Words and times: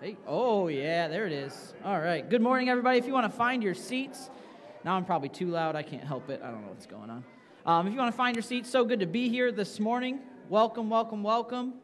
Hey, 0.00 0.16
oh 0.26 0.68
yeah, 0.68 1.08
there 1.08 1.26
it 1.26 1.32
is. 1.32 1.74
All 1.84 2.00
right. 2.00 2.26
Good 2.26 2.40
morning, 2.40 2.70
everybody. 2.70 2.96
If 2.96 3.06
you 3.06 3.12
want 3.12 3.30
to 3.30 3.36
find 3.36 3.62
your 3.62 3.74
seats, 3.74 4.30
now 4.82 4.94
I'm 4.94 5.04
probably 5.04 5.28
too 5.28 5.48
loud. 5.48 5.76
I 5.76 5.82
can't 5.82 6.04
help 6.04 6.30
it. 6.30 6.40
I 6.42 6.50
don't 6.50 6.62
know 6.62 6.68
what's 6.68 6.86
going 6.86 7.10
on. 7.10 7.22
Um, 7.66 7.86
if 7.86 7.92
you 7.92 7.98
want 7.98 8.10
to 8.10 8.16
find 8.16 8.34
your 8.34 8.42
seats, 8.42 8.70
so 8.70 8.82
good 8.82 9.00
to 9.00 9.06
be 9.06 9.28
here 9.28 9.52
this 9.52 9.78
morning. 9.78 10.20
Welcome, 10.48 10.88
welcome, 10.88 11.22
welcome. 11.22 11.74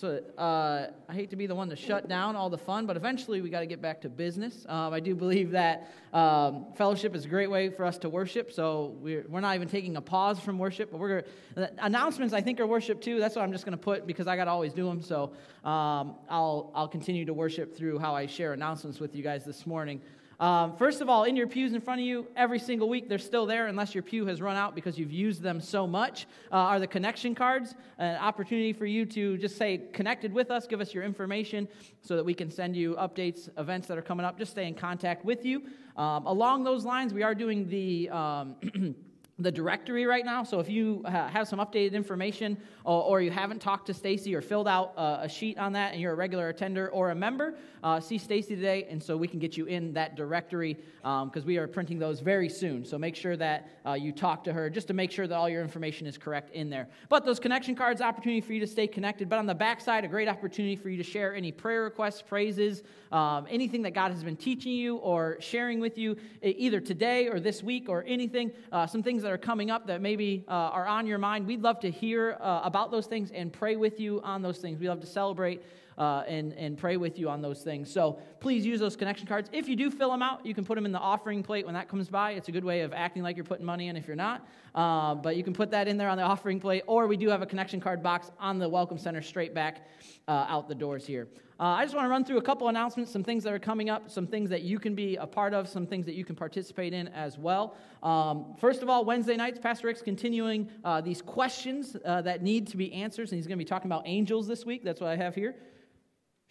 What 0.00 0.34
uh, 0.38 0.86
I 1.08 1.12
hate 1.12 1.30
to 1.30 1.36
be 1.36 1.46
the 1.46 1.54
one 1.54 1.68
to 1.68 1.76
shut 1.76 2.08
down 2.08 2.34
all 2.34 2.48
the 2.48 2.58
fun, 2.58 2.86
but 2.86 2.96
eventually 2.96 3.42
we 3.42 3.50
got 3.50 3.60
to 3.60 3.66
get 3.66 3.82
back 3.82 4.00
to 4.02 4.08
business. 4.08 4.64
Um, 4.68 4.94
I 4.94 5.00
do 5.00 5.14
believe 5.14 5.50
that 5.50 5.92
um, 6.14 6.66
fellowship 6.76 7.14
is 7.14 7.26
a 7.26 7.28
great 7.28 7.50
way 7.50 7.68
for 7.68 7.84
us 7.84 7.98
to 7.98 8.08
worship, 8.08 8.52
so 8.52 8.96
we're, 9.00 9.26
we're 9.28 9.40
not 9.40 9.54
even 9.54 9.68
taking 9.68 9.96
a 9.96 10.00
pause 10.00 10.40
from 10.40 10.58
worship. 10.58 10.90
But 10.90 10.98
we're 10.98 11.22
gonna, 11.56 11.70
announcements 11.78 12.32
I 12.32 12.40
think 12.40 12.58
are 12.60 12.66
worship 12.66 13.02
too. 13.02 13.20
That's 13.20 13.36
what 13.36 13.42
I'm 13.42 13.52
just 13.52 13.66
going 13.66 13.76
to 13.76 13.82
put 13.82 14.06
because 14.06 14.26
I 14.26 14.36
got 14.36 14.46
to 14.46 14.50
always 14.50 14.72
do 14.72 14.86
them. 14.86 15.02
So 15.02 15.32
um, 15.64 16.14
I'll 16.30 16.72
I'll 16.74 16.88
continue 16.88 17.26
to 17.26 17.34
worship 17.34 17.76
through 17.76 17.98
how 17.98 18.14
I 18.14 18.26
share 18.26 18.54
announcements 18.54 18.98
with 18.98 19.14
you 19.14 19.22
guys 19.22 19.44
this 19.44 19.66
morning. 19.66 20.00
Um, 20.40 20.76
first 20.76 21.00
of 21.00 21.08
all, 21.08 21.24
in 21.24 21.36
your 21.36 21.46
pews 21.46 21.72
in 21.72 21.80
front 21.80 22.00
of 22.00 22.06
you, 22.06 22.26
every 22.36 22.58
single 22.58 22.88
week, 22.88 23.08
they're 23.08 23.18
still 23.18 23.46
there 23.46 23.66
unless 23.66 23.94
your 23.94 24.02
pew 24.02 24.26
has 24.26 24.40
run 24.40 24.56
out 24.56 24.74
because 24.74 24.98
you've 24.98 25.12
used 25.12 25.42
them 25.42 25.60
so 25.60 25.86
much, 25.86 26.26
uh, 26.50 26.56
are 26.56 26.80
the 26.80 26.86
connection 26.86 27.34
cards. 27.34 27.74
An 27.98 28.16
opportunity 28.16 28.72
for 28.72 28.86
you 28.86 29.06
to 29.06 29.36
just 29.38 29.56
say, 29.56 29.82
connected 29.92 30.32
with 30.32 30.50
us, 30.50 30.66
give 30.66 30.80
us 30.80 30.92
your 30.92 31.04
information 31.04 31.68
so 32.00 32.16
that 32.16 32.24
we 32.24 32.34
can 32.34 32.50
send 32.50 32.76
you 32.76 32.94
updates, 32.96 33.48
events 33.58 33.86
that 33.88 33.98
are 33.98 34.02
coming 34.02 34.26
up, 34.26 34.38
just 34.38 34.52
stay 34.52 34.66
in 34.66 34.74
contact 34.74 35.24
with 35.24 35.44
you. 35.44 35.62
Um, 35.96 36.26
along 36.26 36.64
those 36.64 36.84
lines, 36.84 37.14
we 37.14 37.22
are 37.22 37.34
doing 37.34 37.68
the. 37.68 38.10
Um, 38.10 38.94
the 39.38 39.50
directory 39.50 40.06
right 40.06 40.24
now. 40.24 40.44
So 40.44 40.60
if 40.60 40.68
you 40.68 41.02
have 41.06 41.48
some 41.48 41.58
updated 41.58 41.92
information 41.92 42.56
or, 42.84 43.20
you 43.20 43.30
haven't 43.30 43.60
talked 43.60 43.86
to 43.86 43.94
Stacy 43.94 44.34
or 44.34 44.40
filled 44.40 44.68
out 44.68 44.92
uh, 44.96 45.18
a 45.22 45.28
sheet 45.28 45.58
on 45.58 45.72
that 45.72 45.92
and 45.92 46.00
you're 46.00 46.12
a 46.12 46.16
regular 46.16 46.48
attender 46.48 46.88
or 46.90 47.10
a 47.10 47.14
member, 47.14 47.54
uh, 47.82 48.00
see 48.00 48.18
Stacy 48.18 48.54
today, 48.54 48.86
and 48.88 49.02
so 49.02 49.16
we 49.16 49.28
can 49.28 49.38
get 49.38 49.56
you 49.56 49.66
in 49.66 49.92
that 49.94 50.16
directory 50.16 50.74
because 51.02 51.42
um, 51.42 51.46
we 51.46 51.56
are 51.56 51.66
printing 51.66 51.98
those 51.98 52.20
very 52.20 52.48
soon. 52.48 52.84
So 52.84 52.98
make 52.98 53.16
sure 53.16 53.36
that 53.36 53.68
uh, 53.84 53.94
you 53.94 54.12
talk 54.12 54.44
to 54.44 54.52
her 54.52 54.70
just 54.70 54.86
to 54.88 54.94
make 54.94 55.10
sure 55.10 55.26
that 55.26 55.34
all 55.34 55.48
your 55.48 55.62
information 55.62 56.06
is 56.06 56.16
correct 56.16 56.54
in 56.54 56.70
there. 56.70 56.88
But 57.08 57.24
those 57.24 57.40
connection 57.40 57.74
cards, 57.74 58.00
opportunity 58.00 58.40
for 58.40 58.52
you 58.52 58.60
to 58.60 58.66
stay 58.66 58.86
connected. 58.86 59.28
But 59.28 59.38
on 59.38 59.46
the 59.46 59.54
backside, 59.54 60.04
a 60.04 60.08
great 60.08 60.28
opportunity 60.28 60.76
for 60.76 60.88
you 60.90 60.96
to 60.96 61.02
share 61.02 61.34
any 61.34 61.50
prayer 61.50 61.82
requests, 61.82 62.22
praises, 62.22 62.82
um, 63.10 63.46
anything 63.50 63.82
that 63.82 63.94
God 63.94 64.12
has 64.12 64.22
been 64.22 64.36
teaching 64.36 64.72
you 64.72 64.96
or 64.96 65.36
sharing 65.40 65.80
with 65.80 65.98
you 65.98 66.16
either 66.42 66.80
today 66.80 67.28
or 67.28 67.40
this 67.40 67.62
week 67.62 67.88
or 67.88 68.04
anything, 68.06 68.52
uh, 68.70 68.86
some 68.86 69.02
things 69.02 69.22
that 69.22 69.32
are 69.32 69.38
coming 69.38 69.70
up 69.70 69.86
that 69.86 70.00
maybe 70.00 70.44
uh, 70.48 70.50
are 70.50 70.86
on 70.86 71.06
your 71.06 71.18
mind. 71.18 71.46
We'd 71.46 71.62
love 71.62 71.80
to 71.80 71.90
hear 71.90 72.36
uh, 72.40 72.60
about 72.64 72.90
those 72.90 73.06
things 73.06 73.30
and 73.32 73.52
pray 73.52 73.76
with 73.76 73.98
you 74.00 74.20
on 74.22 74.42
those 74.42 74.58
things. 74.58 74.78
We 74.78 74.88
love 74.88 75.00
to 75.00 75.06
celebrate 75.06 75.62
uh, 75.98 76.22
and, 76.26 76.52
and 76.54 76.78
pray 76.78 76.96
with 76.96 77.18
you 77.18 77.28
on 77.28 77.42
those 77.42 77.62
things. 77.62 77.92
So 77.92 78.18
please 78.40 78.64
use 78.64 78.80
those 78.80 78.96
connection 78.96 79.26
cards. 79.26 79.50
If 79.52 79.68
you 79.68 79.76
do 79.76 79.90
fill 79.90 80.10
them 80.10 80.22
out, 80.22 80.44
you 80.44 80.54
can 80.54 80.64
put 80.64 80.74
them 80.74 80.86
in 80.86 80.92
the 80.92 80.98
offering 80.98 81.42
plate 81.42 81.64
when 81.64 81.74
that 81.74 81.88
comes 81.88 82.08
by. 82.08 82.32
It's 82.32 82.48
a 82.48 82.52
good 82.52 82.64
way 82.64 82.80
of 82.80 82.92
acting 82.92 83.22
like 83.22 83.36
you're 83.36 83.44
putting 83.44 83.66
money 83.66 83.88
in 83.88 83.96
if 83.96 84.06
you're 84.06 84.16
not. 84.16 84.46
Uh, 84.74 85.14
but 85.14 85.36
you 85.36 85.44
can 85.44 85.52
put 85.52 85.70
that 85.70 85.88
in 85.88 85.96
there 85.96 86.08
on 86.08 86.16
the 86.16 86.22
offering 86.22 86.58
plate, 86.58 86.82
or 86.86 87.06
we 87.06 87.16
do 87.16 87.28
have 87.28 87.42
a 87.42 87.46
connection 87.46 87.80
card 87.80 88.02
box 88.02 88.30
on 88.40 88.58
the 88.58 88.68
Welcome 88.68 88.98
Center 88.98 89.22
straight 89.22 89.54
back 89.54 89.86
uh, 90.28 90.46
out 90.48 90.68
the 90.68 90.74
doors 90.74 91.06
here. 91.06 91.28
Uh, 91.62 91.76
I 91.76 91.84
just 91.84 91.94
want 91.94 92.06
to 92.06 92.08
run 92.08 92.24
through 92.24 92.38
a 92.38 92.42
couple 92.42 92.66
announcements, 92.66 93.12
some 93.12 93.22
things 93.22 93.44
that 93.44 93.52
are 93.52 93.58
coming 93.60 93.88
up, 93.88 94.10
some 94.10 94.26
things 94.26 94.50
that 94.50 94.62
you 94.62 94.80
can 94.80 94.96
be 94.96 95.14
a 95.14 95.26
part 95.28 95.54
of, 95.54 95.68
some 95.68 95.86
things 95.86 96.04
that 96.06 96.16
you 96.16 96.24
can 96.24 96.34
participate 96.34 96.92
in 96.92 97.06
as 97.06 97.38
well. 97.38 97.76
Um, 98.02 98.56
first 98.58 98.82
of 98.82 98.90
all, 98.90 99.04
Wednesday 99.04 99.36
nights, 99.36 99.60
Pastor 99.60 99.86
Rick's 99.86 100.02
continuing 100.02 100.68
uh, 100.82 101.00
these 101.00 101.22
questions 101.22 101.96
uh, 102.04 102.20
that 102.22 102.42
need 102.42 102.66
to 102.66 102.76
be 102.76 102.92
answered, 102.92 103.28
and 103.28 103.36
he's 103.36 103.46
going 103.46 103.56
to 103.56 103.64
be 103.64 103.68
talking 103.68 103.88
about 103.88 104.02
angels 104.06 104.48
this 104.48 104.66
week. 104.66 104.82
That's 104.82 105.00
what 105.00 105.10
I 105.10 105.14
have 105.14 105.36
here. 105.36 105.54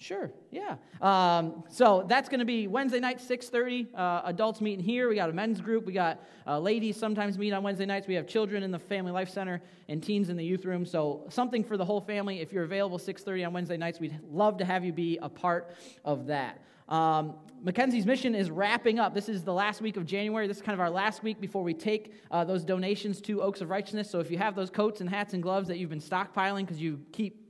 Sure, 0.02 0.32
yeah. 0.50 0.78
Um, 1.00 1.64
so 1.70 2.04
that's 2.08 2.28
going 2.28 2.40
to 2.40 2.46
be 2.46 2.66
Wednesday 2.66 3.00
night, 3.00 3.20
6.30. 3.20 3.88
Uh, 3.94 4.22
adults 4.26 4.60
meeting 4.60 4.84
here. 4.84 5.08
We 5.08 5.14
got 5.14 5.30
a 5.30 5.34
men's 5.34 5.62
group. 5.62 5.86
We 5.86 5.94
got 5.94 6.24
uh, 6.48 6.58
ladies 6.58 6.98
sometimes 6.98 7.38
meet 7.38 7.54
on 7.54 7.62
Wednesday 7.62 7.86
nights. 7.86 8.08
We 8.08 8.16
have 8.16 8.26
children 8.26 8.64
in 8.64 8.72
the 8.72 8.80
Family 8.80 9.12
Life 9.12 9.30
Center 9.30 9.62
and 9.90 10.02
teens 10.02 10.30
in 10.30 10.38
the 10.38 10.44
youth 10.44 10.66
room. 10.66 10.88
So 10.88 11.28
something 11.30 11.64
for 11.64 11.78
the 11.78 11.86
whole 11.86 12.02
family. 12.02 12.40
If 12.40 12.52
you're 12.52 12.64
available 12.64 12.98
6.30 12.98 13.46
on 13.46 13.54
Wednesday 13.54 13.78
nights, 13.78 14.00
we'd 14.00 14.20
love 14.28 14.58
to 14.58 14.66
have 14.66 14.84
you 14.84 14.92
be 14.92 15.20
a 15.22 15.30
part 15.30 15.76
of 16.04 16.26
that. 16.26 16.60
Um, 16.90 17.36
Mackenzie's 17.64 18.08
mission 18.08 18.34
is 18.34 18.50
wrapping 18.50 18.98
up. 18.98 19.14
This 19.14 19.30
is 19.30 19.44
the 19.44 19.54
last 19.54 19.82
week 19.82 19.98
of 19.98 20.08
January. 20.08 20.48
This 20.48 20.58
is 20.58 20.64
kind 20.64 20.74
of 20.74 20.80
our 20.80 20.90
last 20.90 21.22
week 21.22 21.40
before 21.40 21.62
we 21.62 21.76
take 21.76 22.12
uh, 22.32 22.44
those 22.44 22.64
donations 22.64 23.22
to 23.22 23.44
Oaks 23.44 23.62
of 23.62 23.70
Righteousness. 23.70 24.10
So 24.10 24.20
if 24.20 24.32
you 24.32 24.40
have 24.40 24.56
those 24.56 24.72
coats 24.72 25.00
and 25.00 25.08
hats 25.08 25.36
and 25.36 25.44
gloves 25.44 25.68
that 25.68 25.78
you've 25.78 25.92
been 25.92 26.02
stockpiling 26.02 26.62
because 26.62 26.82
you 26.82 27.00
keep 27.12 27.41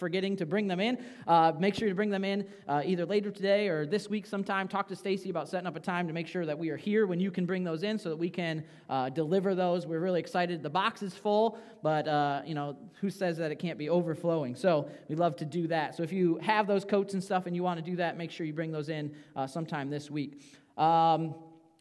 forgetting 0.00 0.34
to 0.34 0.46
bring 0.46 0.66
them 0.66 0.80
in. 0.80 0.98
Uh, 1.28 1.52
make 1.58 1.74
sure 1.74 1.88
to 1.88 1.94
bring 1.94 2.10
them 2.10 2.24
in 2.24 2.44
uh, 2.66 2.82
either 2.84 3.04
later 3.04 3.30
today 3.30 3.68
or 3.68 3.86
this 3.86 4.08
week 4.08 4.26
sometime. 4.26 4.66
Talk 4.66 4.88
to 4.88 4.96
Stacy 4.96 5.28
about 5.28 5.48
setting 5.48 5.66
up 5.66 5.76
a 5.76 5.80
time 5.80 6.08
to 6.08 6.14
make 6.14 6.26
sure 6.26 6.46
that 6.46 6.58
we 6.58 6.70
are 6.70 6.76
here 6.76 7.06
when 7.06 7.20
you 7.20 7.30
can 7.30 7.44
bring 7.44 7.62
those 7.62 7.82
in 7.82 7.98
so 7.98 8.08
that 8.08 8.16
we 8.16 8.30
can 8.30 8.64
uh, 8.88 9.10
deliver 9.10 9.54
those. 9.54 9.86
We're 9.86 10.00
really 10.00 10.18
excited. 10.18 10.62
The 10.62 10.70
box 10.70 11.02
is 11.02 11.14
full, 11.14 11.58
but 11.82 12.08
uh, 12.08 12.40
you 12.46 12.54
know 12.54 12.76
who 13.00 13.10
says 13.10 13.36
that 13.36 13.52
it 13.52 13.56
can't 13.56 13.78
be 13.78 13.90
overflowing? 13.90 14.56
So 14.56 14.88
we 15.08 15.14
love 15.14 15.36
to 15.36 15.44
do 15.44 15.68
that. 15.68 15.94
So 15.94 16.02
if 16.02 16.12
you 16.12 16.38
have 16.42 16.66
those 16.66 16.84
coats 16.84 17.12
and 17.12 17.22
stuff 17.22 17.46
and 17.46 17.54
you 17.54 17.62
want 17.62 17.78
to 17.78 17.88
do 17.88 17.96
that, 17.96 18.16
make 18.16 18.30
sure 18.30 18.46
you 18.46 18.54
bring 18.54 18.72
those 18.72 18.88
in 18.88 19.14
uh, 19.36 19.46
sometime 19.46 19.90
this 19.90 20.10
week. 20.10 20.40
Um, 20.78 21.34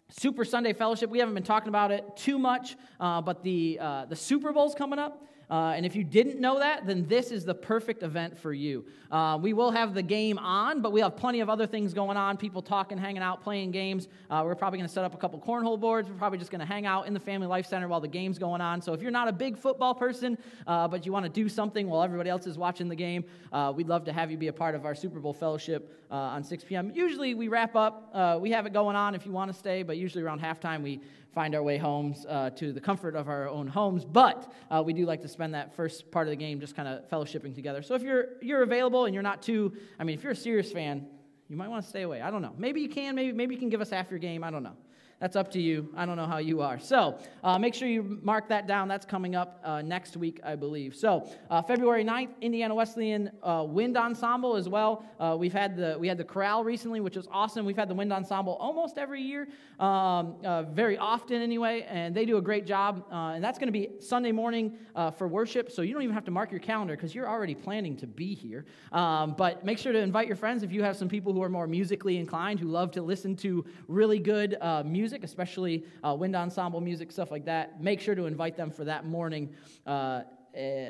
Super 0.09 0.44
Sunday 0.44 0.74
Fellowship. 0.74 1.09
We 1.09 1.19
haven't 1.19 1.35
been 1.35 1.44
talking 1.44 1.69
about 1.69 1.91
it 1.91 2.03
too 2.18 2.38
much, 2.38 2.75
uh, 3.00 3.22
but 3.22 3.44
the 3.44 3.78
the 4.09 4.16
Super 4.16 4.52
Bowl's 4.52 4.75
coming 4.75 5.00
up. 5.00 5.24
Uh, 5.49 5.73
and 5.75 5.85
if 5.85 5.95
you 5.95 6.03
didn't 6.03 6.39
know 6.39 6.59
that, 6.59 6.85
then 6.85 7.07
this 7.07 7.31
is 7.31 7.43
the 7.43 7.55
perfect 7.55 8.03
event 8.03 8.37
for 8.37 8.53
you. 8.53 8.85
Uh, 9.11 9.37
we 9.41 9.53
will 9.53 9.71
have 9.71 9.95
the 9.95 10.03
game 10.03 10.37
on, 10.37 10.81
but 10.81 10.91
we 10.91 11.01
have 11.01 11.15
plenty 11.15 11.39
of 11.39 11.49
other 11.49 11.65
things 11.65 11.91
going 11.93 12.17
on 12.17 12.37
people 12.37 12.61
talking, 12.61 12.97
hanging 12.97 13.23
out, 13.23 13.41
playing 13.41 13.71
games. 13.71 14.07
Uh, 14.29 14.43
we're 14.45 14.53
probably 14.53 14.77
going 14.77 14.87
to 14.87 14.93
set 14.93 15.03
up 15.03 15.15
a 15.15 15.17
couple 15.17 15.39
cornhole 15.39 15.79
boards. 15.79 16.07
We're 16.07 16.17
probably 16.17 16.37
just 16.37 16.51
going 16.51 16.59
to 16.59 16.67
hang 16.67 16.85
out 16.85 17.07
in 17.07 17.15
the 17.15 17.19
Family 17.19 17.47
Life 17.47 17.65
Center 17.65 17.87
while 17.87 17.99
the 17.99 18.07
game's 18.07 18.37
going 18.37 18.61
on. 18.61 18.79
So 18.81 18.93
if 18.93 19.01
you're 19.01 19.09
not 19.09 19.27
a 19.27 19.31
big 19.31 19.57
football 19.57 19.95
person, 19.95 20.37
uh, 20.67 20.87
but 20.87 21.05
you 21.07 21.11
want 21.11 21.25
to 21.25 21.31
do 21.31 21.49
something 21.49 21.89
while 21.89 22.03
everybody 22.03 22.29
else 22.29 22.45
is 22.45 22.57
watching 22.57 22.87
the 22.87 22.95
game, 22.95 23.23
uh, 23.51 23.73
we'd 23.75 23.87
love 23.87 24.05
to 24.05 24.13
have 24.13 24.29
you 24.29 24.37
be 24.37 24.47
a 24.47 24.53
part 24.53 24.75
of 24.75 24.85
our 24.85 24.93
Super 24.93 25.19
Bowl 25.19 25.33
fellowship 25.33 25.95
uh, 26.11 26.16
on 26.16 26.43
6 26.43 26.63
p.m. 26.66 26.91
Usually 26.93 27.33
we 27.33 27.47
wrap 27.47 27.75
up, 27.75 28.39
we 28.39 28.51
have 28.51 28.67
it 28.67 28.73
going 28.73 28.95
on 28.95 29.16
if 29.16 29.25
you 29.25 29.31
want 29.31 29.51
to 29.51 29.57
stay, 29.57 29.81
but 29.81 29.97
usually 29.97 30.23
around 30.23 30.41
halftime 30.41 30.83
we 30.83 31.01
find 31.34 31.56
our 31.56 31.63
way 31.63 31.78
homes 31.78 32.25
uh, 32.28 32.50
to 32.51 32.73
the 32.73 32.81
comfort 32.81 33.16
of 33.16 33.29
our 33.29 33.47
own 33.47 33.67
homes. 33.67 34.06
But 34.06 34.51
uh, 34.72 34.81
we 34.85 34.94
do 34.94 35.06
like 35.06 35.22
to 35.22 35.28
spend 35.28 35.53
that 35.53 35.75
first 35.75 36.12
part 36.12 36.28
of 36.28 36.31
the 36.31 36.35
game 36.35 36.59
just 36.59 36.75
kind 36.75 36.88
of 36.88 37.09
fellowshipping 37.09 37.56
together. 37.56 37.81
So 37.81 37.95
if 37.95 38.01
you're 38.01 38.25
you're 38.41 38.63
available 38.63 39.06
and 39.06 39.13
you're 39.13 39.23
not 39.23 39.41
too, 39.41 39.73
I 40.00 40.03
mean, 40.03 40.17
if 40.17 40.23
you're 40.23 40.34
a 40.34 40.35
serious 40.35 40.72
fan, 40.72 41.06
you 41.47 41.56
might 41.56 41.67
want 41.67 41.84
to 41.84 41.90
stay 41.90 42.01
away. 42.03 42.22
I 42.22 42.31
don't 42.31 42.41
know. 42.41 42.53
Maybe 42.57 42.81
you 42.81 42.90
can. 42.90 43.16
Maybe 43.16 43.31
maybe 43.31 43.56
you 43.56 43.59
can 43.59 43.69
give 43.69 43.81
us 43.81 43.90
half 43.90 44.09
your 44.09 44.19
game. 44.19 44.44
I 44.44 44.51
don't 44.51 44.63
know. 44.63 44.78
That's 45.19 45.35
up 45.35 45.52
to 45.52 45.62
you. 45.62 45.90
I 45.97 46.06
don't 46.06 46.16
know 46.16 46.25
how 46.25 46.38
you 46.38 46.62
are. 46.62 46.80
So 46.80 47.19
uh, 47.44 47.59
make 47.59 47.74
sure 47.74 47.90
you 47.90 48.19
mark 48.24 48.47
that 48.47 48.68
down. 48.68 48.88
That's 48.88 49.06
coming 49.06 49.35
up 49.35 49.59
uh, 49.66 49.81
next 49.81 50.16
week, 50.16 50.40
I 50.46 50.56
believe. 50.56 50.96
So 50.96 51.30
uh, 51.50 51.62
February 51.62 52.06
9th, 52.06 52.30
Indiana 52.40 52.74
Wesleyan 52.74 53.29
uh, 53.44 53.66
Wind 53.68 53.97
Ensemble 53.97 54.56
as 54.56 54.69
well. 54.69 55.03
Uh, 55.19 55.35
we've 55.38 55.52
had 55.52 55.75
the 55.75 55.97
we 56.00 56.08
had 56.08 56.18
the 56.18 56.24
chorale 56.24 56.63
recently, 56.63 57.02
which 57.02 57.18
was 57.18 57.28
awesome. 57.31 57.66
We've 57.66 57.75
had 57.75 57.90
the 57.90 57.96
Wind 57.96 58.13
Ensemble 58.13 58.53
almost 58.62 58.97
every 58.97 59.22
year, 59.22 59.50
um, 59.79 60.38
very 60.72 60.97
often 60.97 61.41
anyway, 61.41 61.85
and 61.90 62.16
they 62.16 62.24
do 62.24 62.38
a 62.38 62.41
great 62.41 62.66
job. 62.66 63.03
and 63.12 63.44
that's 63.44 63.59
going 63.59 63.68
to 63.68 63.74
be 63.74 63.90
Sunday 64.00 64.31
morning 64.31 64.78
for 65.18 65.28
worship. 65.28 65.69
So 65.69 65.81
you 65.81 65.94
don't 65.94 66.03
even 66.03 66.16
have 66.16 66.25
to 66.25 66.31
mark 66.31 66.50
your 66.50 66.62
calendar 66.62 66.96
because 66.96 67.13
you're 67.13 67.28
already 67.28 67.56
planning 67.56 67.97
to 67.97 68.08
be 68.08 68.34
here. 68.34 68.66
Um, 68.94 69.35
but 69.38 69.66
make 69.66 69.79
sure 69.79 69.91
to 69.91 70.00
invite 70.00 70.28
your 70.28 70.38
friends 70.38 70.63
if 70.63 70.72
you 70.72 70.81
have 70.84 70.96
some 70.96 71.09
people 71.09 71.34
who 71.34 71.44
are 71.44 71.50
more 71.50 71.68
musically 71.68 72.18
inclined 72.18 72.59
who 72.62 72.69
love 72.69 72.91
to 72.91 73.02
listen 73.02 73.35
to 73.38 73.66
really 73.90 74.19
good 74.19 74.58
music 74.85 75.09
music, 75.09 75.24
especially 75.24 75.84
uh, 76.03 76.14
wind 76.14 76.36
ensemble 76.36 76.80
music, 76.80 77.12
stuff 77.12 77.31
like 77.31 77.46
that, 77.46 77.81
make 77.81 78.00
sure 78.00 78.14
to 78.14 78.28
invite 78.28 78.56
them 78.56 78.70
for 78.70 78.86
that 78.86 79.08
morning 79.08 79.50
uh, 79.88 79.90
uh, 79.90 80.22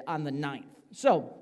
on 0.07 0.25
the 0.25 0.31
9th. 0.31 0.65
So, 0.91 1.33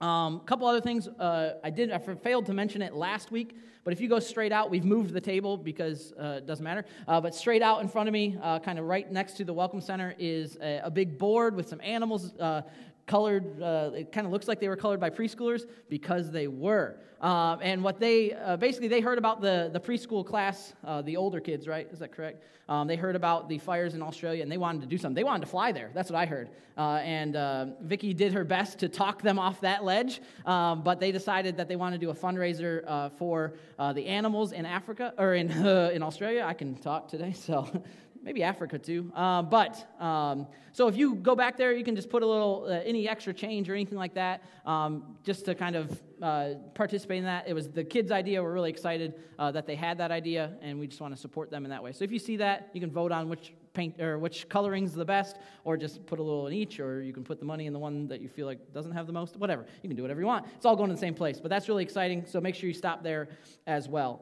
a 0.00 0.04
um, 0.04 0.40
couple 0.40 0.66
other 0.66 0.80
things. 0.80 1.06
Uh, 1.06 1.52
I 1.62 1.70
did. 1.70 1.92
I 1.92 1.98
failed 1.98 2.46
to 2.46 2.52
mention 2.52 2.82
it 2.82 2.94
last 2.94 3.30
week, 3.30 3.56
but 3.84 3.92
if 3.92 4.00
you 4.00 4.08
go 4.08 4.18
straight 4.18 4.50
out, 4.50 4.70
we've 4.70 4.84
moved 4.84 5.12
the 5.14 5.20
table 5.20 5.56
because 5.56 6.12
uh, 6.20 6.38
it 6.38 6.46
doesn't 6.46 6.64
matter. 6.64 6.84
Uh, 7.06 7.20
but 7.20 7.32
straight 7.32 7.62
out 7.62 7.80
in 7.80 7.88
front 7.88 8.08
of 8.08 8.12
me, 8.12 8.36
uh, 8.42 8.58
kind 8.58 8.80
of 8.80 8.86
right 8.86 9.10
next 9.10 9.34
to 9.34 9.44
the 9.44 9.54
welcome 9.54 9.80
center, 9.80 10.16
is 10.18 10.58
a, 10.60 10.80
a 10.82 10.90
big 10.90 11.16
board 11.16 11.54
with 11.54 11.68
some 11.68 11.80
animals 11.80 12.34
uh, 12.40 12.62
colored. 13.06 13.62
Uh, 13.62 13.90
it 13.94 14.12
kind 14.12 14.26
of 14.26 14.32
looks 14.32 14.48
like 14.48 14.60
they 14.60 14.68
were 14.68 14.76
colored 14.76 15.00
by 15.00 15.10
preschoolers 15.10 15.62
because 15.88 16.30
they 16.30 16.48
were. 16.48 16.96
Um, 17.20 17.60
and 17.62 17.82
what 17.82 17.98
they 17.98 18.34
uh, 18.34 18.56
basically 18.58 18.88
they 18.88 19.00
heard 19.00 19.16
about 19.16 19.40
the, 19.40 19.70
the 19.72 19.80
preschool 19.80 20.24
class, 20.26 20.74
uh, 20.84 21.00
the 21.00 21.16
older 21.16 21.40
kids, 21.40 21.66
right? 21.66 21.88
Is 21.90 22.00
that 22.00 22.12
correct? 22.12 22.42
Um, 22.68 22.86
they 22.88 22.96
heard 22.96 23.16
about 23.16 23.48
the 23.48 23.58
fires 23.58 23.94
in 23.94 24.02
Australia 24.02 24.42
and 24.42 24.52
they 24.52 24.58
wanted 24.58 24.82
to 24.82 24.86
do 24.86 24.98
something. 24.98 25.14
They 25.14 25.24
wanted 25.24 25.40
to 25.46 25.50
fly 25.50 25.72
there. 25.72 25.90
That's 25.94 26.10
what 26.10 26.18
I 26.18 26.26
heard. 26.26 26.50
Uh, 26.76 27.00
and 27.02 27.36
uh, 27.36 27.66
Vicki 27.80 28.12
did 28.12 28.34
her 28.34 28.44
best 28.44 28.80
to 28.80 28.88
talk 28.90 29.22
them 29.22 29.38
off 29.38 29.62
that 29.62 29.82
ledge, 29.82 30.20
um, 30.44 30.82
but 30.82 31.00
they 31.00 31.10
decided 31.10 31.56
that 31.56 31.68
they 31.68 31.76
wanted 31.76 32.00
to 32.00 32.06
do 32.06 32.10
a 32.10 32.14
fundraiser 32.14 32.84
uh, 32.86 33.08
for 33.08 33.54
the 33.78 34.06
animals 34.06 34.52
in 34.52 34.66
Africa 34.66 35.14
or 35.16 35.34
in 35.34 35.50
in 35.94 36.02
Australia. 36.02 36.44
I 36.46 36.52
can 36.52 36.74
talk 36.74 37.08
today, 37.08 37.32
so 37.32 37.66
maybe 38.26 38.42
Africa 38.42 38.76
too. 38.76 39.10
Uh, 39.14 39.40
but 39.40 39.86
um, 40.02 40.48
so 40.72 40.88
if 40.88 40.96
you 40.96 41.14
go 41.14 41.36
back 41.36 41.56
there, 41.56 41.72
you 41.72 41.84
can 41.84 41.94
just 41.94 42.10
put 42.10 42.24
a 42.24 42.26
little, 42.26 42.66
uh, 42.68 42.80
any 42.84 43.08
extra 43.08 43.32
change 43.32 43.70
or 43.70 43.74
anything 43.74 43.96
like 43.96 44.14
that, 44.14 44.42
um, 44.66 45.16
just 45.22 45.44
to 45.44 45.54
kind 45.54 45.76
of 45.76 46.02
uh, 46.20 46.54
participate 46.74 47.18
in 47.18 47.24
that. 47.24 47.48
It 47.48 47.54
was 47.54 47.70
the 47.70 47.84
kids' 47.84 48.10
idea. 48.10 48.42
We're 48.42 48.52
really 48.52 48.70
excited 48.70 49.14
uh, 49.38 49.52
that 49.52 49.66
they 49.66 49.76
had 49.76 49.96
that 49.98 50.10
idea, 50.10 50.54
and 50.60 50.78
we 50.80 50.88
just 50.88 51.00
want 51.00 51.14
to 51.14 51.20
support 51.20 51.50
them 51.50 51.64
in 51.64 51.70
that 51.70 51.82
way. 51.82 51.92
So 51.92 52.02
if 52.04 52.10
you 52.10 52.18
see 52.18 52.36
that, 52.38 52.70
you 52.74 52.80
can 52.80 52.90
vote 52.90 53.12
on 53.12 53.28
which 53.28 53.54
paint 53.74 54.00
or 54.00 54.18
which 54.18 54.48
coloring's 54.48 54.92
the 54.92 55.04
best, 55.04 55.36
or 55.62 55.76
just 55.76 56.04
put 56.06 56.18
a 56.18 56.22
little 56.22 56.48
in 56.48 56.52
each, 56.52 56.80
or 56.80 57.02
you 57.02 57.12
can 57.12 57.22
put 57.22 57.38
the 57.38 57.46
money 57.46 57.66
in 57.66 57.72
the 57.72 57.78
one 57.78 58.08
that 58.08 58.20
you 58.20 58.28
feel 58.28 58.46
like 58.46 58.72
doesn't 58.72 58.92
have 58.92 59.06
the 59.06 59.12
most. 59.12 59.36
Whatever, 59.36 59.66
you 59.82 59.88
can 59.88 59.96
do 59.96 60.02
whatever 60.02 60.20
you 60.20 60.26
want. 60.26 60.46
It's 60.56 60.66
all 60.66 60.74
going 60.74 60.88
to 60.88 60.94
the 60.94 61.00
same 61.00 61.14
place, 61.14 61.38
but 61.38 61.48
that's 61.48 61.68
really 61.68 61.84
exciting. 61.84 62.24
So 62.26 62.40
make 62.40 62.56
sure 62.56 62.66
you 62.66 62.74
stop 62.74 63.04
there 63.04 63.28
as 63.66 63.88
well. 63.88 64.20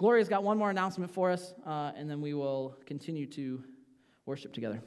Gloria's 0.00 0.30
got 0.30 0.42
one 0.42 0.56
more 0.56 0.70
announcement 0.70 1.10
for 1.10 1.30
us, 1.30 1.52
uh, 1.66 1.92
and 1.94 2.08
then 2.08 2.22
we 2.22 2.32
will 2.32 2.74
continue 2.86 3.26
to 3.26 3.62
worship 4.24 4.50
together. 4.54 4.80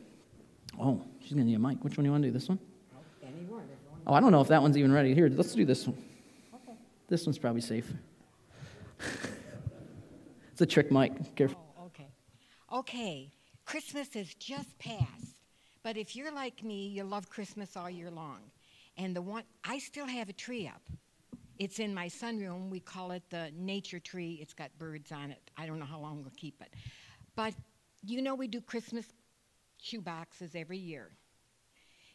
Oh, 0.82 1.04
she's 1.20 1.34
going 1.34 1.46
to 1.46 1.50
need 1.52 1.54
a 1.54 1.60
mic. 1.60 1.84
Which 1.84 1.96
one 1.96 2.04
do 2.04 2.08
you 2.08 2.12
want 2.12 2.24
to 2.24 2.30
do? 2.30 2.34
This 2.34 2.50
one? 2.50 2.58
Oh, 4.08 4.16
I 4.16 4.20
don't 4.20 4.32
know 4.32 4.42
if 4.42 4.48
that 4.48 4.60
one's 4.60 4.76
even 4.76 4.92
ready. 4.92 5.14
Here, 5.14 5.30
let's 5.30 5.54
do 5.54 5.66
this 5.66 5.86
one. 5.86 6.04
Okay. 6.56 6.76
This 7.10 7.28
one's 7.28 7.38
probably 7.38 7.62
safe. 7.62 7.94
it's 10.52 10.62
a 10.62 10.66
trick 10.66 10.92
mic. 10.92 11.36
Careful. 11.36 11.64
Oh, 11.80 11.86
okay. 11.86 12.08
Okay. 12.74 13.32
Christmas 13.66 14.12
has 14.16 14.34
just 14.34 14.80
passed. 14.80 15.38
But 15.84 15.96
if 15.96 16.16
you're 16.16 16.34
like 16.34 16.64
me, 16.64 16.88
you 16.88 17.04
love 17.04 17.30
Christmas 17.30 17.78
all 17.78 17.88
year 17.88 18.10
long. 18.10 18.40
And 18.98 19.16
the 19.16 19.22
one 19.22 19.44
I 19.64 19.78
still 19.78 20.08
have 20.08 20.28
a 20.28 20.34
tree 20.34 20.68
up. 20.68 20.82
It's 21.60 21.80
in 21.80 21.94
my 21.94 22.08
sunroom. 22.08 22.70
We 22.70 22.80
call 22.80 23.12
it 23.12 23.24
the 23.30 23.52
nature 23.56 24.00
tree. 24.00 24.40
It's 24.42 24.54
got 24.54 24.70
birds 24.78 25.12
on 25.12 25.32
it. 25.32 25.52
I 25.58 25.66
don't 25.66 25.80
know 25.80 25.86
how 25.86 26.00
long 26.00 26.22
we'll 26.24 26.34
keep 26.36 26.62
it. 26.62 26.74
But 27.36 27.54
you 28.06 28.22
know, 28.22 28.36
we 28.36 28.48
do 28.48 28.60
Christmas 28.60 29.06
shoe 29.82 30.02
boxes 30.02 30.56
every 30.56 30.78
year. 30.78 31.12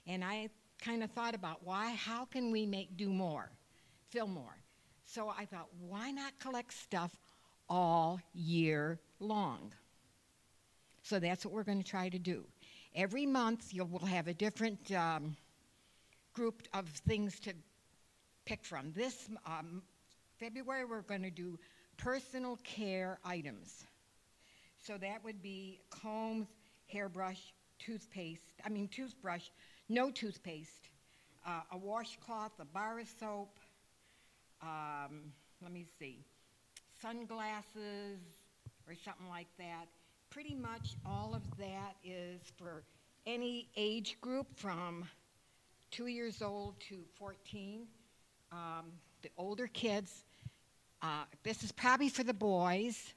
And 0.06 0.25
I 0.25 0.49
kind 0.82 1.02
of 1.02 1.11
thought 1.11 1.35
about 1.35 1.61
why, 1.64 1.93
how 1.93 2.25
can 2.25 2.50
we 2.50 2.67
make 2.67 2.96
do 2.96 3.11
more, 3.11 3.50
fill 4.11 4.26
more? 4.26 4.56
So 5.05 5.29
I 5.29 5.44
thought, 5.44 5.69
why 5.81 6.11
not 6.11 6.38
collect 6.38 6.73
stuff 6.73 7.12
all 7.69 8.20
year 8.35 8.99
long? 9.20 9.73
So 11.02 11.19
that's 11.19 11.44
what 11.44 11.55
we're 11.55 11.62
going 11.62 11.82
to 11.82 11.88
try 11.88 12.08
to 12.08 12.19
do. 12.19 12.44
Every 12.94 13.26
month, 13.26 13.73
you 13.73 13.85
will 13.85 14.00
we'll 14.00 14.11
have 14.11 14.29
a 14.29 14.35
different 14.35 14.93
um, 14.93 15.37
group 16.35 16.62
of 16.75 16.88
things 16.88 17.40
to 17.40 17.52
pick 18.49 18.65
from. 18.65 18.93
This 18.97 19.29
um, 19.47 19.83
February, 20.41 20.87
we're 20.87 21.03
going 21.03 21.23
to 21.23 21.31
do 21.31 21.59
personal 21.99 22.59
care 22.65 23.19
items. 23.23 23.85
So 24.87 24.97
that 24.97 25.23
would 25.23 25.43
be 25.43 25.81
combs, 25.91 26.47
hairbrush, 26.87 27.53
toothpaste, 27.79 28.41
I 28.65 28.71
mean 28.71 28.89
toothbrush, 28.89 29.43
no 29.91 30.11
toothpaste, 30.11 30.89
uh, 31.47 31.61
a 31.73 31.77
washcloth, 31.77 32.53
a 32.59 32.65
bar 32.65 32.99
of 33.00 33.09
soap, 33.21 33.59
um, 34.62 35.31
let 35.62 35.71
me 35.71 35.85
see, 35.99 36.25
sunglasses 37.03 38.19
or 38.89 38.95
something 39.05 39.29
like 39.29 39.49
that. 39.59 39.89
Pretty 40.31 40.55
much 40.55 40.97
all 41.05 41.35
of 41.35 41.43
that 41.59 41.97
is 42.03 42.41
for 42.56 42.83
any 43.27 43.69
age 43.77 44.17
group 44.23 44.47
from 44.56 45.05
two 45.91 46.06
years 46.06 46.41
old 46.41 46.81
to 46.89 46.97
14 47.19 47.87
um, 48.53 48.87
the 49.23 49.31
older 49.37 49.67
kids. 49.67 50.25
Uh, 51.03 51.25
this 51.43 51.62
is 51.62 51.73
probably 51.73 52.09
for 52.09 52.25
the 52.25 52.35
boys 52.35 53.15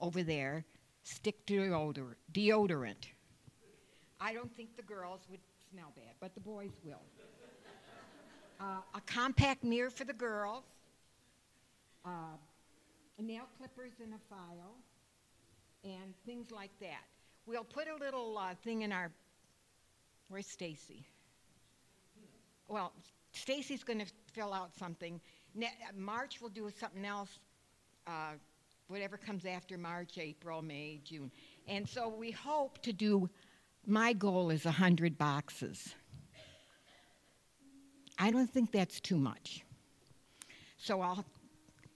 over 0.00 0.22
there. 0.22 0.64
Stick 1.02 1.46
deodorant. 1.46 2.14
deodorant. 2.32 3.06
I 4.20 4.34
don't 4.34 4.54
think 4.54 4.76
the 4.76 4.82
girls 4.82 5.20
would 5.30 5.40
smell 5.72 5.92
bad, 5.96 6.14
but 6.20 6.34
the 6.34 6.40
boys 6.40 6.70
will. 6.84 7.02
Uh, 8.60 8.82
a 8.94 9.00
compact 9.06 9.64
mirror 9.64 9.88
for 9.88 10.04
the 10.04 10.12
girls, 10.12 10.64
uh, 12.04 12.36
nail 13.18 13.44
clippers 13.56 13.92
and 14.02 14.12
a 14.12 14.18
file, 14.28 14.74
and 15.82 16.12
things 16.26 16.50
like 16.50 16.70
that. 16.78 17.04
We'll 17.46 17.64
put 17.64 17.88
a 17.88 17.96
little 17.96 18.36
uh, 18.36 18.54
thing 18.62 18.82
in 18.82 18.92
our. 18.92 19.10
Where's 20.28 20.46
Stacy? 20.46 21.06
Well, 22.68 22.92
Stacy's 23.32 23.84
going 23.84 24.00
to 24.00 24.06
fill 24.32 24.52
out 24.52 24.70
something. 24.76 25.20
Ne- 25.54 25.72
March 25.96 26.40
we'll 26.40 26.50
do 26.50 26.70
something 26.78 27.04
else. 27.04 27.38
Uh, 28.06 28.32
whatever 28.88 29.16
comes 29.16 29.46
after 29.46 29.78
March, 29.78 30.18
April, 30.18 30.62
May, 30.62 31.00
June. 31.04 31.30
And 31.68 31.88
so 31.88 32.08
we 32.08 32.32
hope 32.32 32.82
to 32.82 32.92
do, 32.92 33.30
my 33.86 34.12
goal 34.12 34.50
is 34.50 34.64
100 34.64 35.16
boxes. 35.16 35.94
I 38.18 38.30
don't 38.30 38.50
think 38.50 38.72
that's 38.72 39.00
too 39.00 39.16
much. 39.16 39.64
So 40.76 41.00
I'll, 41.00 41.24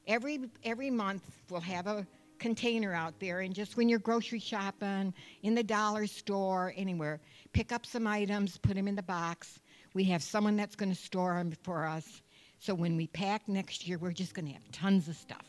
every, 0.06 0.40
every 0.62 0.90
month 0.90 1.22
we'll 1.50 1.60
have 1.60 1.86
a 1.86 2.06
container 2.38 2.94
out 2.94 3.18
there, 3.20 3.40
and 3.40 3.54
just 3.54 3.76
when 3.76 3.88
you're 3.88 3.98
grocery 3.98 4.38
shopping, 4.38 5.14
in 5.42 5.54
the 5.54 5.62
dollar 5.62 6.06
store, 6.06 6.72
anywhere, 6.76 7.20
pick 7.52 7.72
up 7.72 7.86
some 7.86 8.06
items, 8.06 8.58
put 8.58 8.74
them 8.74 8.86
in 8.86 8.94
the 8.94 9.02
box, 9.02 9.60
we 9.94 10.04
have 10.04 10.22
someone 10.22 10.56
that's 10.56 10.76
going 10.76 10.90
to 10.90 11.00
store 11.00 11.34
them 11.34 11.52
for 11.62 11.86
us. 11.86 12.22
So 12.58 12.74
when 12.74 12.96
we 12.96 13.06
pack 13.06 13.48
next 13.48 13.86
year, 13.86 13.98
we're 13.98 14.12
just 14.12 14.34
going 14.34 14.46
to 14.46 14.52
have 14.52 14.70
tons 14.72 15.08
of 15.08 15.16
stuff. 15.16 15.46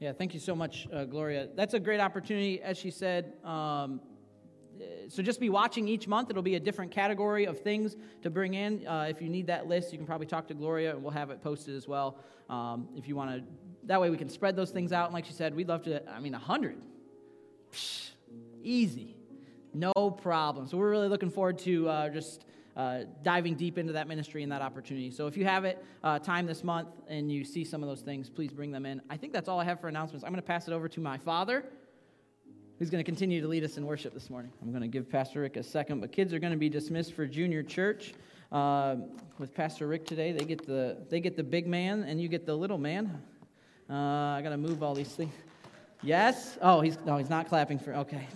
Yeah, 0.00 0.12
thank 0.12 0.34
you 0.34 0.40
so 0.40 0.56
much, 0.56 0.88
uh, 0.92 1.04
Gloria. 1.04 1.48
That's 1.54 1.74
a 1.74 1.80
great 1.80 2.00
opportunity, 2.00 2.60
as 2.60 2.76
she 2.76 2.90
said. 2.90 3.34
Um, 3.44 4.00
so 5.08 5.22
just 5.22 5.38
be 5.38 5.50
watching 5.50 5.86
each 5.86 6.08
month. 6.08 6.30
It'll 6.30 6.42
be 6.42 6.56
a 6.56 6.60
different 6.60 6.90
category 6.90 7.44
of 7.44 7.60
things 7.60 7.96
to 8.22 8.30
bring 8.30 8.54
in. 8.54 8.84
Uh, 8.86 9.06
if 9.08 9.22
you 9.22 9.28
need 9.28 9.46
that 9.46 9.68
list, 9.68 9.92
you 9.92 9.98
can 9.98 10.06
probably 10.06 10.26
talk 10.26 10.48
to 10.48 10.54
Gloria, 10.54 10.94
and 10.94 11.02
we'll 11.04 11.12
have 11.12 11.30
it 11.30 11.40
posted 11.40 11.76
as 11.76 11.86
well. 11.86 12.18
Um, 12.48 12.88
if 12.96 13.06
you 13.06 13.14
want 13.14 13.30
to, 13.30 13.44
that 13.84 14.00
way 14.00 14.10
we 14.10 14.16
can 14.16 14.28
spread 14.28 14.56
those 14.56 14.70
things 14.70 14.92
out. 14.92 15.06
And 15.06 15.14
like 15.14 15.24
she 15.24 15.34
said, 15.34 15.54
we'd 15.54 15.68
love 15.68 15.82
to. 15.84 16.08
I 16.10 16.18
mean, 16.18 16.34
a 16.34 16.38
hundred, 16.38 16.78
easy. 18.62 19.16
No 19.74 19.92
problem. 20.10 20.66
So 20.66 20.76
we're 20.76 20.90
really 20.90 21.08
looking 21.08 21.30
forward 21.30 21.58
to 21.60 21.88
uh, 21.88 22.08
just 22.10 22.44
uh, 22.76 23.00
diving 23.22 23.54
deep 23.54 23.78
into 23.78 23.92
that 23.94 24.08
ministry 24.08 24.42
and 24.42 24.52
that 24.52 24.62
opportunity. 24.62 25.10
So 25.10 25.26
if 25.26 25.36
you 25.36 25.44
have 25.44 25.64
it 25.64 25.84
uh, 26.02 26.18
time 26.18 26.46
this 26.46 26.64
month 26.64 26.88
and 27.08 27.30
you 27.30 27.44
see 27.44 27.64
some 27.64 27.82
of 27.82 27.88
those 27.88 28.00
things, 28.00 28.28
please 28.28 28.50
bring 28.50 28.70
them 28.70 28.86
in. 28.86 29.00
I 29.10 29.16
think 29.16 29.32
that's 29.32 29.48
all 29.48 29.60
I 29.60 29.64
have 29.64 29.80
for 29.80 29.88
announcements. 29.88 30.24
I'm 30.24 30.30
going 30.30 30.42
to 30.42 30.46
pass 30.46 30.68
it 30.68 30.72
over 30.72 30.88
to 30.88 31.00
my 31.00 31.18
father, 31.18 31.64
who's 32.78 32.90
going 32.90 33.02
to 33.02 33.08
continue 33.08 33.40
to 33.40 33.48
lead 33.48 33.64
us 33.64 33.76
in 33.76 33.86
worship 33.86 34.14
this 34.14 34.30
morning. 34.30 34.52
I'm 34.62 34.70
going 34.70 34.82
to 34.82 34.88
give 34.88 35.08
Pastor 35.10 35.40
Rick 35.40 35.56
a 35.56 35.62
second, 35.62 36.00
but 36.00 36.12
kids 36.12 36.32
are 36.32 36.38
going 36.38 36.52
to 36.52 36.58
be 36.58 36.68
dismissed 36.68 37.12
for 37.14 37.26
junior 37.26 37.62
church. 37.62 38.14
Uh, 38.50 38.96
with 39.38 39.54
Pastor 39.54 39.86
Rick 39.86 40.04
today, 40.04 40.32
they 40.32 40.44
get 40.44 40.66
the 40.66 40.98
they 41.08 41.20
get 41.20 41.38
the 41.38 41.42
big 41.42 41.66
man, 41.66 42.02
and 42.02 42.20
you 42.20 42.28
get 42.28 42.44
the 42.44 42.54
little 42.54 42.76
man. 42.76 43.22
Uh, 43.88 43.94
I 43.94 44.40
got 44.42 44.50
to 44.50 44.58
move 44.58 44.82
all 44.82 44.94
these 44.94 45.08
things. 45.08 45.32
Yes. 46.02 46.58
Oh, 46.60 46.82
he's 46.82 46.98
no, 47.06 47.16
he's 47.16 47.30
not 47.30 47.48
clapping 47.48 47.78
for. 47.78 47.94
Okay. 47.94 48.28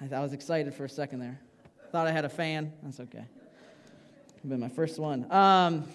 Man. 0.00 0.14
I 0.14 0.20
was 0.20 0.32
excited 0.32 0.74
for 0.74 0.84
a 0.84 0.88
second 0.88 1.18
there. 1.18 1.38
Thought 1.92 2.06
I 2.06 2.10
had 2.10 2.24
a 2.24 2.28
fan. 2.28 2.72
That's 2.82 3.00
okay. 3.00 3.24
Been 4.44 4.60
my 4.60 4.68
first 4.68 4.98
one. 4.98 5.30
Um, 5.30 5.86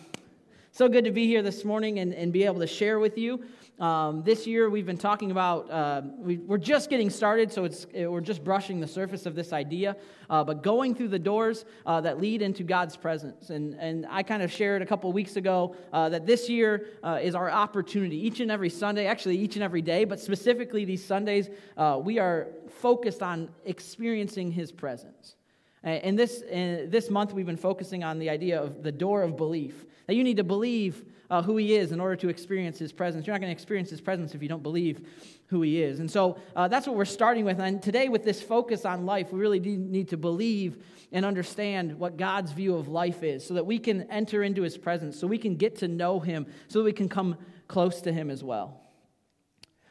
so 0.72 0.88
good 0.88 1.06
to 1.06 1.12
be 1.12 1.26
here 1.26 1.42
this 1.42 1.66
morning 1.66 1.98
and, 1.98 2.14
and 2.14 2.32
be 2.32 2.44
able 2.44 2.60
to 2.60 2.68
share 2.68 3.00
with 3.00 3.18
you. 3.18 3.44
Um, 3.80 4.24
this 4.24 4.48
year, 4.48 4.70
we've 4.70 4.86
been 4.86 4.98
talking 4.98 5.32
about, 5.32 5.70
uh, 5.70 6.02
we, 6.18 6.40
are 6.50 6.58
just 6.58 6.90
getting 6.90 7.10
started, 7.10 7.52
so 7.52 7.66
it's, 7.66 7.86
it, 7.94 8.10
we're 8.10 8.22
just 8.22 8.42
brushing 8.42 8.80
the 8.80 8.88
surface 8.88 9.26
of 9.26 9.36
this 9.36 9.52
idea, 9.52 9.98
uh, 10.30 10.46
but 10.46 10.64
going 10.64 10.96
through 10.96 11.10
the 11.10 11.20
doors 11.20 11.66
uh, 11.86 12.00
that 12.00 12.22
lead 12.22 12.42
into 12.42 12.64
God's 12.64 12.96
presence. 12.96 13.50
And, 13.50 13.74
and 13.74 14.06
I 14.10 14.24
kind 14.24 14.42
of 14.42 14.52
shared 14.52 14.82
a 14.82 14.86
couple 14.86 15.12
weeks 15.12 15.36
ago 15.36 15.76
uh, 15.92 16.08
that 16.08 16.26
this 16.26 16.50
year 16.50 16.88
uh, 17.04 17.20
is 17.22 17.36
our 17.36 17.52
opportunity. 17.52 18.16
Each 18.26 18.40
and 18.40 18.50
every 18.50 18.70
Sunday, 18.70 19.08
actually, 19.08 19.38
each 19.38 19.56
and 19.56 19.64
every 19.64 19.82
day, 19.82 20.06
but 20.06 20.22
specifically 20.22 20.86
these 20.86 21.04
Sundays, 21.04 21.50
uh, 21.76 22.00
we 22.02 22.18
are 22.18 22.48
focused 22.80 23.22
on 23.22 23.50
experiencing 23.66 24.52
His 24.52 24.72
presence. 24.72 25.36
And 25.84 26.18
this, 26.18 26.40
this 26.50 27.12
month, 27.12 27.32
we've 27.32 27.46
been 27.46 27.58
focusing 27.58 28.04
on 28.04 28.18
the 28.18 28.28
idea 28.32 28.60
of 28.60 28.82
the 28.82 28.92
door 28.92 29.22
of 29.22 29.38
belief. 29.38 29.86
That 30.08 30.16
you 30.16 30.24
need 30.24 30.38
to 30.38 30.44
believe 30.44 31.06
uh, 31.30 31.42
who 31.42 31.58
He 31.58 31.76
is 31.76 31.92
in 31.92 32.00
order 32.00 32.16
to 32.18 32.30
experience 32.30 32.78
His 32.78 32.92
presence. 32.92 33.26
You're 33.26 33.34
not 33.34 33.42
going 33.42 33.50
to 33.50 33.54
experience 33.54 33.90
His 33.90 34.02
presence 34.02 34.36
if 34.36 34.42
you 34.42 34.50
don't 34.50 34.64
believe 34.64 35.08
who 35.48 35.62
He 35.62 35.82
is. 35.82 36.00
And 36.00 36.10
so 36.10 36.38
uh, 36.56 36.68
that's 36.68 36.88
what 36.88 36.96
we're 36.96 37.06
starting 37.06 37.46
with. 37.46 37.60
And 37.60 37.82
today, 37.82 38.10
with 38.10 38.24
this 38.24 38.42
focus 38.42 38.86
on 38.86 39.06
life, 39.06 39.32
we 39.32 39.40
really 39.40 39.60
need 39.60 40.10
to 40.10 40.18
believe 40.18 40.84
and 41.12 41.26
understand 41.26 41.98
what 42.00 42.18
God's 42.18 42.52
view 42.52 42.76
of 42.76 42.88
life 42.88 43.24
is 43.24 43.46
so 43.46 43.54
that 43.54 43.66
we 43.66 43.80
can 43.80 44.04
enter 44.12 44.44
into 44.44 44.62
His 44.64 44.78
presence, 44.78 45.20
so 45.20 45.28
we 45.28 45.38
can 45.38 45.56
get 45.56 45.78
to 45.78 45.88
know 45.88 46.20
Him, 46.20 46.48
so 46.68 46.80
that 46.80 46.86
we 46.86 46.94
can 46.94 47.10
come 47.10 47.38
close 47.68 48.02
to 48.02 48.12
Him 48.12 48.30
as 48.30 48.44
well. 48.44 48.82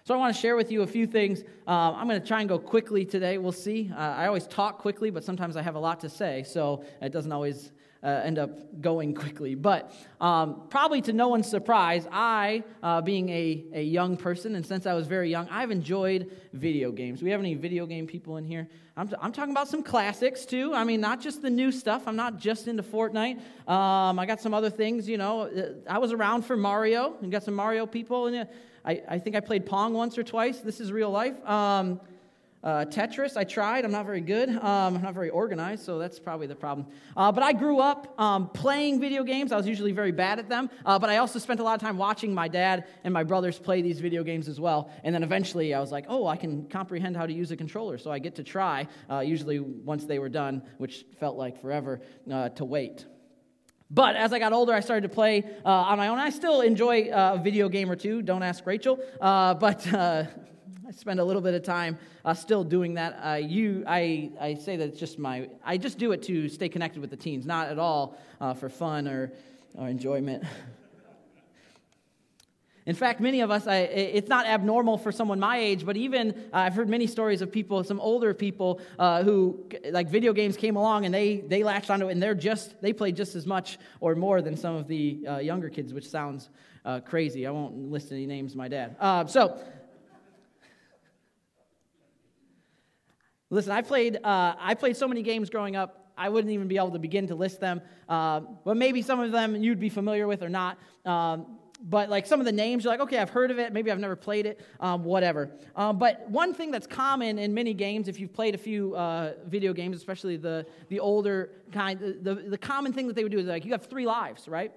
So 0.06 0.12
I 0.12 0.18
want 0.18 0.34
to 0.34 0.40
share 0.40 0.54
with 0.54 0.70
you 0.70 0.82
a 0.82 0.86
few 0.86 1.06
things. 1.06 1.42
Uh, 1.66 1.92
I'm 1.92 2.06
going 2.06 2.20
to 2.20 2.26
try 2.26 2.40
and 2.40 2.48
go 2.48 2.58
quickly 2.58 3.06
today. 3.06 3.38
We'll 3.38 3.52
see. 3.52 3.90
Uh, 3.90 3.98
I 3.98 4.26
always 4.26 4.46
talk 4.46 4.78
quickly, 4.78 5.08
but 5.08 5.24
sometimes 5.24 5.56
I 5.56 5.62
have 5.62 5.76
a 5.76 5.78
lot 5.78 6.00
to 6.00 6.10
say, 6.10 6.42
so 6.42 6.84
it 7.00 7.10
doesn't 7.10 7.32
always 7.32 7.72
uh, 8.04 8.20
end 8.22 8.38
up 8.38 8.80
going 8.82 9.14
quickly. 9.14 9.54
But 9.54 9.92
um, 10.20 10.64
probably 10.68 11.00
to 11.02 11.12
no 11.12 11.28
one's 11.28 11.48
surprise, 11.48 12.06
I, 12.12 12.62
uh, 12.82 13.00
being 13.00 13.30
a, 13.30 13.64
a 13.72 13.82
young 13.82 14.16
person, 14.16 14.54
and 14.54 14.66
since 14.66 14.86
I 14.86 14.92
was 14.92 15.06
very 15.06 15.30
young, 15.30 15.48
I've 15.48 15.70
enjoyed 15.70 16.30
video 16.52 16.92
games. 16.92 17.22
We 17.22 17.30
have 17.30 17.40
any 17.40 17.54
video 17.54 17.86
game 17.86 18.06
people 18.06 18.36
in 18.36 18.44
here? 18.44 18.68
I'm, 18.96 19.08
t- 19.08 19.16
I'm 19.20 19.32
talking 19.32 19.50
about 19.50 19.68
some 19.68 19.82
classics 19.82 20.44
too. 20.44 20.72
I 20.74 20.84
mean, 20.84 21.00
not 21.00 21.20
just 21.20 21.42
the 21.42 21.50
new 21.50 21.72
stuff. 21.72 22.06
I'm 22.06 22.14
not 22.14 22.38
just 22.38 22.68
into 22.68 22.82
Fortnite. 22.82 23.38
Um, 23.68 24.18
I 24.18 24.26
got 24.26 24.40
some 24.40 24.54
other 24.54 24.70
things, 24.70 25.08
you 25.08 25.18
know. 25.18 25.42
Uh, 25.42 25.72
I 25.88 25.98
was 25.98 26.12
around 26.12 26.42
for 26.42 26.56
Mario 26.56 27.16
and 27.20 27.32
got 27.32 27.42
some 27.42 27.54
Mario 27.54 27.86
people. 27.86 28.26
And 28.26 28.46
I, 28.84 29.02
I 29.08 29.18
think 29.18 29.34
I 29.34 29.40
played 29.40 29.66
Pong 29.66 29.94
once 29.94 30.16
or 30.16 30.22
twice. 30.22 30.60
This 30.60 30.78
is 30.78 30.92
real 30.92 31.10
life. 31.10 31.44
Um, 31.48 32.00
uh, 32.64 32.86
Tetris, 32.86 33.36
I 33.36 33.44
tried. 33.44 33.84
I'm 33.84 33.92
not 33.92 34.06
very 34.06 34.22
good. 34.22 34.48
Um, 34.48 34.96
I'm 34.96 35.02
not 35.02 35.12
very 35.12 35.28
organized, 35.28 35.84
so 35.84 35.98
that's 35.98 36.18
probably 36.18 36.46
the 36.46 36.54
problem. 36.54 36.86
Uh, 37.14 37.30
but 37.30 37.42
I 37.44 37.52
grew 37.52 37.78
up 37.78 38.18
um, 38.18 38.48
playing 38.48 39.00
video 39.00 39.22
games. 39.22 39.52
I 39.52 39.56
was 39.56 39.66
usually 39.66 39.92
very 39.92 40.12
bad 40.12 40.38
at 40.38 40.48
them. 40.48 40.70
Uh, 40.86 40.98
but 40.98 41.10
I 41.10 41.18
also 41.18 41.38
spent 41.38 41.60
a 41.60 41.62
lot 41.62 41.74
of 41.74 41.82
time 41.82 41.98
watching 41.98 42.32
my 42.32 42.48
dad 42.48 42.86
and 43.04 43.12
my 43.12 43.22
brothers 43.22 43.58
play 43.58 43.82
these 43.82 44.00
video 44.00 44.24
games 44.24 44.48
as 44.48 44.58
well. 44.58 44.90
And 45.04 45.14
then 45.14 45.22
eventually 45.22 45.74
I 45.74 45.80
was 45.80 45.92
like, 45.92 46.06
oh, 46.08 46.26
I 46.26 46.36
can 46.36 46.66
comprehend 46.68 47.18
how 47.18 47.26
to 47.26 47.32
use 47.34 47.50
a 47.50 47.56
controller. 47.56 47.98
So 47.98 48.10
I 48.10 48.18
get 48.18 48.34
to 48.36 48.42
try, 48.42 48.88
uh, 49.10 49.20
usually 49.20 49.60
once 49.60 50.06
they 50.06 50.18
were 50.18 50.30
done, 50.30 50.62
which 50.78 51.04
felt 51.20 51.36
like 51.36 51.60
forever 51.60 52.00
uh, 52.32 52.48
to 52.50 52.64
wait. 52.64 53.04
But 53.90 54.16
as 54.16 54.32
I 54.32 54.38
got 54.38 54.54
older, 54.54 54.72
I 54.72 54.80
started 54.80 55.02
to 55.02 55.14
play 55.14 55.44
uh, 55.66 55.68
on 55.68 55.98
my 55.98 56.08
own. 56.08 56.18
I 56.18 56.30
still 56.30 56.62
enjoy 56.62 57.10
a 57.12 57.38
video 57.38 57.68
game 57.68 57.90
or 57.90 57.96
two. 57.96 58.22
Don't 58.22 58.42
ask 58.42 58.66
Rachel. 58.66 58.98
but 59.20 59.86
I 60.86 60.90
spend 60.90 61.18
a 61.18 61.24
little 61.24 61.40
bit 61.40 61.54
of 61.54 61.62
time 61.62 61.96
uh, 62.26 62.34
still 62.34 62.62
doing 62.62 62.94
that. 62.94 63.18
Uh, 63.22 63.34
you, 63.36 63.84
I, 63.86 64.30
I 64.38 64.54
say 64.54 64.76
that 64.76 64.88
it's 64.88 65.00
just 65.00 65.18
my, 65.18 65.48
I 65.64 65.78
just 65.78 65.96
do 65.96 66.12
it 66.12 66.22
to 66.24 66.46
stay 66.50 66.68
connected 66.68 67.00
with 67.00 67.08
the 67.08 67.16
teens, 67.16 67.46
not 67.46 67.68
at 67.68 67.78
all 67.78 68.18
uh, 68.38 68.52
for 68.52 68.68
fun 68.68 69.08
or, 69.08 69.32
or 69.78 69.88
enjoyment. 69.88 70.44
In 72.86 72.94
fact, 72.94 73.18
many 73.18 73.40
of 73.40 73.50
us, 73.50 73.66
I, 73.66 73.76
it's 73.76 74.28
not 74.28 74.44
abnormal 74.44 74.98
for 74.98 75.10
someone 75.10 75.40
my 75.40 75.56
age, 75.56 75.86
but 75.86 75.96
even 75.96 76.32
uh, 76.52 76.58
I've 76.58 76.74
heard 76.74 76.90
many 76.90 77.06
stories 77.06 77.40
of 77.40 77.50
people, 77.50 77.82
some 77.82 77.98
older 77.98 78.34
people 78.34 78.78
uh, 78.98 79.22
who, 79.22 79.64
like 79.90 80.10
video 80.10 80.34
games 80.34 80.54
came 80.58 80.76
along 80.76 81.06
and 81.06 81.14
they, 81.14 81.36
they 81.36 81.64
latched 81.64 81.88
onto 81.88 82.08
it 82.08 82.12
and 82.12 82.22
they're 82.22 82.34
just, 82.34 82.78
they 82.82 82.92
play 82.92 83.10
just 83.10 83.36
as 83.36 83.46
much 83.46 83.78
or 84.00 84.14
more 84.14 84.42
than 84.42 84.54
some 84.54 84.76
of 84.76 84.86
the 84.86 85.26
uh, 85.26 85.38
younger 85.38 85.70
kids, 85.70 85.94
which 85.94 86.06
sounds 86.06 86.50
uh, 86.84 87.00
crazy. 87.00 87.46
I 87.46 87.52
won't 87.52 87.90
list 87.90 88.12
any 88.12 88.26
names, 88.26 88.54
my 88.54 88.68
dad. 88.68 88.96
Uh, 89.00 89.24
so, 89.24 89.58
Listen, 93.54 93.70
I 93.70 93.82
played, 93.82 94.16
uh, 94.16 94.56
I 94.58 94.74
played 94.74 94.96
so 94.96 95.06
many 95.06 95.22
games 95.22 95.48
growing 95.48 95.76
up, 95.76 96.10
I 96.18 96.28
wouldn't 96.28 96.52
even 96.52 96.66
be 96.66 96.76
able 96.76 96.90
to 96.90 96.98
begin 96.98 97.28
to 97.28 97.36
list 97.36 97.60
them. 97.60 97.82
Uh, 98.08 98.40
but 98.64 98.76
maybe 98.76 99.00
some 99.00 99.20
of 99.20 99.30
them 99.30 99.54
you'd 99.54 99.78
be 99.78 99.88
familiar 99.88 100.26
with 100.26 100.42
or 100.42 100.48
not. 100.48 100.76
Um, 101.06 101.58
but 101.80 102.08
like 102.08 102.26
some 102.26 102.40
of 102.40 102.46
the 102.46 102.52
names, 102.52 102.82
you're 102.82 102.92
like, 102.92 103.00
okay, 103.00 103.18
I've 103.18 103.30
heard 103.30 103.52
of 103.52 103.60
it. 103.60 103.72
Maybe 103.72 103.92
I've 103.92 104.00
never 104.00 104.16
played 104.16 104.46
it, 104.46 104.60
um, 104.80 105.04
whatever. 105.04 105.52
Um, 105.76 105.98
but 105.98 106.28
one 106.28 106.52
thing 106.52 106.72
that's 106.72 106.88
common 106.88 107.38
in 107.38 107.54
many 107.54 107.74
games, 107.74 108.08
if 108.08 108.18
you've 108.18 108.32
played 108.32 108.56
a 108.56 108.58
few 108.58 108.96
uh, 108.96 109.34
video 109.46 109.72
games, 109.72 109.96
especially 109.96 110.36
the, 110.36 110.66
the 110.88 110.98
older 110.98 111.50
kind, 111.70 112.00
the, 112.22 112.34
the 112.34 112.58
common 112.58 112.92
thing 112.92 113.06
that 113.06 113.14
they 113.14 113.22
would 113.22 113.32
do 113.32 113.38
is 113.38 113.46
like 113.46 113.64
you 113.64 113.70
have 113.70 113.86
three 113.86 114.06
lives, 114.06 114.48
right? 114.48 114.72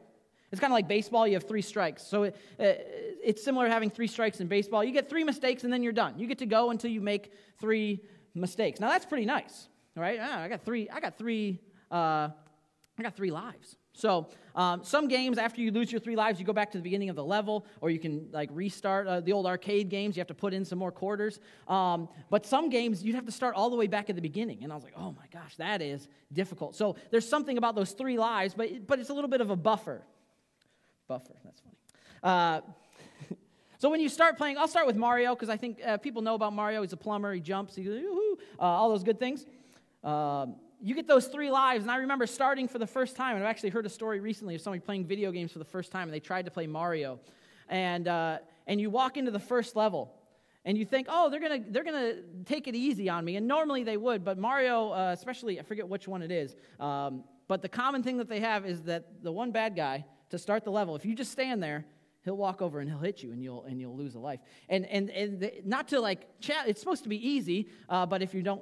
It's 0.51 0.61
kind 0.61 0.71
of 0.71 0.75
like 0.75 0.87
baseball, 0.87 1.27
you 1.27 1.33
have 1.33 1.43
three 1.43 1.61
strikes. 1.61 2.03
So 2.03 2.23
it, 2.23 2.35
it's 2.59 3.43
similar 3.43 3.65
to 3.65 3.71
having 3.71 3.89
three 3.89 4.07
strikes 4.07 4.39
in 4.39 4.47
baseball. 4.47 4.83
You 4.83 4.93
get 4.93 5.09
three 5.09 5.23
mistakes 5.23 5.63
and 5.63 5.73
then 5.73 5.83
you're 5.83 5.93
done. 5.93 6.17
You 6.17 6.27
get 6.27 6.37
to 6.39 6.45
go 6.45 6.69
until 6.69 6.91
you 6.91 7.01
make 7.01 7.33
three 7.59 8.01
mistakes. 8.39 8.79
Now 8.79 8.89
that's 8.89 9.05
pretty 9.05 9.25
nice, 9.25 9.67
right? 9.95 10.19
Ah, 10.21 10.41
I 10.41 10.47
got 10.47 10.63
three. 10.63 10.89
I 10.89 10.99
got 10.99 11.17
three. 11.17 11.59
Uh, 11.91 12.29
I 12.99 13.03
got 13.03 13.15
three 13.15 13.31
lives. 13.31 13.77
So 13.93 14.29
um, 14.55 14.83
some 14.83 15.07
games, 15.07 15.37
after 15.39 15.59
you 15.59 15.71
lose 15.71 15.91
your 15.91 15.99
three 15.99 16.15
lives, 16.15 16.39
you 16.39 16.45
go 16.45 16.53
back 16.53 16.71
to 16.71 16.77
the 16.77 16.83
beginning 16.83 17.09
of 17.09 17.15
the 17.15 17.23
level, 17.23 17.65
or 17.81 17.89
you 17.89 17.99
can 17.99 18.29
like 18.31 18.49
restart 18.53 19.07
uh, 19.07 19.21
the 19.21 19.33
old 19.33 19.47
arcade 19.47 19.89
games. 19.89 20.15
You 20.15 20.21
have 20.21 20.27
to 20.27 20.35
put 20.35 20.53
in 20.53 20.65
some 20.65 20.77
more 20.77 20.91
quarters. 20.91 21.39
Um, 21.67 22.07
but 22.29 22.45
some 22.45 22.69
games, 22.69 23.03
you'd 23.03 23.15
have 23.15 23.25
to 23.25 23.31
start 23.31 23.55
all 23.55 23.69
the 23.69 23.75
way 23.75 23.87
back 23.87 24.09
at 24.09 24.15
the 24.15 24.21
beginning. 24.21 24.63
And 24.63 24.71
I 24.71 24.75
was 24.75 24.83
like, 24.83 24.93
oh 24.95 25.13
my 25.13 25.25
gosh, 25.33 25.55
that 25.57 25.81
is 25.81 26.07
difficult. 26.31 26.75
So 26.75 26.95
there's 27.09 27.27
something 27.27 27.57
about 27.57 27.75
those 27.75 27.91
three 27.91 28.17
lives, 28.17 28.53
but 28.53 28.85
but 28.85 28.99
it's 28.99 29.09
a 29.09 29.13
little 29.13 29.29
bit 29.29 29.41
of 29.41 29.49
a 29.49 29.55
buffer. 29.55 30.03
Buffer. 31.07 31.33
That's 31.43 31.61
funny. 31.61 31.77
Uh, 32.21 32.61
so 33.77 33.89
when 33.89 33.99
you 33.99 34.09
start 34.09 34.37
playing, 34.37 34.57
I'll 34.57 34.67
start 34.67 34.87
with 34.87 34.95
Mario 34.95 35.35
because 35.35 35.49
I 35.49 35.57
think 35.57 35.79
uh, 35.85 35.97
people 35.97 36.21
know 36.21 36.35
about 36.35 36.53
Mario. 36.53 36.81
He's 36.81 36.93
a 36.93 36.97
plumber, 36.97 37.33
he 37.33 37.39
jumps, 37.39 37.75
he 37.75 37.83
goes, 37.83 38.01
uh, 38.59 38.61
all 38.61 38.89
those 38.89 39.03
good 39.03 39.19
things. 39.19 39.45
Uh, 40.03 40.47
you 40.81 40.95
get 40.95 41.07
those 41.07 41.27
three 41.27 41.49
lives, 41.49 41.83
and 41.83 41.91
I 41.91 41.97
remember 41.97 42.27
starting 42.27 42.67
for 42.67 42.79
the 42.79 42.87
first 42.87 43.15
time, 43.15 43.35
and 43.35 43.43
I've 43.43 43.49
actually 43.49 43.69
heard 43.69 43.85
a 43.85 43.89
story 43.89 44.19
recently 44.19 44.55
of 44.55 44.61
somebody 44.61 44.79
playing 44.79 45.05
video 45.05 45.31
games 45.31 45.51
for 45.51 45.59
the 45.59 45.65
first 45.65 45.91
time, 45.91 46.03
and 46.03 46.13
they 46.13 46.19
tried 46.19 46.45
to 46.45 46.51
play 46.51 46.67
Mario. 46.67 47.19
And, 47.69 48.07
uh, 48.07 48.37
and 48.67 48.79
you 48.79 48.89
walk 48.89 49.17
into 49.17 49.31
the 49.31 49.39
first 49.39 49.75
level, 49.75 50.13
and 50.65 50.77
you 50.77 50.85
think, 50.85 51.07
oh, 51.09 51.29
they're 51.29 51.39
gonna 51.39 51.63
they're 51.69 51.83
gonna 51.83 52.15
take 52.45 52.67
it 52.67 52.75
easy 52.75 53.09
on 53.09 53.23
me, 53.23 53.37
and 53.37 53.47
normally 53.47 53.83
they 53.83 53.97
would, 53.97 54.23
but 54.23 54.37
Mario, 54.37 54.91
uh, 54.91 55.11
especially, 55.13 55.59
I 55.59 55.63
forget 55.63 55.87
which 55.87 56.07
one 56.07 56.21
it 56.21 56.31
is, 56.31 56.55
um, 56.79 57.23
but 57.47 57.61
the 57.61 57.69
common 57.69 58.03
thing 58.03 58.17
that 58.17 58.27
they 58.27 58.41
have 58.41 58.65
is 58.65 58.81
that 58.83 59.23
the 59.23 59.31
one 59.31 59.51
bad 59.51 59.75
guy 59.75 60.05
to 60.29 60.37
start 60.37 60.63
the 60.65 60.71
level, 60.71 60.95
if 60.95 61.05
you 61.05 61.15
just 61.15 61.31
stand 61.31 61.63
there, 61.63 61.85
he'll 62.27 62.37
walk 62.37 62.61
over 62.61 62.79
and 62.79 62.89
he'll 62.89 62.99
hit 62.99 63.23
you 63.23 63.31
and 63.31 63.43
you'll 63.43 63.63
and 63.63 63.79
you'll 63.79 63.95
lose 63.95 64.15
a 64.15 64.19
life. 64.19 64.39
And 64.69 64.85
and, 64.85 65.09
and 65.09 65.39
the, 65.39 65.53
not 65.65 65.87
to 65.89 65.99
like 65.99 66.39
chat 66.39 66.67
it's 66.67 66.79
supposed 66.79 67.03
to 67.03 67.09
be 67.09 67.27
easy 67.27 67.69
uh, 67.89 68.05
but 68.05 68.21
if 68.21 68.33
you 68.33 68.41
don't 68.41 68.61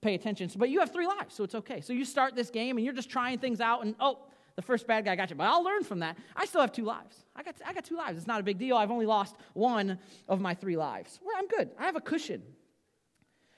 pay 0.00 0.14
attention 0.14 0.48
so, 0.48 0.58
but 0.58 0.70
you 0.70 0.80
have 0.80 0.92
three 0.92 1.06
lives 1.06 1.34
so 1.34 1.44
it's 1.44 1.54
okay. 1.54 1.80
So 1.80 1.92
you 1.92 2.04
start 2.04 2.34
this 2.34 2.50
game 2.50 2.76
and 2.76 2.84
you're 2.84 2.94
just 2.94 3.10
trying 3.10 3.38
things 3.38 3.60
out 3.60 3.84
and 3.84 3.94
oh 4.00 4.18
the 4.56 4.62
first 4.62 4.86
bad 4.86 5.04
guy 5.04 5.16
got 5.16 5.30
you. 5.30 5.36
But 5.36 5.44
i'll 5.44 5.64
learn 5.64 5.84
from 5.84 6.00
that. 6.00 6.16
I 6.36 6.46
still 6.46 6.60
have 6.60 6.72
two 6.72 6.84
lives. 6.84 7.24
I 7.36 7.42
got 7.42 7.56
i 7.66 7.72
got 7.72 7.84
two 7.84 7.96
lives. 7.96 8.18
It's 8.18 8.26
not 8.26 8.40
a 8.40 8.44
big 8.44 8.58
deal. 8.58 8.76
I've 8.76 8.90
only 8.90 9.06
lost 9.06 9.36
one 9.52 9.98
of 10.28 10.40
my 10.40 10.54
three 10.54 10.76
lives. 10.76 11.20
Well 11.24 11.34
i'm 11.38 11.48
good. 11.48 11.70
I 11.78 11.84
have 11.86 11.96
a 11.96 12.00
cushion 12.00 12.42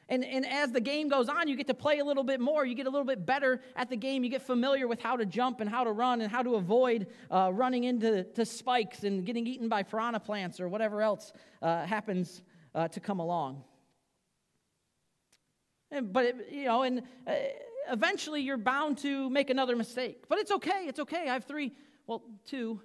and, 0.08 0.24
and 0.24 0.46
as 0.46 0.70
the 0.70 0.80
game 0.80 1.08
goes 1.08 1.28
on, 1.28 1.48
you 1.48 1.56
get 1.56 1.66
to 1.66 1.74
play 1.74 1.98
a 1.98 2.04
little 2.04 2.22
bit 2.22 2.38
more. 2.38 2.64
You 2.64 2.76
get 2.76 2.86
a 2.86 2.90
little 2.90 3.06
bit 3.06 3.26
better 3.26 3.60
at 3.74 3.90
the 3.90 3.96
game. 3.96 4.22
You 4.22 4.30
get 4.30 4.42
familiar 4.42 4.86
with 4.86 5.00
how 5.00 5.16
to 5.16 5.26
jump 5.26 5.60
and 5.60 5.68
how 5.68 5.82
to 5.82 5.90
run 5.90 6.20
and 6.20 6.30
how 6.30 6.42
to 6.42 6.54
avoid 6.54 7.08
uh, 7.28 7.50
running 7.52 7.84
into 7.84 8.22
to 8.22 8.46
spikes 8.46 9.02
and 9.02 9.26
getting 9.26 9.46
eaten 9.46 9.68
by 9.68 9.82
piranha 9.82 10.20
plants 10.20 10.60
or 10.60 10.68
whatever 10.68 11.02
else 11.02 11.32
uh, 11.60 11.84
happens 11.84 12.42
uh, 12.74 12.86
to 12.88 13.00
come 13.00 13.18
along. 13.18 13.64
And, 15.90 16.12
but, 16.12 16.24
it, 16.24 16.36
you 16.52 16.66
know, 16.66 16.82
and 16.82 17.02
uh, 17.26 17.32
eventually 17.90 18.42
you're 18.42 18.56
bound 18.56 18.98
to 18.98 19.28
make 19.28 19.50
another 19.50 19.74
mistake. 19.74 20.24
But 20.28 20.38
it's 20.38 20.52
okay. 20.52 20.84
It's 20.86 21.00
okay. 21.00 21.28
I 21.28 21.32
have 21.32 21.46
three, 21.46 21.72
well, 22.06 22.22
two. 22.44 22.80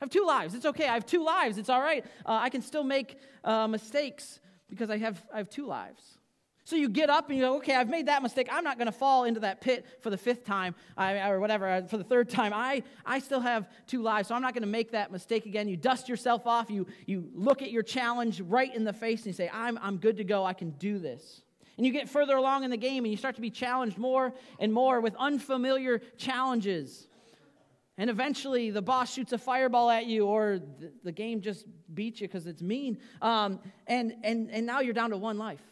I 0.00 0.04
have 0.04 0.10
two 0.10 0.24
lives. 0.24 0.54
It's 0.54 0.66
okay. 0.66 0.86
I 0.86 0.94
have 0.94 1.04
two 1.04 1.24
lives. 1.24 1.58
It's 1.58 1.68
all 1.68 1.80
right. 1.80 2.04
Uh, 2.24 2.38
I 2.42 2.48
can 2.48 2.62
still 2.62 2.84
make 2.84 3.16
uh, 3.42 3.66
mistakes 3.66 4.38
because 4.68 4.88
I 4.88 4.98
have, 4.98 5.20
I 5.34 5.38
have 5.38 5.50
two 5.50 5.66
lives. 5.66 6.19
So 6.64 6.76
you 6.76 6.88
get 6.88 7.10
up 7.10 7.28
and 7.30 7.38
you 7.38 7.44
go, 7.44 7.56
okay, 7.56 7.74
I've 7.74 7.88
made 7.88 8.06
that 8.06 8.22
mistake. 8.22 8.48
I'm 8.50 8.62
not 8.62 8.76
going 8.76 8.86
to 8.86 8.92
fall 8.92 9.24
into 9.24 9.40
that 9.40 9.60
pit 9.60 9.86
for 10.00 10.10
the 10.10 10.18
fifth 10.18 10.44
time 10.44 10.74
or 10.96 11.40
whatever, 11.40 11.68
uh, 11.68 11.82
for 11.86 11.96
the 11.96 12.04
third 12.04 12.28
time. 12.28 12.52
I, 12.54 12.82
I 13.04 13.18
still 13.18 13.40
have 13.40 13.68
two 13.86 14.02
lives, 14.02 14.28
so 14.28 14.34
I'm 14.34 14.42
not 14.42 14.54
going 14.54 14.62
to 14.62 14.68
make 14.68 14.92
that 14.92 15.10
mistake 15.10 15.46
again. 15.46 15.68
You 15.68 15.76
dust 15.76 16.08
yourself 16.08 16.46
off. 16.46 16.70
You, 16.70 16.86
you 17.06 17.28
look 17.34 17.62
at 17.62 17.70
your 17.70 17.82
challenge 17.82 18.40
right 18.42 18.74
in 18.74 18.84
the 18.84 18.92
face 18.92 19.20
and 19.20 19.26
you 19.26 19.32
say, 19.32 19.50
I'm, 19.52 19.78
I'm 19.82 19.96
good 19.96 20.18
to 20.18 20.24
go. 20.24 20.44
I 20.44 20.52
can 20.52 20.70
do 20.72 20.98
this. 20.98 21.42
And 21.76 21.86
you 21.86 21.92
get 21.92 22.10
further 22.10 22.36
along 22.36 22.64
in 22.64 22.70
the 22.70 22.76
game 22.76 23.04
and 23.04 23.10
you 23.10 23.16
start 23.16 23.36
to 23.36 23.40
be 23.40 23.50
challenged 23.50 23.96
more 23.96 24.34
and 24.58 24.72
more 24.72 25.00
with 25.00 25.14
unfamiliar 25.18 26.02
challenges. 26.18 27.08
And 27.96 28.10
eventually 28.10 28.70
the 28.70 28.82
boss 28.82 29.12
shoots 29.12 29.32
a 29.32 29.38
fireball 29.38 29.90
at 29.90 30.04
you 30.06 30.26
or 30.26 30.58
the, 30.58 30.92
the 31.04 31.12
game 31.12 31.40
just 31.40 31.64
beats 31.94 32.20
you 32.20 32.28
because 32.28 32.46
it's 32.46 32.62
mean. 32.62 32.98
Um, 33.22 33.60
and, 33.86 34.14
and, 34.22 34.50
and 34.50 34.66
now 34.66 34.80
you're 34.80 34.94
down 34.94 35.10
to 35.10 35.16
one 35.16 35.38
life 35.38 35.62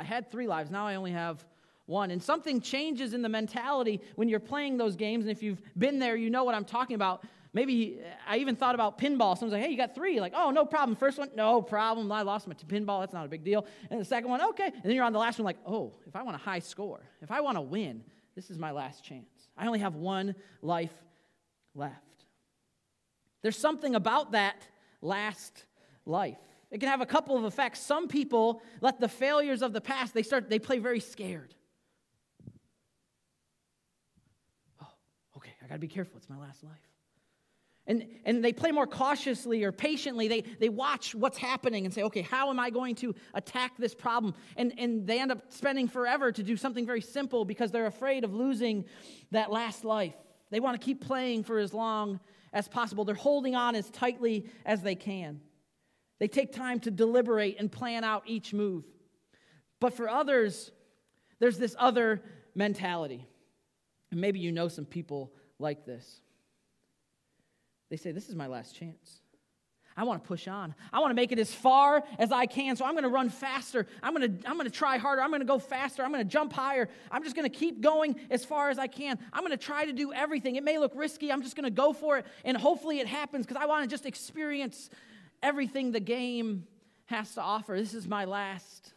I 0.00 0.04
had 0.04 0.30
three 0.30 0.46
lives, 0.46 0.70
now 0.70 0.86
I 0.86 0.94
only 0.94 1.12
have 1.12 1.44
one. 1.84 2.10
And 2.10 2.22
something 2.22 2.60
changes 2.60 3.12
in 3.12 3.20
the 3.20 3.28
mentality 3.28 4.00
when 4.16 4.28
you're 4.28 4.40
playing 4.40 4.78
those 4.78 4.96
games. 4.96 5.24
And 5.24 5.30
if 5.30 5.42
you've 5.42 5.60
been 5.76 5.98
there, 5.98 6.16
you 6.16 6.30
know 6.30 6.44
what 6.44 6.54
I'm 6.54 6.64
talking 6.64 6.94
about. 6.94 7.24
Maybe 7.52 8.00
I 8.28 8.38
even 8.38 8.56
thought 8.56 8.74
about 8.76 8.96
pinball. 8.96 9.36
Someone's 9.36 9.52
like, 9.52 9.62
hey, 9.62 9.70
you 9.70 9.76
got 9.76 9.94
three. 9.94 10.20
Like, 10.20 10.32
oh, 10.34 10.50
no 10.50 10.64
problem. 10.64 10.96
First 10.96 11.18
one, 11.18 11.30
no 11.34 11.60
problem. 11.60 12.10
I 12.12 12.22
lost 12.22 12.46
my 12.46 12.54
pinball. 12.54 13.00
That's 13.00 13.12
not 13.12 13.26
a 13.26 13.28
big 13.28 13.44
deal. 13.44 13.66
And 13.90 14.00
the 14.00 14.04
second 14.04 14.30
one, 14.30 14.40
okay. 14.50 14.66
And 14.66 14.82
then 14.84 14.92
you're 14.92 15.04
on 15.04 15.12
the 15.12 15.18
last 15.18 15.38
one, 15.38 15.44
like, 15.44 15.58
oh, 15.66 15.92
if 16.06 16.16
I 16.16 16.22
want 16.22 16.36
a 16.36 16.38
high 16.38 16.60
score, 16.60 17.00
if 17.20 17.30
I 17.30 17.40
want 17.40 17.56
to 17.56 17.60
win, 17.60 18.04
this 18.36 18.50
is 18.50 18.58
my 18.58 18.70
last 18.70 19.04
chance. 19.04 19.26
I 19.58 19.66
only 19.66 19.80
have 19.80 19.96
one 19.96 20.36
life 20.62 20.94
left. 21.74 21.96
There's 23.42 23.58
something 23.58 23.94
about 23.94 24.32
that 24.32 24.66
last 25.02 25.64
life. 26.06 26.38
It 26.70 26.78
can 26.78 26.88
have 26.88 27.00
a 27.00 27.06
couple 27.06 27.36
of 27.36 27.44
effects. 27.44 27.80
Some 27.80 28.06
people 28.06 28.62
let 28.80 29.00
the 29.00 29.08
failures 29.08 29.62
of 29.62 29.72
the 29.72 29.80
past, 29.80 30.14
they 30.14 30.22
start, 30.22 30.48
they 30.48 30.58
play 30.58 30.78
very 30.78 31.00
scared. 31.00 31.54
Oh, 34.80 34.86
okay, 35.36 35.50
I 35.62 35.66
gotta 35.66 35.80
be 35.80 35.88
careful. 35.88 36.16
It's 36.16 36.28
my 36.28 36.38
last 36.38 36.62
life. 36.62 36.90
And, 37.86 38.06
and 38.24 38.44
they 38.44 38.52
play 38.52 38.70
more 38.70 38.86
cautiously 38.86 39.64
or 39.64 39.72
patiently. 39.72 40.28
They, 40.28 40.42
they 40.42 40.68
watch 40.68 41.12
what's 41.12 41.38
happening 41.38 41.86
and 41.86 41.92
say, 41.92 42.02
okay, 42.04 42.22
how 42.22 42.50
am 42.50 42.60
I 42.60 42.70
going 42.70 42.94
to 42.96 43.16
attack 43.34 43.72
this 43.78 43.96
problem? 43.96 44.34
And, 44.56 44.72
and 44.78 45.06
they 45.06 45.18
end 45.18 45.32
up 45.32 45.42
spending 45.48 45.88
forever 45.88 46.30
to 46.30 46.42
do 46.42 46.56
something 46.56 46.86
very 46.86 47.00
simple 47.00 47.44
because 47.44 47.72
they're 47.72 47.86
afraid 47.86 48.22
of 48.22 48.32
losing 48.32 48.84
that 49.32 49.50
last 49.50 49.84
life. 49.84 50.14
They 50.50 50.60
want 50.60 50.80
to 50.80 50.84
keep 50.84 51.04
playing 51.04 51.42
for 51.42 51.58
as 51.58 51.74
long 51.74 52.20
as 52.52 52.68
possible. 52.68 53.04
They're 53.04 53.14
holding 53.16 53.56
on 53.56 53.74
as 53.74 53.90
tightly 53.90 54.46
as 54.64 54.82
they 54.82 54.94
can. 54.94 55.40
They 56.20 56.28
take 56.28 56.52
time 56.52 56.78
to 56.80 56.90
deliberate 56.90 57.56
and 57.58 57.72
plan 57.72 58.04
out 58.04 58.22
each 58.26 58.54
move. 58.54 58.84
But 59.80 59.94
for 59.94 60.08
others, 60.08 60.70
there's 61.40 61.58
this 61.58 61.74
other 61.78 62.22
mentality. 62.54 63.26
And 64.10 64.20
maybe 64.20 64.38
you 64.38 64.52
know 64.52 64.68
some 64.68 64.84
people 64.84 65.32
like 65.58 65.86
this. 65.86 66.20
They 67.88 67.96
say, 67.96 68.12
This 68.12 68.28
is 68.28 68.36
my 68.36 68.46
last 68.46 68.76
chance. 68.76 69.20
I 69.96 70.04
want 70.04 70.22
to 70.22 70.28
push 70.28 70.46
on. 70.46 70.74
I 70.92 71.00
want 71.00 71.10
to 71.10 71.14
make 71.14 71.32
it 71.32 71.38
as 71.38 71.52
far 71.52 72.04
as 72.18 72.32
I 72.32 72.46
can. 72.46 72.76
So 72.76 72.84
I'm 72.84 72.92
going 72.92 73.02
to 73.02 73.10
run 73.10 73.28
faster. 73.28 73.86
I'm 74.02 74.14
going 74.14 74.38
to, 74.38 74.48
I'm 74.48 74.54
going 74.54 74.68
to 74.68 74.74
try 74.74 74.98
harder. 74.98 75.20
I'm 75.20 75.30
going 75.30 75.40
to 75.40 75.46
go 75.46 75.58
faster. 75.58 76.02
I'm 76.02 76.12
going 76.12 76.24
to 76.24 76.30
jump 76.30 76.52
higher. 76.52 76.88
I'm 77.10 77.24
just 77.24 77.34
going 77.34 77.50
to 77.50 77.54
keep 77.54 77.80
going 77.80 78.16
as 78.30 78.44
far 78.44 78.70
as 78.70 78.78
I 78.78 78.86
can. 78.86 79.18
I'm 79.32 79.40
going 79.40 79.50
to 79.50 79.62
try 79.62 79.84
to 79.84 79.92
do 79.92 80.12
everything. 80.12 80.56
It 80.56 80.62
may 80.62 80.78
look 80.78 80.92
risky. 80.94 81.32
I'm 81.32 81.42
just 81.42 81.56
going 81.56 81.64
to 81.64 81.70
go 81.70 81.92
for 81.92 82.18
it. 82.18 82.26
And 82.44 82.56
hopefully 82.56 83.00
it 83.00 83.08
happens 83.08 83.44
because 83.46 83.60
I 83.60 83.66
want 83.66 83.84
to 83.84 83.92
just 83.92 84.06
experience 84.06 84.90
everything 85.42 85.92
the 85.92 86.00
game 86.00 86.66
has 87.06 87.34
to 87.34 87.40
offer. 87.40 87.76
This 87.76 87.94
is 87.94 88.06
my 88.06 88.24
last 88.24 88.92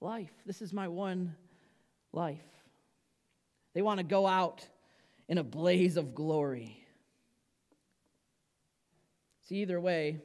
life. 0.00 0.32
This 0.44 0.62
is 0.62 0.72
my 0.72 0.88
one 0.88 1.34
life. 2.12 2.40
They 3.74 3.82
want 3.82 3.98
to 3.98 4.04
go 4.04 4.26
out 4.26 4.66
in 5.28 5.38
a 5.38 5.44
blaze 5.44 5.96
of 5.96 6.14
glory. 6.14 6.82
See, 9.42 9.56
either 9.56 9.80
way, 9.80 10.20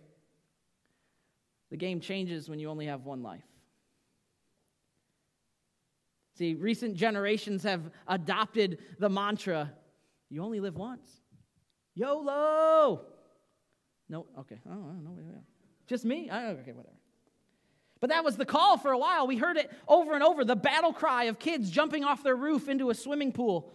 the 1.70 1.78
game 1.78 2.00
changes 2.00 2.50
when 2.50 2.60
you 2.60 2.70
only 2.70 2.88
have 2.88 3.06
one 3.06 3.24
life. 3.24 3.44
See, 6.38 6.54
recent 6.56 6.96
generations 6.96 7.64
have 7.64 7.92
adopted 8.08 8.80
the 9.00 9.10
mantra 9.10 9.72
you 10.30 10.42
only 10.44 10.62
live 10.62 10.76
once. 10.76 11.08
YOLO! 11.94 13.06
No, 14.08 14.26
okay. 14.40 14.60
Oh, 14.68 14.72
oh 14.72 15.00
no, 15.04 15.18
just 15.92 16.06
me? 16.06 16.30
I, 16.30 16.52
Okay, 16.52 16.72
whatever. 16.72 16.96
But 18.00 18.12
that 18.12 18.24
was 18.24 18.38
the 18.38 18.46
call 18.46 18.78
for 18.78 18.92
a 18.92 18.98
while. 18.98 19.28
We 19.28 19.36
heard 19.36 19.58
it 19.58 19.70
over 19.90 20.14
and 20.16 20.24
over 20.24 20.46
the 20.46 20.56
battle 20.56 20.94
cry 20.94 21.26
of 21.26 21.38
kids 21.38 21.70
jumping 21.70 22.06
off 22.06 22.24
their 22.24 22.36
roof 22.36 22.70
into 22.70 22.90
a 22.90 22.96
swimming 22.96 23.34
pool, 23.34 23.72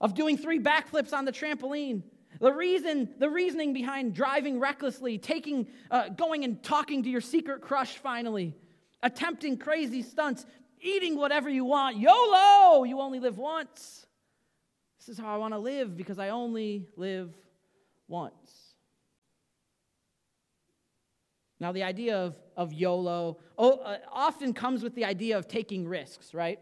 of 0.00 0.14
doing 0.14 0.36
three 0.36 0.58
backflips 0.58 1.12
on 1.12 1.24
the 1.24 1.32
trampoline. 1.32 2.02
The 2.40 2.52
reason, 2.52 3.08
the 3.18 3.30
reasoning 3.30 3.72
behind 3.72 4.14
driving 4.14 4.58
recklessly, 4.58 5.16
taking, 5.16 5.68
uh, 5.92 6.08
going 6.08 6.42
and 6.44 6.60
talking 6.62 7.04
to 7.04 7.08
your 7.08 7.20
secret 7.20 7.62
crush 7.62 7.96
finally, 7.96 8.52
attempting 9.00 9.56
crazy 9.56 10.02
stunts, 10.02 10.44
eating 10.82 11.16
whatever 11.16 11.48
you 11.48 11.64
want. 11.64 11.98
YOLO! 11.98 12.82
You 12.82 13.00
only 13.00 13.20
live 13.20 13.38
once. 13.38 14.06
This 14.98 15.10
is 15.10 15.18
how 15.18 15.32
I 15.32 15.38
want 15.38 15.54
to 15.54 15.58
live 15.58 15.96
because 15.96 16.18
I 16.18 16.30
only 16.30 16.88
live 16.96 17.32
once. 18.08 18.65
Now, 21.58 21.72
the 21.72 21.82
idea 21.82 22.16
of, 22.16 22.36
of 22.56 22.72
YOLO 22.72 23.38
oh, 23.56 23.78
uh, 23.78 23.98
often 24.12 24.52
comes 24.52 24.82
with 24.82 24.94
the 24.94 25.04
idea 25.04 25.38
of 25.38 25.48
taking 25.48 25.88
risks, 25.88 26.34
right? 26.34 26.58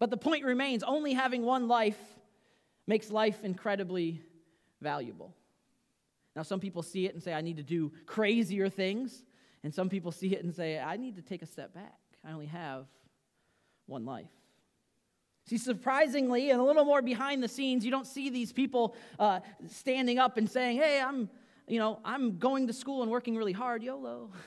But 0.00 0.10
the 0.10 0.16
point 0.16 0.44
remains 0.44 0.82
only 0.82 1.12
having 1.12 1.42
one 1.44 1.68
life 1.68 1.98
makes 2.86 3.10
life 3.10 3.44
incredibly 3.44 4.20
valuable. 4.80 5.36
Now, 6.34 6.42
some 6.42 6.58
people 6.58 6.82
see 6.82 7.06
it 7.06 7.14
and 7.14 7.22
say, 7.22 7.32
I 7.32 7.40
need 7.40 7.58
to 7.58 7.62
do 7.62 7.92
crazier 8.06 8.68
things. 8.68 9.24
And 9.62 9.74
some 9.74 9.88
people 9.88 10.10
see 10.10 10.34
it 10.34 10.42
and 10.42 10.54
say, 10.54 10.78
I 10.78 10.96
need 10.96 11.16
to 11.16 11.22
take 11.22 11.42
a 11.42 11.46
step 11.46 11.74
back. 11.74 11.98
I 12.24 12.32
only 12.32 12.46
have 12.46 12.86
one 13.86 14.04
life. 14.04 14.30
See, 15.46 15.58
surprisingly, 15.58 16.50
and 16.50 16.60
a 16.60 16.64
little 16.64 16.84
more 16.84 17.02
behind 17.02 17.42
the 17.42 17.48
scenes, 17.48 17.84
you 17.84 17.90
don't 17.90 18.06
see 18.06 18.30
these 18.30 18.52
people 18.52 18.94
uh, 19.18 19.40
standing 19.68 20.18
up 20.18 20.36
and 20.36 20.48
saying, 20.48 20.78
Hey, 20.78 21.00
I'm, 21.00 21.28
you 21.70 21.78
know, 21.78 22.00
I'm 22.04 22.38
going 22.38 22.66
to 22.66 22.72
school 22.72 23.02
and 23.02 23.10
working 23.10 23.36
really 23.36 23.52
hard, 23.52 23.82
YOLO. 23.82 24.32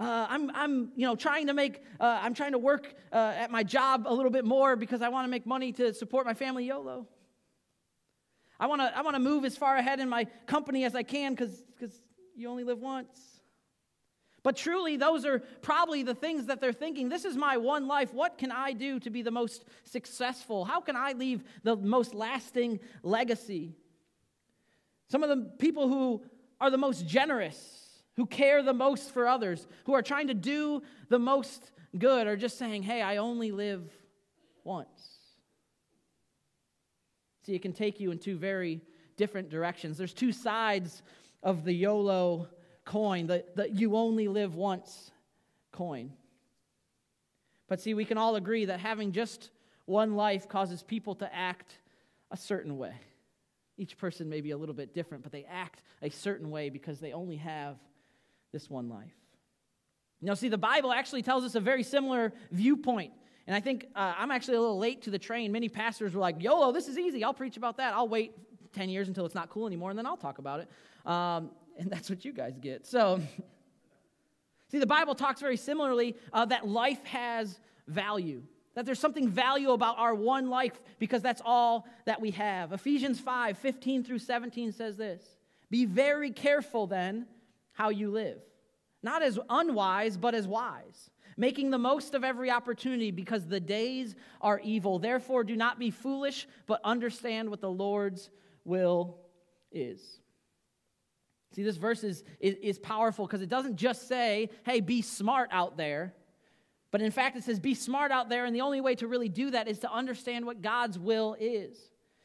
Uh, 0.00 0.28
I'm, 0.30 0.48
I'm, 0.54 0.92
you 0.94 1.08
know, 1.08 1.16
trying 1.16 1.48
to 1.48 1.52
make, 1.52 1.82
uh, 1.98 2.20
I'm 2.22 2.32
trying 2.32 2.52
to 2.52 2.58
work 2.58 2.94
uh, 3.12 3.16
at 3.36 3.50
my 3.50 3.64
job 3.64 4.06
a 4.06 4.14
little 4.14 4.30
bit 4.30 4.44
more 4.44 4.76
because 4.76 5.02
I 5.02 5.08
want 5.08 5.24
to 5.24 5.28
make 5.28 5.44
money 5.44 5.72
to 5.72 5.92
support 5.92 6.24
my 6.24 6.34
family, 6.34 6.66
YOLO. 6.66 7.08
I 8.60 8.68
want 8.68 8.80
to, 8.80 8.96
I 8.96 9.02
want 9.02 9.16
to 9.16 9.20
move 9.20 9.44
as 9.44 9.56
far 9.56 9.76
ahead 9.76 9.98
in 9.98 10.08
my 10.08 10.26
company 10.46 10.84
as 10.84 10.94
I 10.94 11.02
can 11.02 11.34
because 11.34 11.64
you 12.36 12.48
only 12.48 12.62
live 12.62 12.78
once. 12.78 13.40
But 14.44 14.56
truly, 14.56 14.96
those 14.96 15.24
are 15.24 15.40
probably 15.62 16.04
the 16.04 16.14
things 16.14 16.46
that 16.46 16.60
they're 16.60 16.72
thinking. 16.72 17.08
This 17.08 17.24
is 17.24 17.36
my 17.36 17.56
one 17.56 17.88
life. 17.88 18.14
What 18.14 18.38
can 18.38 18.52
I 18.52 18.74
do 18.74 19.00
to 19.00 19.10
be 19.10 19.22
the 19.22 19.32
most 19.32 19.64
successful? 19.82 20.64
How 20.64 20.80
can 20.80 20.94
I 20.94 21.10
leave 21.10 21.42
the 21.64 21.74
most 21.74 22.14
lasting 22.14 22.78
legacy? 23.02 23.74
Some 25.08 25.22
of 25.22 25.28
the 25.28 25.50
people 25.58 25.88
who 25.88 26.22
are 26.60 26.70
the 26.70 26.78
most 26.78 27.06
generous, 27.06 28.02
who 28.16 28.26
care 28.26 28.62
the 28.62 28.74
most 28.74 29.12
for 29.12 29.26
others, 29.26 29.66
who 29.84 29.94
are 29.94 30.02
trying 30.02 30.28
to 30.28 30.34
do 30.34 30.82
the 31.08 31.18
most 31.18 31.70
good, 31.96 32.26
are 32.26 32.36
just 32.36 32.58
saying, 32.58 32.82
hey, 32.82 33.00
I 33.00 33.16
only 33.16 33.50
live 33.50 33.90
once. 34.64 35.18
See, 37.44 37.54
it 37.54 37.62
can 37.62 37.72
take 37.72 38.00
you 38.00 38.10
in 38.10 38.18
two 38.18 38.36
very 38.36 38.82
different 39.16 39.48
directions. 39.48 39.96
There's 39.96 40.12
two 40.12 40.32
sides 40.32 41.02
of 41.42 41.64
the 41.64 41.72
YOLO 41.72 42.48
coin, 42.84 43.26
the, 43.26 43.44
the 43.54 43.70
you 43.70 43.96
only 43.96 44.28
live 44.28 44.54
once 44.54 45.10
coin. 45.72 46.12
But 47.68 47.80
see, 47.80 47.94
we 47.94 48.04
can 48.04 48.18
all 48.18 48.36
agree 48.36 48.66
that 48.66 48.80
having 48.80 49.12
just 49.12 49.50
one 49.84 50.14
life 50.16 50.48
causes 50.48 50.82
people 50.82 51.14
to 51.16 51.34
act 51.34 51.78
a 52.30 52.36
certain 52.36 52.76
way. 52.76 52.94
Each 53.78 53.96
person 53.96 54.28
may 54.28 54.40
be 54.40 54.50
a 54.50 54.56
little 54.56 54.74
bit 54.74 54.92
different, 54.92 55.22
but 55.22 55.32
they 55.32 55.46
act 55.48 55.82
a 56.02 56.10
certain 56.10 56.50
way 56.50 56.68
because 56.68 57.00
they 57.00 57.12
only 57.12 57.36
have 57.36 57.76
this 58.52 58.68
one 58.68 58.88
life. 58.88 59.14
Now, 60.20 60.34
see, 60.34 60.48
the 60.48 60.58
Bible 60.58 60.92
actually 60.92 61.22
tells 61.22 61.44
us 61.44 61.54
a 61.54 61.60
very 61.60 61.84
similar 61.84 62.32
viewpoint. 62.50 63.12
And 63.46 63.54
I 63.54 63.60
think 63.60 63.86
uh, 63.94 64.14
I'm 64.18 64.30
actually 64.30 64.56
a 64.56 64.60
little 64.60 64.78
late 64.78 65.02
to 65.02 65.10
the 65.10 65.18
train. 65.18 65.52
Many 65.52 65.68
pastors 65.68 66.12
were 66.12 66.20
like, 66.20 66.42
YOLO, 66.42 66.72
this 66.72 66.88
is 66.88 66.98
easy. 66.98 67.22
I'll 67.22 67.32
preach 67.32 67.56
about 67.56 67.76
that. 67.78 67.94
I'll 67.94 68.08
wait 68.08 68.32
10 68.72 68.88
years 68.88 69.08
until 69.08 69.24
it's 69.24 69.34
not 69.34 69.48
cool 69.48 69.66
anymore, 69.66 69.90
and 69.90 69.98
then 69.98 70.06
I'll 70.06 70.16
talk 70.16 70.38
about 70.38 70.60
it. 70.60 70.68
Um, 71.10 71.50
and 71.78 71.90
that's 71.90 72.10
what 72.10 72.24
you 72.24 72.32
guys 72.32 72.58
get. 72.60 72.84
So, 72.84 73.20
see, 74.70 74.78
the 74.78 74.86
Bible 74.86 75.14
talks 75.14 75.40
very 75.40 75.56
similarly 75.56 76.16
uh, 76.32 76.44
that 76.46 76.66
life 76.66 77.02
has 77.04 77.60
value 77.86 78.42
that 78.78 78.86
there's 78.86 79.00
something 79.00 79.28
valuable 79.28 79.74
about 79.74 79.98
our 79.98 80.14
one 80.14 80.50
life 80.50 80.80
because 81.00 81.20
that's 81.20 81.42
all 81.44 81.84
that 82.04 82.20
we 82.20 82.30
have. 82.30 82.72
Ephesians 82.72 83.18
5 83.18 83.58
15 83.58 84.04
through 84.04 84.20
17 84.20 84.70
says 84.70 84.96
this 84.96 85.20
Be 85.68 85.84
very 85.84 86.30
careful 86.30 86.86
then 86.86 87.26
how 87.72 87.88
you 87.88 88.08
live, 88.12 88.38
not 89.02 89.20
as 89.20 89.36
unwise, 89.50 90.16
but 90.16 90.32
as 90.32 90.46
wise, 90.46 91.10
making 91.36 91.72
the 91.72 91.78
most 91.78 92.14
of 92.14 92.22
every 92.22 92.52
opportunity 92.52 93.10
because 93.10 93.48
the 93.48 93.58
days 93.58 94.14
are 94.40 94.60
evil. 94.62 95.00
Therefore, 95.00 95.42
do 95.42 95.56
not 95.56 95.80
be 95.80 95.90
foolish, 95.90 96.46
but 96.68 96.80
understand 96.84 97.50
what 97.50 97.60
the 97.60 97.68
Lord's 97.68 98.30
will 98.64 99.18
is. 99.72 100.20
See, 101.56 101.64
this 101.64 101.78
verse 101.78 102.04
is, 102.04 102.22
is, 102.38 102.54
is 102.62 102.78
powerful 102.78 103.26
because 103.26 103.42
it 103.42 103.48
doesn't 103.48 103.74
just 103.74 104.06
say, 104.06 104.50
hey, 104.64 104.78
be 104.78 105.02
smart 105.02 105.48
out 105.50 105.76
there. 105.76 106.14
But 106.90 107.02
in 107.02 107.10
fact, 107.10 107.36
it 107.36 107.44
says, 107.44 107.60
be 107.60 107.74
smart 107.74 108.10
out 108.10 108.28
there, 108.28 108.44
and 108.44 108.54
the 108.54 108.62
only 108.62 108.80
way 108.80 108.94
to 108.96 109.06
really 109.06 109.28
do 109.28 109.50
that 109.50 109.68
is 109.68 109.78
to 109.80 109.92
understand 109.92 110.46
what 110.46 110.62
God's 110.62 110.98
will 110.98 111.36
is. 111.38 111.76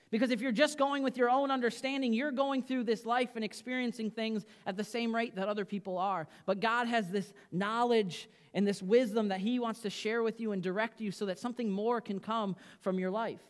Because 0.10 0.30
if 0.30 0.42
you're 0.42 0.52
just 0.52 0.78
going 0.78 1.02
with 1.02 1.18
your 1.18 1.30
own 1.30 1.50
understanding, 1.50 2.14
you're 2.14 2.32
going 2.32 2.62
through 2.62 2.84
this 2.84 3.06
life 3.06 3.32
and 3.36 3.44
experiencing 3.44 4.12
things 4.12 4.46
at 4.68 4.78
the 4.78 4.84
same 4.84 5.14
rate 5.14 5.36
that 5.36 5.50
other 5.50 5.66
people 5.66 5.98
are. 5.98 6.28
But 6.46 6.60
God 6.60 6.88
has 6.88 7.10
this 7.10 7.34
knowledge 7.52 8.30
and 8.54 8.66
this 8.66 8.82
wisdom 8.82 9.30
that 9.30 9.40
He 9.40 9.58
wants 9.58 9.82
to 9.82 9.90
share 9.90 10.22
with 10.22 10.40
you 10.40 10.52
and 10.52 10.62
direct 10.62 11.02
you 11.02 11.12
so 11.12 11.26
that 11.26 11.40
something 11.40 11.70
more 11.70 12.00
can 12.00 12.20
come 12.20 12.56
from 12.80 13.00
your 13.00 13.10
life. 13.10 13.42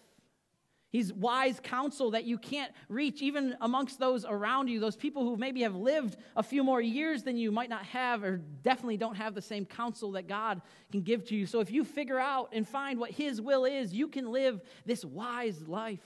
He's 0.93 1.11
wise 1.11 1.59
counsel 1.59 2.11
that 2.11 2.23
you 2.25 2.37
can't 2.37 2.71
reach, 2.87 3.23
even 3.23 3.57
amongst 3.61 3.97
those 3.97 4.25
around 4.25 4.67
you. 4.67 4.79
Those 4.79 4.95
people 4.95 5.23
who 5.23 5.35
maybe 5.37 5.63
have 5.63 5.73
lived 5.73 6.17
a 6.35 6.43
few 6.43 6.63
more 6.63 6.79
years 6.79 7.23
than 7.23 7.35
you 7.35 7.51
might 7.51 7.69
not 7.69 7.83
have, 7.85 8.23
or 8.23 8.37
definitely 8.61 8.97
don't 8.97 9.15
have 9.15 9.33
the 9.33 9.41
same 9.41 9.65
counsel 9.65 10.11
that 10.11 10.27
God 10.27 10.61
can 10.91 11.01
give 11.01 11.27
to 11.29 11.35
you. 11.35 11.47
So 11.47 11.61
if 11.61 11.71
you 11.71 11.83
figure 11.83 12.19
out 12.19 12.49
and 12.53 12.67
find 12.67 12.99
what 12.99 13.09
His 13.09 13.41
will 13.41 13.65
is, 13.65 13.91
you 13.91 14.07
can 14.07 14.31
live 14.31 14.61
this 14.85 15.03
wise 15.03 15.67
life. 15.67 15.99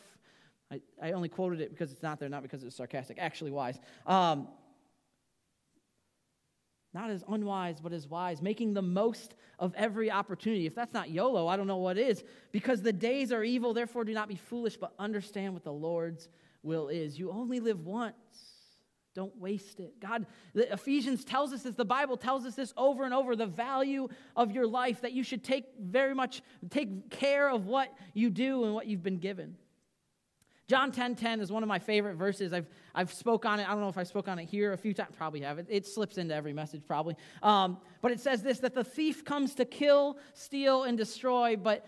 I, 0.71 0.80
I 1.02 1.12
only 1.12 1.28
quoted 1.28 1.60
it 1.60 1.69
because 1.69 1.91
it's 1.91 2.02
not 2.02 2.17
there, 2.17 2.30
not 2.30 2.41
because 2.41 2.63
it's 2.63 2.78
sarcastic, 2.78 3.17
actually 3.19 3.52
wise. 3.52 3.78
Um, 4.06 4.47
not 6.97 7.12
as 7.12 7.23
unwise, 7.29 7.79
but 7.79 7.93
as 7.93 8.07
wise, 8.07 8.41
making 8.41 8.73
the 8.73 8.81
most 8.81 9.36
of 9.60 9.73
every 9.75 10.10
opportunity. 10.10 10.65
If 10.65 10.73
that's 10.73 10.93
not 10.93 11.12
YOLO, 11.12 11.47
I 11.47 11.55
don't 11.55 11.67
know 11.67 11.77
what 11.77 11.97
is. 11.97 12.23
Because 12.51 12.81
the 12.81 12.91
days 12.91 13.31
are 13.31 13.43
evil, 13.43 13.73
therefore 13.73 14.03
do 14.03 14.13
not 14.13 14.27
be 14.27 14.36
foolish, 14.36 14.77
but 14.77 14.93
understand 14.97 15.53
what 15.53 15.63
the 15.63 15.71
Lord's 15.71 16.27
will 16.63 16.88
is. 16.88 17.19
You 17.19 17.31
only 17.31 17.60
live 17.60 17.86
once. 17.86 18.15
Don't 19.13 19.36
waste 19.38 19.79
it. 19.79 19.99
God, 19.99 20.25
the 20.53 20.71
Ephesians 20.73 21.23
tells 21.23 21.53
us 21.53 21.63
this, 21.63 21.75
the 21.75 21.86
Bible 21.86 22.17
tells 22.17 22.45
us 22.45 22.55
this 22.55 22.73
over 22.77 23.03
and 23.03 23.13
over 23.13 23.36
the 23.36 23.47
value 23.47 24.07
of 24.36 24.51
your 24.51 24.67
life, 24.67 25.01
that 25.01 25.12
you 25.12 25.23
should 25.23 25.43
take 25.43 25.65
very 25.79 26.15
much, 26.15 26.41
take 26.69 27.12
care 27.12 27.49
of 27.49 27.67
what 27.67 27.93
you 28.13 28.29
do 28.29 28.63
and 28.63 28.73
what 28.73 28.88
you've 28.88 29.03
been 29.03 29.19
given. 29.19 29.55
John 30.67 30.91
10 30.91 31.15
10 31.15 31.39
is 31.39 31.51
one 31.51 31.63
of 31.63 31.69
my 31.69 31.80
favorite 31.80 32.15
verses. 32.15 32.51
I've, 32.51 32.67
I've 32.93 33.13
spoke 33.13 33.45
on 33.45 33.60
it. 33.60 33.67
I 33.67 33.71
don't 33.71 33.82
know 33.82 33.89
if 33.89 33.97
I 33.97 34.03
spoke 34.03 34.27
on 34.27 34.38
it 34.38 34.45
here 34.45 34.73
a 34.73 34.77
few 34.77 34.93
times. 34.93 35.15
Probably 35.15 35.41
have. 35.41 35.60
It, 35.60 35.67
it 35.69 35.88
slips 35.88 36.17
into 36.17 36.36
every 36.36 36.53
message, 36.53 36.82
probably. 36.86 37.15
Um, 37.41 37.77
but 38.01 38.12
it 38.12 38.19
says 38.19 38.43
this 38.43 38.60
that 38.60 38.75
the 38.75 38.84
thief 38.84 39.23
comes 39.23 39.56
to 39.56 39.65
kill, 39.65 40.17
steal, 40.34 40.84
and 40.84 40.97
destroy. 40.97 41.56
But 41.56 41.86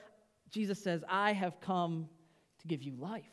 Jesus 0.49 0.81
says, 0.81 1.03
I 1.09 1.33
have 1.33 1.59
come 1.59 2.07
to 2.59 2.67
give 2.67 2.81
you 2.81 2.95
life. 2.95 3.25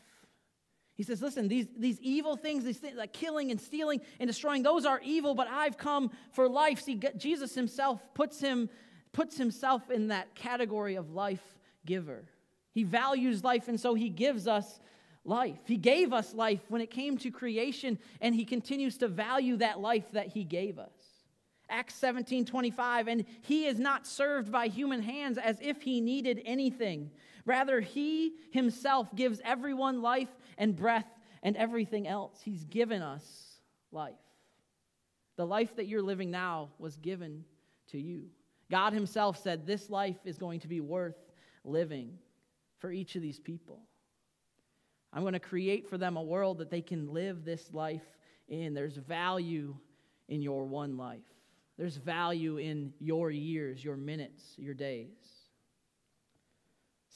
He 0.94 1.02
says, 1.02 1.20
listen, 1.20 1.46
these, 1.46 1.66
these 1.78 2.00
evil 2.00 2.36
things, 2.36 2.64
these 2.64 2.78
things 2.78 2.96
like 2.96 3.12
killing 3.12 3.50
and 3.50 3.60
stealing 3.60 4.00
and 4.18 4.26
destroying, 4.26 4.62
those 4.62 4.86
are 4.86 4.98
evil, 5.04 5.34
but 5.34 5.46
I've 5.46 5.76
come 5.76 6.10
for 6.32 6.48
life. 6.48 6.80
See, 6.80 6.98
Jesus 7.18 7.54
himself 7.54 8.00
puts, 8.14 8.40
him, 8.40 8.70
puts 9.12 9.36
himself 9.36 9.90
in 9.90 10.08
that 10.08 10.34
category 10.34 10.94
of 10.94 11.10
life 11.10 11.42
giver. 11.84 12.24
He 12.72 12.82
values 12.82 13.44
life, 13.44 13.68
and 13.68 13.78
so 13.78 13.92
he 13.92 14.08
gives 14.08 14.46
us 14.48 14.80
life. 15.26 15.58
He 15.64 15.76
gave 15.76 16.12
us 16.12 16.34
life 16.34 16.60
when 16.68 16.80
it 16.80 16.90
came 16.90 17.18
to 17.18 17.30
creation, 17.30 17.98
and 18.20 18.34
He 18.34 18.44
continues 18.44 18.98
to 18.98 19.08
value 19.08 19.56
that 19.56 19.80
life 19.80 20.10
that 20.12 20.28
He 20.28 20.44
gave 20.44 20.78
us. 20.78 20.92
Acts 21.68 21.94
17 21.94 22.44
25, 22.44 23.08
and 23.08 23.24
He 23.42 23.66
is 23.66 23.78
not 23.78 24.06
served 24.06 24.52
by 24.52 24.68
human 24.68 25.02
hands 25.02 25.38
as 25.38 25.58
if 25.60 25.82
He 25.82 26.00
needed 26.00 26.40
anything. 26.44 27.10
Rather, 27.44 27.80
He 27.80 28.34
Himself 28.52 29.14
gives 29.14 29.40
everyone 29.44 30.02
life 30.02 30.28
and 30.56 30.76
breath 30.76 31.08
and 31.42 31.56
everything 31.56 32.06
else. 32.06 32.40
He's 32.42 32.64
given 32.64 33.02
us 33.02 33.24
life. 33.90 34.14
The 35.36 35.46
life 35.46 35.76
that 35.76 35.86
you're 35.86 36.02
living 36.02 36.30
now 36.30 36.70
was 36.78 36.96
given 36.96 37.44
to 37.88 37.98
you. 37.98 38.26
God 38.70 38.92
Himself 38.92 39.42
said, 39.42 39.66
This 39.66 39.90
life 39.90 40.16
is 40.24 40.38
going 40.38 40.60
to 40.60 40.68
be 40.68 40.80
worth 40.80 41.16
living 41.64 42.18
for 42.78 42.90
each 42.90 43.16
of 43.16 43.22
these 43.22 43.40
people. 43.40 43.80
I'm 45.16 45.22
going 45.22 45.32
to 45.32 45.40
create 45.40 45.88
for 45.88 45.96
them 45.96 46.18
a 46.18 46.22
world 46.22 46.58
that 46.58 46.70
they 46.70 46.82
can 46.82 47.14
live 47.14 47.42
this 47.42 47.72
life 47.72 48.04
in. 48.48 48.74
There's 48.74 48.98
value 48.98 49.74
in 50.28 50.42
your 50.42 50.66
one 50.66 50.98
life, 50.98 51.24
there's 51.78 51.96
value 51.96 52.58
in 52.58 52.92
your 53.00 53.30
years, 53.30 53.82
your 53.82 53.96
minutes, 53.96 54.42
your 54.58 54.74
days. 54.74 55.16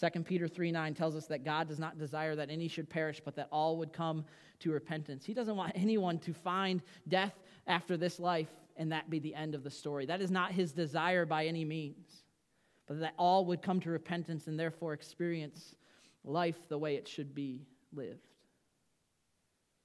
2 0.01 0.23
Peter 0.23 0.49
3 0.49 0.73
9 0.73 0.95
tells 0.95 1.15
us 1.15 1.27
that 1.27 1.45
God 1.45 1.69
does 1.69 1.79
not 1.79 1.99
desire 1.99 2.35
that 2.37 2.49
any 2.49 2.69
should 2.69 2.89
perish, 2.89 3.21
but 3.23 3.37
that 3.37 3.49
all 3.53 3.77
would 3.77 3.93
come 3.93 4.25
to 4.61 4.73
repentance. 4.73 5.27
He 5.27 5.35
doesn't 5.35 5.57
want 5.57 5.73
anyone 5.75 6.19
to 6.21 6.33
find 6.33 6.81
death 7.07 7.35
after 7.67 7.99
this 7.99 8.19
life 8.19 8.49
and 8.79 8.91
that 8.93 9.11
be 9.11 9.19
the 9.19 9.35
end 9.35 9.55
of 9.55 9.63
the 9.63 9.71
story. 9.71 10.07
That 10.07 10.23
is 10.23 10.31
not 10.31 10.53
his 10.53 10.73
desire 10.73 11.27
by 11.27 11.45
any 11.45 11.67
means, 11.67 12.23
but 12.87 12.99
that 13.01 13.13
all 13.19 13.45
would 13.45 13.61
come 13.61 13.79
to 13.81 13.91
repentance 13.91 14.47
and 14.47 14.59
therefore 14.59 14.95
experience 14.95 15.75
life 16.25 16.67
the 16.71 16.79
way 16.79 16.95
it 16.95 17.07
should 17.07 17.35
be 17.35 17.67
lived. 17.93 18.27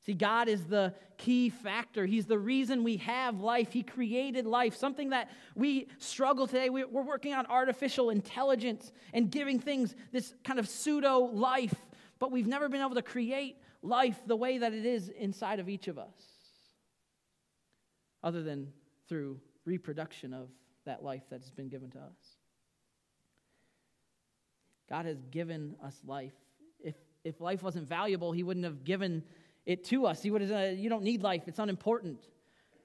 See, 0.06 0.14
God 0.14 0.48
is 0.48 0.66
the 0.66 0.94
key 1.18 1.50
factor. 1.50 2.06
He's 2.06 2.28
the 2.28 2.38
reason 2.38 2.84
we 2.84 2.98
have 2.98 3.40
life. 3.40 3.74
He 3.74 3.82
created 3.82 4.46
life, 4.46 4.76
something 4.76 5.10
that 5.10 5.32
we 5.56 5.88
struggle 5.98 6.46
today. 6.46 6.70
We're 6.70 6.88
working 6.88 7.34
on 7.34 7.48
artificial 7.48 8.12
intelligence 8.12 8.92
and 9.14 9.32
giving 9.32 9.60
things 9.60 9.96
this 10.12 10.36
kind 10.44 10.60
of 10.60 10.70
pseudo 10.70 11.22
life, 11.22 11.74
but 12.20 12.32
we've 12.32 12.46
never 12.46 12.70
been 12.70 12.82
able 12.82 12.96
to 12.96 13.02
create 13.02 13.58
life 13.82 14.20
the 14.28 14.36
way 14.36 14.60
that 14.60 14.74
it 14.74 14.86
is 14.86 15.10
inside 15.10 15.60
of 15.60 15.70
each 15.70 15.88
of 15.88 15.98
us, 15.98 16.22
other 18.24 18.44
than 18.44 18.72
through 19.10 19.40
reproduction 19.66 20.34
of 20.34 20.50
that 20.86 21.04
life 21.04 21.24
that's 21.32 21.50
been 21.50 21.70
given 21.70 21.90
to 21.90 21.98
us. 21.98 22.38
God 24.88 25.06
has 25.08 25.20
given 25.32 25.76
us 25.84 26.00
life 26.06 26.34
if 27.26 27.42
life 27.42 27.64
wasn't 27.64 27.88
valuable, 27.88 28.32
he 28.32 28.44
wouldn't 28.44 28.66
have 28.66 28.84
given 28.84 29.24
it 29.66 29.84
to 29.86 30.06
us. 30.06 30.22
He 30.22 30.32
would 30.32 30.42
have 30.42 30.50
said, 30.50 30.78
You 30.78 30.90
don't 30.90 31.04
need 31.04 31.24
life, 31.24 31.44
it's 31.48 31.60
unimportant. 31.60 32.28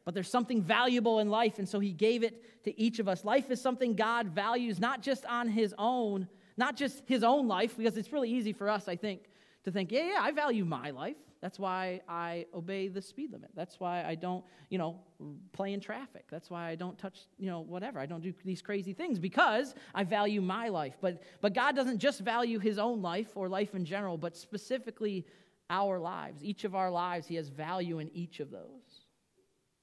But 0.05 0.15
there's 0.15 0.31
something 0.31 0.63
valuable 0.63 1.19
in 1.21 1.29
life, 1.29 1.59
and 1.59 1.69
so 1.69 1.79
he 1.79 1.93
gave 1.93 2.25
it 2.25 2.65
to 2.65 2.81
each 2.81 2.99
of 2.99 3.07
us. 3.07 3.23
Life 3.23 3.51
is 3.51 3.61
something 3.61 3.95
God 3.95 4.29
values, 4.29 4.81
not 4.81 5.03
just 5.03 5.27
on 5.27 5.47
his 5.47 5.75
own, 5.79 6.27
not 6.57 6.75
just 6.75 7.03
his 7.07 7.23
own 7.23 7.47
life, 7.47 7.77
because 7.77 7.97
it's 7.99 8.13
really 8.13 8.31
easy 8.31 8.53
for 8.53 8.71
us, 8.71 8.89
I 8.89 8.97
think, 8.97 9.21
to 9.65 9.71
think, 9.71 9.93
yeah, 9.93 10.15
yeah, 10.15 10.19
I 10.21 10.33
value 10.33 10.65
my 10.65 10.91
life. 10.91 11.17
That's 11.41 11.59
why 11.59 12.03
I 12.07 12.47
obey 12.53 12.89
the 12.89 13.01
speed 13.01 13.33
limit. 13.33 13.51
That's 13.55 13.81
why 13.81 14.05
I 14.05 14.15
don't, 14.15 14.45
you 14.69 14.77
know, 14.77 15.01
play 15.53 15.73
in 15.73 15.81
traffic. 15.81 16.27
That's 16.31 16.51
why 16.51 16.69
I 16.69 16.75
don't 16.75 16.99
touch, 16.99 17.21
you 17.39 17.47
know, 17.47 17.61
whatever. 17.61 17.99
I 17.99 18.07
don't 18.07 18.23
do 18.23 18.35
these 18.45 18.61
crazy 18.61 18.93
things 18.93 19.19
because 19.19 19.75
I 19.95 20.05
value 20.05 20.43
my 20.43 20.69
life. 20.69 20.99
But 21.01 21.23
but 21.41 21.55
God 21.55 21.75
doesn't 21.75 21.99
just 21.99 22.21
value 22.21 22.59
his 22.59 22.79
own 22.79 23.01
life 23.01 23.37
or 23.37 23.49
life 23.49 23.75
in 23.75 23.87
general, 23.87 24.19
but 24.19 24.37
specifically 24.37 25.25
our 25.71 25.99
lives. 25.99 26.45
Each 26.45 26.65
of 26.65 26.75
our 26.75 26.91
lives, 26.91 27.27
he 27.27 27.37
has 27.37 27.49
value 27.49 28.01
in 28.01 28.11
each 28.15 28.41
of 28.41 28.51
those. 28.51 29.07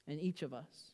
In 0.06 0.18
each 0.20 0.42
of 0.42 0.54
us. 0.54 0.92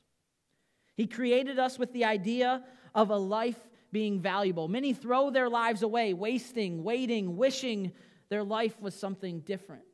He 0.96 1.06
created 1.06 1.58
us 1.58 1.78
with 1.78 1.92
the 1.92 2.04
idea 2.04 2.64
of 2.94 3.10
a 3.10 3.16
life 3.16 3.58
being 3.92 4.18
valuable. 4.20 4.66
Many 4.68 4.94
throw 4.94 5.30
their 5.30 5.48
lives 5.48 5.82
away, 5.82 6.14
wasting, 6.14 6.82
waiting, 6.82 7.36
wishing 7.36 7.92
their 8.28 8.44
life 8.44 8.80
was 8.80 8.94
something 8.94 9.40
different. 9.40 9.84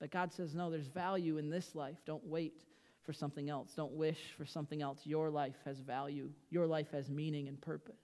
But 0.00 0.10
God 0.10 0.32
says, 0.32 0.54
no, 0.54 0.70
there's 0.70 0.86
value 0.86 1.38
in 1.38 1.50
this 1.50 1.74
life. 1.74 1.96
Don't 2.06 2.24
wait 2.24 2.62
for 3.02 3.12
something 3.12 3.48
else. 3.50 3.72
Don't 3.74 3.92
wish 3.92 4.18
for 4.36 4.44
something 4.44 4.82
else. 4.82 5.00
Your 5.04 5.30
life 5.30 5.56
has 5.64 5.80
value, 5.80 6.30
your 6.50 6.66
life 6.66 6.90
has 6.92 7.08
meaning 7.08 7.48
and 7.48 7.60
purpose. 7.60 7.94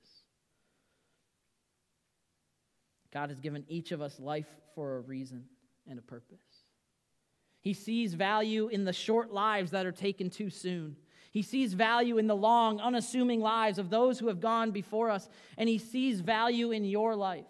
God 3.12 3.28
has 3.28 3.38
given 3.38 3.64
each 3.68 3.92
of 3.92 4.02
us 4.02 4.18
life 4.18 4.48
for 4.74 4.96
a 4.96 5.00
reason 5.00 5.44
and 5.88 5.98
a 5.98 6.02
purpose. 6.02 6.64
He 7.60 7.72
sees 7.72 8.14
value 8.14 8.66
in 8.68 8.84
the 8.84 8.92
short 8.92 9.32
lives 9.32 9.70
that 9.70 9.86
are 9.86 9.92
taken 9.92 10.30
too 10.30 10.50
soon. 10.50 10.96
He 11.30 11.42
sees 11.42 11.74
value 11.74 12.18
in 12.18 12.26
the 12.26 12.34
long, 12.34 12.80
unassuming 12.80 13.40
lives 13.40 13.78
of 13.78 13.90
those 13.90 14.18
who 14.18 14.28
have 14.28 14.40
gone 14.40 14.70
before 14.70 15.10
us, 15.10 15.28
and 15.56 15.68
he 15.68 15.78
sees 15.78 16.20
value 16.20 16.72
in 16.72 16.84
your 16.84 17.14
life 17.14 17.46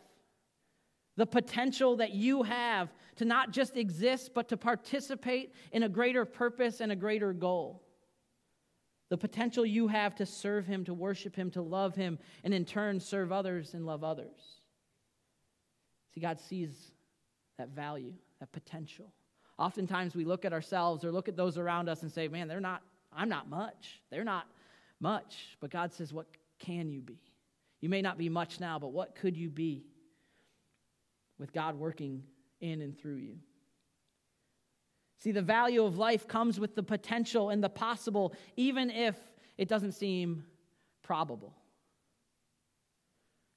the 1.16 1.26
potential 1.26 1.96
that 1.96 2.12
you 2.12 2.42
have 2.42 2.92
to 3.16 3.24
not 3.24 3.52
just 3.52 3.76
exist, 3.76 4.32
but 4.34 4.48
to 4.48 4.56
participate 4.56 5.54
in 5.72 5.84
a 5.84 5.88
greater 5.88 6.24
purpose 6.24 6.80
and 6.80 6.90
a 6.90 6.96
greater 6.96 7.32
goal. 7.32 7.82
The 9.10 9.18
potential 9.18 9.64
you 9.64 9.86
have 9.88 10.14
to 10.16 10.26
serve 10.26 10.66
Him, 10.66 10.84
to 10.86 10.94
worship 10.94 11.36
Him, 11.36 11.50
to 11.52 11.62
love 11.62 11.94
Him, 11.94 12.18
and 12.42 12.52
in 12.52 12.64
turn 12.64 12.98
serve 12.98 13.30
others 13.30 13.74
and 13.74 13.86
love 13.86 14.02
others. 14.02 14.60
See, 16.14 16.20
God 16.20 16.40
sees 16.40 16.92
that 17.58 17.68
value, 17.68 18.14
that 18.40 18.50
potential. 18.50 19.12
Oftentimes 19.58 20.16
we 20.16 20.24
look 20.24 20.44
at 20.44 20.52
ourselves 20.52 21.04
or 21.04 21.12
look 21.12 21.28
at 21.28 21.36
those 21.36 21.58
around 21.58 21.88
us 21.88 22.02
and 22.02 22.10
say, 22.10 22.26
man, 22.26 22.48
they're 22.48 22.60
not, 22.60 22.82
I'm 23.12 23.28
not 23.28 23.48
much. 23.48 24.00
They're 24.10 24.24
not 24.24 24.46
much. 24.98 25.56
But 25.60 25.70
God 25.70 25.92
says, 25.92 26.12
what 26.12 26.26
can 26.58 26.90
you 26.90 27.00
be? 27.00 27.20
You 27.80 27.88
may 27.88 28.02
not 28.02 28.18
be 28.18 28.28
much 28.28 28.58
now, 28.58 28.78
but 28.78 28.92
what 28.92 29.14
could 29.14 29.36
you 29.36 29.50
be? 29.50 29.84
With 31.44 31.52
God 31.52 31.78
working 31.78 32.22
in 32.62 32.80
and 32.80 32.98
through 32.98 33.16
you. 33.16 33.36
See, 35.18 35.30
the 35.30 35.42
value 35.42 35.84
of 35.84 35.98
life 35.98 36.26
comes 36.26 36.58
with 36.58 36.74
the 36.74 36.82
potential 36.82 37.50
and 37.50 37.62
the 37.62 37.68
possible, 37.68 38.32
even 38.56 38.88
if 38.88 39.14
it 39.58 39.68
doesn't 39.68 39.92
seem 39.92 40.44
probable. 41.02 41.52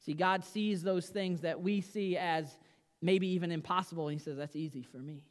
See, 0.05 0.13
God 0.13 0.43
sees 0.43 0.83
those 0.83 1.07
things 1.07 1.39
that 1.41 1.61
we 1.61 1.79
see 1.79 2.17
as 2.17 2.59
maybe 3.01 3.29
even 3.29 3.53
impossible, 3.53 4.09
and 4.09 4.19
He 4.19 4.21
says, 4.21 4.35
That's 4.35 4.57
easy 4.57 4.83
for 4.83 4.97
me. 4.97 5.23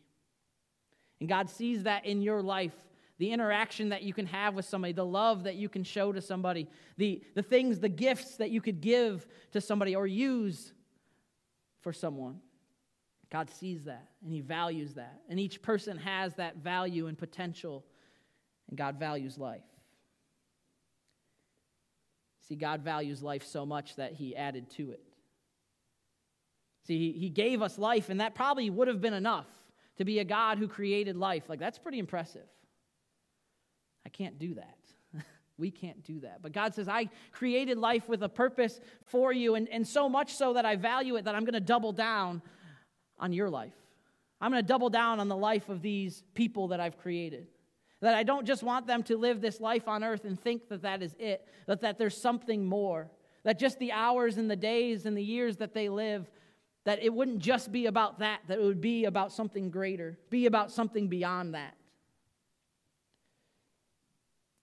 And 1.20 1.28
God 1.28 1.50
sees 1.50 1.82
that 1.82 2.06
in 2.06 2.22
your 2.22 2.40
life 2.40 2.72
the 3.18 3.32
interaction 3.32 3.90
that 3.90 4.02
you 4.02 4.14
can 4.14 4.24
have 4.24 4.54
with 4.54 4.64
somebody, 4.64 4.94
the 4.94 5.04
love 5.04 5.44
that 5.44 5.56
you 5.56 5.68
can 5.68 5.84
show 5.84 6.10
to 6.10 6.22
somebody, 6.22 6.68
the, 6.96 7.22
the 7.34 7.42
things, 7.42 7.80
the 7.80 7.90
gifts 7.90 8.36
that 8.36 8.50
you 8.50 8.62
could 8.62 8.80
give 8.80 9.26
to 9.52 9.60
somebody 9.60 9.94
or 9.94 10.06
use 10.06 10.72
for 11.82 11.92
someone. 11.92 12.40
God 13.30 13.50
sees 13.50 13.84
that 13.84 14.08
and 14.22 14.32
He 14.32 14.40
values 14.40 14.94
that. 14.94 15.20
And 15.28 15.40
each 15.40 15.62
person 15.62 15.96
has 15.98 16.34
that 16.36 16.56
value 16.56 17.06
and 17.06 17.18
potential, 17.18 17.84
and 18.68 18.78
God 18.78 18.98
values 18.98 19.38
life. 19.38 19.62
See, 22.48 22.54
God 22.54 22.82
values 22.82 23.22
life 23.22 23.44
so 23.44 23.66
much 23.66 23.96
that 23.96 24.12
He 24.12 24.36
added 24.36 24.70
to 24.72 24.92
it. 24.92 25.02
See, 26.86 27.12
He 27.12 27.28
gave 27.28 27.62
us 27.62 27.78
life, 27.78 28.08
and 28.08 28.20
that 28.20 28.34
probably 28.34 28.70
would 28.70 28.88
have 28.88 29.00
been 29.00 29.14
enough 29.14 29.48
to 29.96 30.04
be 30.04 30.20
a 30.20 30.24
God 30.24 30.58
who 30.58 30.68
created 30.68 31.16
life. 31.16 31.48
Like, 31.48 31.58
that's 31.58 31.78
pretty 31.78 31.98
impressive. 31.98 32.46
I 34.04 34.08
can't 34.08 34.38
do 34.38 34.54
that. 34.54 34.76
We 35.58 35.70
can't 35.70 36.04
do 36.04 36.20
that. 36.20 36.42
But 36.42 36.52
God 36.52 36.74
says, 36.74 36.86
I 36.86 37.08
created 37.32 37.78
life 37.78 38.10
with 38.10 38.22
a 38.22 38.28
purpose 38.28 38.78
for 39.06 39.32
you, 39.32 39.54
and, 39.54 39.66
and 39.70 39.88
so 39.88 40.06
much 40.06 40.34
so 40.34 40.52
that 40.52 40.66
I 40.66 40.76
value 40.76 41.16
it 41.16 41.24
that 41.24 41.34
I'm 41.34 41.44
going 41.44 41.54
to 41.54 41.60
double 41.60 41.92
down 41.92 42.42
on 43.18 43.32
your 43.32 43.50
life. 43.50 43.74
I'm 44.40 44.50
going 44.50 44.62
to 44.62 44.66
double 44.66 44.90
down 44.90 45.20
on 45.20 45.28
the 45.28 45.36
life 45.36 45.68
of 45.68 45.82
these 45.82 46.22
people 46.34 46.68
that 46.68 46.80
I've 46.80 46.98
created. 46.98 47.46
That 48.02 48.14
I 48.14 48.22
don't 48.22 48.46
just 48.46 48.62
want 48.62 48.86
them 48.86 49.02
to 49.04 49.16
live 49.16 49.40
this 49.40 49.60
life 49.60 49.88
on 49.88 50.04
earth 50.04 50.24
and 50.24 50.38
think 50.38 50.68
that 50.68 50.82
that 50.82 51.02
is 51.02 51.16
it, 51.18 51.46
but 51.66 51.80
that 51.80 51.96
there's 51.96 52.16
something 52.16 52.64
more. 52.64 53.10
That 53.44 53.58
just 53.58 53.78
the 53.78 53.92
hours 53.92 54.36
and 54.36 54.50
the 54.50 54.56
days 54.56 55.06
and 55.06 55.16
the 55.16 55.22
years 55.22 55.56
that 55.58 55.72
they 55.72 55.88
live, 55.88 56.30
that 56.84 57.02
it 57.02 57.12
wouldn't 57.12 57.38
just 57.38 57.72
be 57.72 57.86
about 57.86 58.18
that, 58.18 58.40
that 58.48 58.58
it 58.58 58.64
would 58.64 58.80
be 58.80 59.06
about 59.06 59.32
something 59.32 59.70
greater, 59.70 60.18
be 60.30 60.46
about 60.46 60.70
something 60.70 61.08
beyond 61.08 61.54
that. 61.54 61.75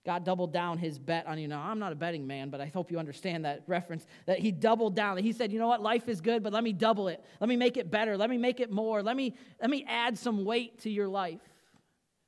God 0.05 0.25
doubled 0.25 0.51
down 0.51 0.77
his 0.77 0.99
bet 0.99 1.25
on 1.27 1.39
you. 1.39 1.47
Now, 1.47 1.61
I'm 1.61 1.79
not 1.79 1.93
a 1.93 1.95
betting 1.95 2.27
man, 2.27 2.49
but 2.49 2.59
I 2.59 2.65
hope 2.65 2.91
you 2.91 2.99
understand 2.99 3.45
that 3.45 3.63
reference 3.67 4.05
that 4.25 4.39
he 4.39 4.51
doubled 4.51 4.95
down. 4.95 5.17
He 5.17 5.31
said, 5.31 5.53
You 5.53 5.59
know 5.59 5.67
what? 5.67 5.81
Life 5.81 6.09
is 6.09 6.19
good, 6.19 6.43
but 6.43 6.51
let 6.51 6.63
me 6.63 6.73
double 6.73 7.07
it. 7.07 7.23
Let 7.39 7.47
me 7.47 7.55
make 7.55 7.77
it 7.77 7.89
better. 7.89 8.17
Let 8.17 8.29
me 8.29 8.37
make 8.37 8.59
it 8.59 8.69
more. 8.69 9.01
Let 9.01 9.15
me, 9.15 9.35
let 9.61 9.69
me 9.69 9.85
add 9.87 10.17
some 10.17 10.43
weight 10.43 10.79
to 10.81 10.89
your 10.89 11.07
life. 11.07 11.39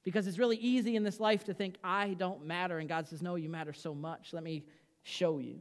Because 0.03 0.27
it's 0.27 0.37
really 0.37 0.57
easy 0.57 0.95
in 0.95 1.03
this 1.03 1.19
life 1.19 1.45
to 1.45 1.53
think, 1.53 1.77
I 1.83 2.13
don't 2.13 2.45
matter. 2.45 2.77
And 2.77 2.87
God 2.87 3.07
says, 3.07 3.21
No, 3.21 3.35
you 3.35 3.49
matter 3.49 3.73
so 3.73 3.93
much. 3.93 4.29
Let 4.31 4.43
me 4.43 4.63
show 5.03 5.39
you. 5.39 5.59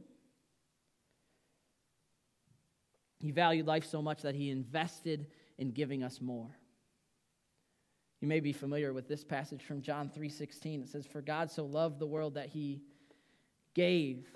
He 3.19 3.31
valued 3.31 3.67
life 3.67 3.85
so 3.85 4.01
much 4.01 4.21
that 4.21 4.35
he 4.35 4.51
invested 4.51 5.27
in 5.57 5.71
giving 5.71 6.03
us 6.03 6.21
more. 6.21 6.55
You 8.21 8.27
may 8.27 8.39
be 8.39 8.53
familiar 8.53 8.93
with 8.93 9.07
this 9.07 9.23
passage 9.23 9.63
from 9.63 9.81
John 9.81 10.09
3:16. 10.09 10.81
It 10.81 10.89
says, 10.89 11.05
"For 11.05 11.21
God 11.21 11.51
so 11.51 11.65
loved 11.65 11.99
the 11.99 12.07
world 12.07 12.35
that 12.35 12.49
he 12.49 12.81
gave 13.73 14.27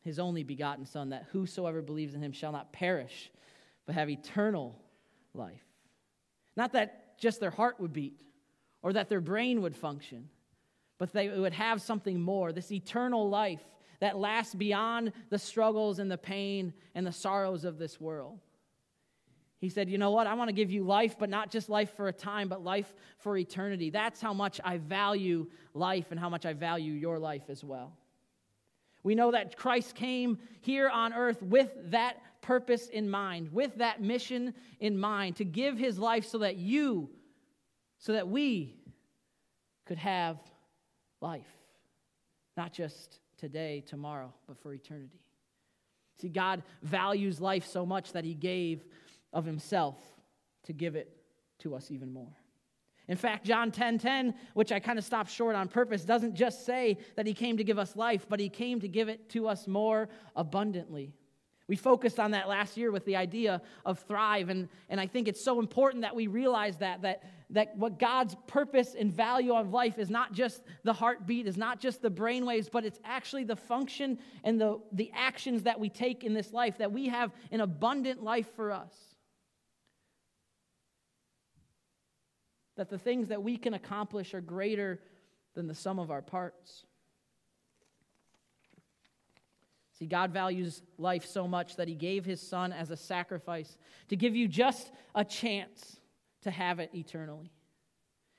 his 0.00 0.18
only 0.18 0.42
begotten 0.42 0.86
son 0.86 1.10
that 1.10 1.24
whosoever 1.24 1.82
believes 1.82 2.14
in 2.14 2.22
him 2.22 2.32
shall 2.32 2.52
not 2.52 2.72
perish 2.72 3.30
but 3.86 3.94
have 3.94 4.08
eternal 4.08 4.80
life." 5.34 5.64
Not 6.56 6.72
that 6.72 7.18
just 7.18 7.40
their 7.40 7.50
heart 7.50 7.78
would 7.80 7.92
beat 7.92 8.20
or 8.82 8.92
that 8.92 9.08
their 9.08 9.20
brain 9.20 9.60
would 9.60 9.76
function, 9.76 10.30
but 10.96 11.12
they 11.12 11.28
would 11.28 11.52
have 11.52 11.82
something 11.82 12.20
more, 12.20 12.52
this 12.52 12.72
eternal 12.72 13.28
life 13.28 13.68
that 14.00 14.16
lasts 14.16 14.54
beyond 14.54 15.12
the 15.28 15.38
struggles 15.38 15.98
and 15.98 16.10
the 16.10 16.18
pain 16.18 16.72
and 16.94 17.06
the 17.06 17.12
sorrows 17.12 17.64
of 17.64 17.78
this 17.78 18.00
world. 18.00 18.40
He 19.58 19.68
said, 19.68 19.88
You 19.88 19.98
know 19.98 20.10
what? 20.10 20.26
I 20.26 20.34
want 20.34 20.48
to 20.48 20.54
give 20.54 20.70
you 20.70 20.84
life, 20.84 21.16
but 21.18 21.28
not 21.28 21.50
just 21.50 21.68
life 21.68 21.94
for 21.96 22.08
a 22.08 22.12
time, 22.12 22.48
but 22.48 22.62
life 22.62 22.92
for 23.18 23.36
eternity. 23.36 23.90
That's 23.90 24.20
how 24.20 24.32
much 24.32 24.60
I 24.64 24.78
value 24.78 25.46
life 25.74 26.06
and 26.10 26.18
how 26.18 26.28
much 26.28 26.46
I 26.46 26.52
value 26.52 26.92
your 26.92 27.18
life 27.18 27.42
as 27.48 27.64
well. 27.64 27.92
We 29.02 29.14
know 29.14 29.32
that 29.32 29.56
Christ 29.56 29.94
came 29.94 30.38
here 30.60 30.88
on 30.88 31.12
earth 31.12 31.42
with 31.42 31.70
that 31.90 32.20
purpose 32.40 32.88
in 32.88 33.08
mind, 33.10 33.52
with 33.52 33.76
that 33.76 34.00
mission 34.00 34.54
in 34.80 34.98
mind, 34.98 35.36
to 35.36 35.44
give 35.44 35.76
his 35.76 35.98
life 35.98 36.26
so 36.26 36.38
that 36.38 36.56
you, 36.56 37.10
so 37.98 38.12
that 38.12 38.28
we 38.28 38.76
could 39.86 39.98
have 39.98 40.38
life. 41.20 41.46
Not 42.56 42.72
just 42.72 43.20
today, 43.38 43.82
tomorrow, 43.86 44.32
but 44.46 44.58
for 44.58 44.72
eternity. 44.72 45.20
See, 46.20 46.28
God 46.28 46.62
values 46.82 47.40
life 47.40 47.66
so 47.66 47.86
much 47.86 48.12
that 48.12 48.24
he 48.24 48.34
gave 48.34 48.84
of 49.32 49.44
himself 49.44 49.98
to 50.64 50.72
give 50.72 50.96
it 50.96 51.16
to 51.60 51.74
us 51.74 51.90
even 51.90 52.12
more. 52.12 52.36
In 53.08 53.16
fact, 53.16 53.46
John 53.46 53.70
10 53.70 53.98
10, 53.98 54.34
which 54.54 54.70
I 54.70 54.80
kind 54.80 54.98
of 54.98 55.04
stopped 55.04 55.30
short 55.30 55.56
on 55.56 55.68
purpose, 55.68 56.04
doesn't 56.04 56.34
just 56.34 56.66
say 56.66 56.98
that 57.16 57.26
he 57.26 57.32
came 57.32 57.56
to 57.56 57.64
give 57.64 57.78
us 57.78 57.96
life, 57.96 58.26
but 58.28 58.38
he 58.38 58.50
came 58.50 58.80
to 58.80 58.88
give 58.88 59.08
it 59.08 59.30
to 59.30 59.48
us 59.48 59.66
more 59.66 60.10
abundantly. 60.36 61.14
We 61.68 61.76
focused 61.76 62.18
on 62.18 62.30
that 62.30 62.48
last 62.48 62.78
year 62.78 62.90
with 62.90 63.04
the 63.04 63.16
idea 63.16 63.60
of 63.84 63.98
thrive, 64.00 64.48
and, 64.48 64.68
and 64.88 64.98
I 64.98 65.06
think 65.06 65.28
it's 65.28 65.42
so 65.42 65.58
important 65.58 66.02
that 66.02 66.16
we 66.16 66.26
realize 66.26 66.78
that, 66.78 67.02
that, 67.02 67.24
that 67.50 67.76
what 67.76 67.98
God's 67.98 68.34
purpose 68.46 68.94
and 68.98 69.12
value 69.12 69.54
of 69.54 69.70
life 69.70 69.98
is 69.98 70.08
not 70.08 70.32
just 70.32 70.62
the 70.82 70.94
heartbeat, 70.94 71.46
is 71.46 71.58
not 71.58 71.78
just 71.78 72.00
the 72.00 72.10
brainwaves, 72.10 72.70
but 72.70 72.86
it's 72.86 72.98
actually 73.04 73.44
the 73.44 73.56
function 73.56 74.18
and 74.44 74.58
the, 74.58 74.80
the 74.92 75.10
actions 75.14 75.62
that 75.64 75.78
we 75.78 75.90
take 75.90 76.24
in 76.24 76.32
this 76.32 76.54
life, 76.54 76.78
that 76.78 76.90
we 76.90 77.08
have 77.08 77.32
an 77.52 77.60
abundant 77.60 78.22
life 78.22 78.48
for 78.56 78.72
us. 78.72 78.94
That 82.78 82.88
the 82.88 82.98
things 82.98 83.28
that 83.28 83.42
we 83.42 83.56
can 83.56 83.74
accomplish 83.74 84.34
are 84.34 84.40
greater 84.40 85.00
than 85.54 85.66
the 85.66 85.74
sum 85.74 85.98
of 85.98 86.12
our 86.12 86.22
parts. 86.22 86.84
See, 89.98 90.06
God 90.06 90.30
values 90.32 90.80
life 90.96 91.26
so 91.26 91.48
much 91.48 91.74
that 91.74 91.88
He 91.88 91.96
gave 91.96 92.24
His 92.24 92.40
Son 92.40 92.72
as 92.72 92.92
a 92.92 92.96
sacrifice 92.96 93.76
to 94.10 94.16
give 94.16 94.36
you 94.36 94.46
just 94.46 94.92
a 95.16 95.24
chance 95.24 95.96
to 96.42 96.52
have 96.52 96.78
it 96.78 96.90
eternally. 96.94 97.50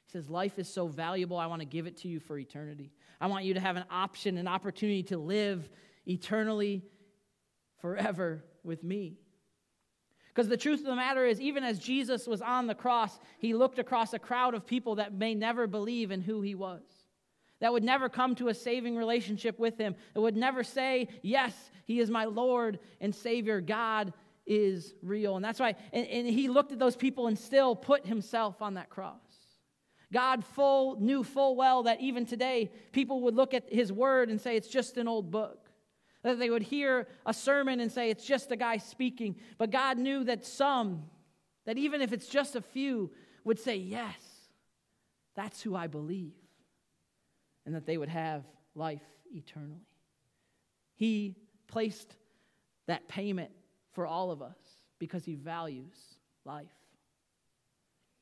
He 0.05 0.11
says, 0.13 0.29
Life 0.29 0.57
is 0.57 0.69
so 0.69 0.87
valuable, 0.87 1.37
I 1.37 1.47
want 1.47 1.61
to 1.61 1.67
give 1.67 1.85
it 1.85 1.97
to 1.97 2.07
you 2.07 2.21
for 2.21 2.39
eternity. 2.39 2.93
I 3.19 3.27
want 3.27 3.43
you 3.43 3.55
to 3.55 3.59
have 3.59 3.75
an 3.75 3.83
option, 3.91 4.37
an 4.37 4.47
opportunity 4.47 5.03
to 5.03 5.17
live 5.17 5.69
eternally 6.07 6.85
forever 7.81 8.45
with 8.63 8.85
me. 8.85 9.17
Because 10.29 10.47
the 10.47 10.57
truth 10.57 10.79
of 10.79 10.85
the 10.85 10.95
matter 10.95 11.25
is, 11.25 11.41
even 11.41 11.63
as 11.63 11.79
Jesus 11.79 12.27
was 12.27 12.41
on 12.41 12.67
the 12.67 12.75
cross, 12.75 13.19
he 13.39 13.53
looked 13.53 13.79
across 13.79 14.13
a 14.13 14.19
crowd 14.19 14.53
of 14.53 14.65
people 14.65 14.95
that 14.95 15.13
may 15.13 15.35
never 15.35 15.67
believe 15.67 16.11
in 16.11 16.21
who 16.21 16.41
he 16.41 16.55
was, 16.55 16.81
that 17.59 17.73
would 17.73 17.83
never 17.83 18.07
come 18.07 18.35
to 18.35 18.47
a 18.47 18.53
saving 18.53 18.95
relationship 18.95 19.59
with 19.59 19.77
him, 19.77 19.95
that 20.13 20.21
would 20.21 20.37
never 20.37 20.63
say, 20.63 21.09
Yes, 21.21 21.53
he 21.85 21.99
is 21.99 22.09
my 22.09 22.25
Lord 22.25 22.79
and 23.01 23.13
Savior. 23.13 23.59
God 23.59 24.13
is 24.45 24.93
real. 25.01 25.35
And 25.35 25.43
that's 25.43 25.59
why, 25.59 25.75
and, 25.93 26.07
and 26.07 26.27
he 26.27 26.49
looked 26.49 26.71
at 26.71 26.79
those 26.79 26.95
people 26.95 27.27
and 27.27 27.37
still 27.37 27.75
put 27.75 28.05
himself 28.05 28.61
on 28.61 28.75
that 28.75 28.89
cross. 28.89 29.19
God 30.11 30.43
full 30.43 30.99
knew 30.99 31.23
full 31.23 31.55
well 31.55 31.83
that 31.83 32.01
even 32.01 32.25
today 32.25 32.71
people 32.91 33.21
would 33.21 33.35
look 33.35 33.53
at 33.53 33.71
his 33.71 33.93
word 33.93 34.29
and 34.29 34.41
say 34.41 34.55
it's 34.55 34.67
just 34.67 34.97
an 34.97 35.07
old 35.07 35.29
book. 35.29 35.58
That 36.23 36.39
they 36.39 36.49
would 36.49 36.63
hear 36.63 37.07
a 37.25 37.33
sermon 37.33 37.79
and 37.79 37.91
say, 37.91 38.09
it's 38.09 38.25
just 38.25 38.51
a 38.51 38.55
guy 38.55 38.77
speaking. 38.77 39.35
But 39.57 39.71
God 39.71 39.97
knew 39.97 40.23
that 40.25 40.45
some, 40.45 41.03
that 41.65 41.77
even 41.77 42.01
if 42.01 42.11
it's 42.11 42.27
just 42.27 42.55
a 42.55 42.61
few, 42.61 43.11
would 43.45 43.59
say, 43.59 43.77
yes, 43.77 44.19
that's 45.35 45.61
who 45.61 45.75
I 45.75 45.87
believe. 45.87 46.33
And 47.65 47.75
that 47.75 47.85
they 47.85 47.97
would 47.97 48.09
have 48.09 48.43
life 48.75 49.01
eternally. 49.33 49.87
He 50.95 51.35
placed 51.67 52.15
that 52.87 53.07
payment 53.07 53.51
for 53.93 54.05
all 54.05 54.31
of 54.31 54.41
us 54.41 54.57
because 54.97 55.23
he 55.23 55.35
values 55.35 55.95
life. 56.43 56.67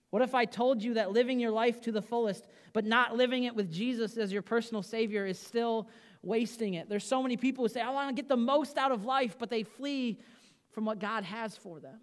What 0.09 0.21
if 0.21 0.35
I 0.35 0.45
told 0.45 0.83
you 0.83 0.93
that 0.95 1.11
living 1.11 1.39
your 1.39 1.51
life 1.51 1.81
to 1.81 1.91
the 1.91 2.01
fullest, 2.01 2.47
but 2.73 2.85
not 2.85 3.15
living 3.17 3.43
it 3.43 3.55
with 3.55 3.71
Jesus 3.71 4.17
as 4.17 4.31
your 4.31 4.41
personal 4.41 4.83
Savior, 4.83 5.25
is 5.25 5.39
still 5.39 5.89
wasting 6.21 6.75
it. 6.75 6.89
There's 6.89 7.05
so 7.05 7.21
many 7.21 7.37
people 7.37 7.63
who 7.63 7.69
say, 7.69 7.81
I 7.81 7.89
want 7.89 8.09
to 8.09 8.21
get 8.21 8.29
the 8.29 8.37
most 8.37 8.77
out 8.77 8.91
of 8.91 9.05
life, 9.05 9.37
but 9.37 9.49
they 9.49 9.63
flee 9.63 10.19
from 10.71 10.85
what 10.85 10.99
God 10.99 11.23
has 11.23 11.55
for 11.55 11.79
them. 11.79 11.99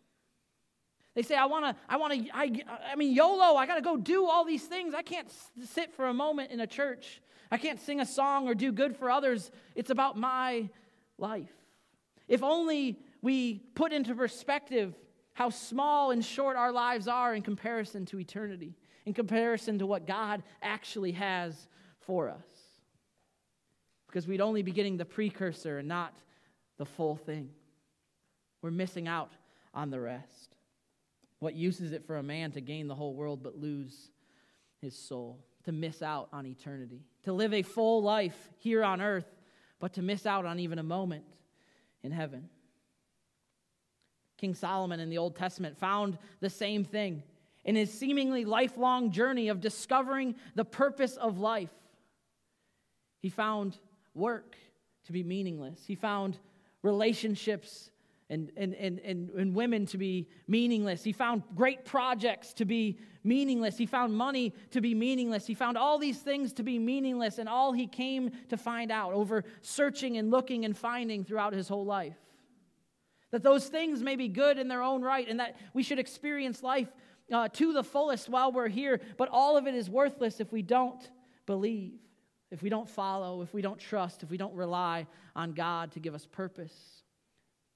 They 1.15 1.23
say, 1.23 1.37
I 1.37 1.47
want 1.47 1.65
to, 1.65 1.77
I 1.89 1.97
want 1.97 2.13
to, 2.13 2.29
I, 2.35 2.51
I 2.93 2.97
mean, 2.97 3.15
YOLO, 3.15 3.57
I 3.57 3.67
got 3.67 3.77
to 3.77 3.83
go 3.83 3.97
do 3.97 4.27
all 4.27 4.45
these 4.45 4.65
things. 4.65 4.95
I 4.95 5.03
can't 5.03 5.29
sit 5.65 5.95
for 5.95 6.09
a 6.09 6.15
moment 6.15 6.51
in 6.51 6.61
a 6.61 6.67
church. 6.67 7.23
I 7.53 7.59
can't 7.59 7.81
sing 7.81 8.01
a 8.01 8.07
song 8.07 8.49
or 8.49 8.55
do 8.55 8.73
good 8.73 8.97
for 8.97 9.11
others. 9.11 9.53
It's 9.77 9.91
about 9.91 10.17
my 10.17 10.69
life. 11.19 11.53
If 12.27 12.43
only 12.43 12.99
we 13.23 13.61
put 13.75 13.93
into 13.93 14.15
perspective 14.15 14.95
how 15.35 15.51
small 15.51 16.11
and 16.11 16.25
short 16.25 16.57
our 16.57 16.73
lives 16.73 17.07
are 17.07 17.35
in 17.35 17.43
comparison 17.43 18.07
to 18.07 18.19
eternity, 18.19 18.75
in 19.07 19.15
comparison 19.15 19.79
to 19.79 19.87
what 19.87 20.07
God 20.07 20.43
actually 20.63 21.13
has 21.13 21.69
for 22.01 22.29
us 22.29 22.54
because 24.15 24.29
we'd 24.29 24.41
only 24.41 24.63
be 24.63 24.71
getting 24.71 24.97
the 24.97 25.05
precursor 25.05 25.79
and 25.79 25.89
not 25.89 26.15
the 26.79 26.87
full 26.87 27.17
thing. 27.17 27.51
We're 28.63 28.71
missing 28.71 29.09
out 29.09 29.33
on 29.75 29.91
the 29.91 29.99
rest. 29.99 30.55
What 31.41 31.57
use 31.57 31.81
is 31.81 31.91
it 31.91 32.07
for 32.07 32.17
a 32.17 32.23
man 32.23 32.53
to 32.53 32.61
gain 32.61 32.87
the 32.87 32.95
whole 32.95 33.13
world 33.13 33.43
but 33.43 33.59
lose 33.59 34.13
his 34.81 34.97
soul? 34.97 35.45
To 35.65 35.73
miss 35.73 36.01
out 36.01 36.29
on 36.33 36.47
eternity, 36.47 37.01
to 37.25 37.33
live 37.33 37.53
a 37.53 37.63
full 37.63 38.03
life 38.03 38.51
here 38.59 38.85
on 38.85 39.01
earth, 39.01 39.27
but 39.81 39.95
to 39.95 40.03
miss 40.03 40.27
out 40.27 40.45
on 40.45 40.61
even 40.61 40.79
a 40.79 40.85
moment 40.85 41.25
in 42.05 42.13
heaven. 42.13 42.49
King 44.37 44.55
Solomon 44.55 45.01
in 45.01 45.11
the 45.11 45.19
Old 45.19 45.35
Testament 45.35 45.77
found 45.77 46.19
the 46.39 46.51
same 46.51 46.85
thing 46.85 47.25
in 47.65 47.75
his 47.75 47.93
seemingly 47.93 48.45
lifelong 48.45 49.11
journey 49.11 49.49
of 49.49 49.61
discovering 49.61 50.37
the 50.55 50.65
purpose 50.65 51.17
of 51.17 51.39
life. 51.39 51.73
He 53.21 53.31
found 53.31 53.79
work 54.15 54.57
to 55.07 55.13
be 55.13 55.23
meaningless. 55.23 55.81
He 55.87 55.95
found 55.95 56.39
relationships 56.83 57.91
and, 58.31 58.51
and, 58.57 58.75
and, 58.75 58.99
and, 59.01 59.31
and 59.31 59.55
women 59.55 59.87
to 59.87 59.99
be 59.99 60.29
meaningless. 60.49 61.05
He 61.05 61.13
found 61.13 61.43
great 61.55 61.85
projects 61.85 62.55
to 62.55 62.65
be 62.65 62.99
meaningless. 63.23 63.77
He 63.77 63.87
found 63.87 64.15
money 64.15 64.55
to 64.71 64.81
be 64.81 64.95
meaningless. 64.95 65.47
He 65.47 65.55
found 65.55 65.77
all 65.77 65.99
these 65.99 66.19
things 66.19 66.53
to 66.55 66.63
be 66.63 66.79
meaningless, 66.79 67.39
and 67.39 67.49
all 67.49 67.73
he 67.73 67.87
came 67.87 68.31
to 68.49 68.57
find 68.57 68.91
out 68.91 69.13
over 69.13 69.45
searching 69.61 70.17
and 70.17 70.31
looking 70.31 70.65
and 70.65 70.77
finding 70.77 71.25
throughout 71.25 71.53
his 71.53 71.69
whole 71.69 71.85
life. 71.85 72.17
That 73.31 73.43
those 73.43 73.67
things 73.67 74.03
may 74.03 74.17
be 74.17 74.29
good 74.29 74.59
in 74.59 74.69
their 74.69 74.83
own 74.83 75.03
right, 75.03 75.29
and 75.29 75.41
that 75.41 75.57
we 75.75 75.83
should 75.83 75.99
experience 75.99 76.63
life 76.63 76.89
uh, 77.33 77.49
to 77.49 77.73
the 77.73 77.83
fullest 77.83 78.29
while 78.29 78.53
we're 78.53 78.69
here, 78.69 79.01
but 79.17 79.29
all 79.31 79.57
of 79.57 79.67
it 79.67 79.75
is 79.75 79.91
worthless 79.91 80.41
if 80.41 80.53
we 80.53 80.63
don't 80.63 81.11
believe, 81.47 81.99
if 82.55 82.63
we 82.63 82.69
don't 82.69 82.89
follow, 82.89 83.43
if 83.43 83.53
we 83.53 83.63
don't 83.63 83.81
trust, 83.81 84.23
if 84.23 84.31
we 84.31 84.37
don't 84.37 84.55
rely 84.55 85.09
on 85.35 85.55
God 85.55 85.91
to 85.93 85.99
give 85.99 86.15
us 86.15 86.25
purpose 86.25 87.03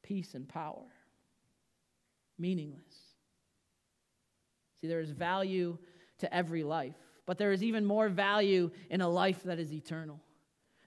peace 0.05 0.35
and 0.35 0.49
power. 0.49 0.87
Meaningless. 2.39 2.95
See, 4.81 4.87
there 4.87 5.01
is 5.01 5.11
value 5.11 5.77
to 6.19 6.33
every 6.33 6.63
life, 6.63 6.95
but 7.27 7.39
there 7.39 7.51
is 7.51 7.65
even 7.65 7.85
more 7.85 8.09
value 8.09 8.71
in 8.89 9.01
a 9.01 9.09
life 9.09 9.43
that 9.43 9.59
is 9.59 9.73
eternal. 9.73 10.21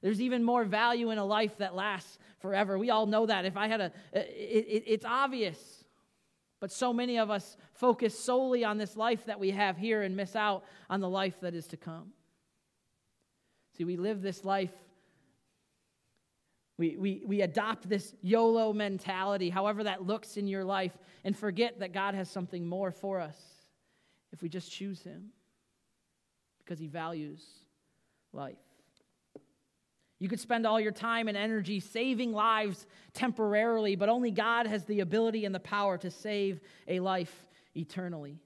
There's 0.01 0.21
even 0.21 0.41
more 0.41 0.63
value 0.63 1.11
in 1.11 1.17
a 1.17 1.25
life 1.25 1.57
that 1.57 1.75
lasts 1.75 2.17
forever. 2.39 2.79
We 2.79 2.91
all 2.91 3.05
know 3.05 3.25
that. 3.25 3.43
If 3.43 3.57
I 3.57 3.67
had 3.67 3.81
a, 3.81 3.91
it, 4.13 4.65
it, 4.69 4.83
it's 4.87 5.05
obvious. 5.05 5.83
But 6.61 6.71
so 6.71 6.93
many 6.93 7.19
of 7.19 7.29
us 7.29 7.57
focus 7.73 8.17
solely 8.17 8.63
on 8.63 8.77
this 8.77 8.95
life 8.95 9.25
that 9.25 9.39
we 9.39 9.51
have 9.51 9.77
here 9.77 10.01
and 10.01 10.15
miss 10.15 10.33
out 10.33 10.63
on 10.89 11.01
the 11.01 11.09
life 11.09 11.41
that 11.41 11.53
is 11.53 11.67
to 11.67 11.77
come. 11.77 12.13
See, 13.81 13.85
we 13.85 13.97
live 13.97 14.21
this 14.21 14.45
life 14.45 14.69
we, 16.77 16.97
we, 16.97 17.23
we 17.25 17.41
adopt 17.41 17.89
this 17.89 18.13
YOLO 18.21 18.73
mentality, 18.73 19.49
however 19.49 19.85
that 19.85 20.05
looks 20.05 20.37
in 20.37 20.45
your 20.47 20.63
life, 20.63 20.95
and 21.23 21.35
forget 21.35 21.79
that 21.79 21.91
God 21.91 22.13
has 22.13 22.29
something 22.29 22.67
more 22.67 22.91
for 22.91 23.19
us 23.19 23.37
if 24.31 24.43
we 24.43 24.49
just 24.49 24.71
choose 24.71 25.01
Him 25.01 25.29
because 26.59 26.77
He 26.77 26.85
values 26.85 27.43
life. 28.33 28.59
You 30.19 30.29
could 30.29 30.39
spend 30.39 30.67
all 30.67 30.79
your 30.79 30.91
time 30.91 31.27
and 31.27 31.35
energy 31.35 31.79
saving 31.79 32.33
lives 32.33 32.85
temporarily, 33.15 33.95
but 33.95 34.09
only 34.09 34.29
God 34.29 34.67
has 34.67 34.85
the 34.85 34.99
ability 34.99 35.45
and 35.45 35.55
the 35.55 35.59
power 35.59 35.97
to 35.97 36.11
save 36.11 36.61
a 36.87 36.99
life 36.99 37.47
eternally. 37.75 38.37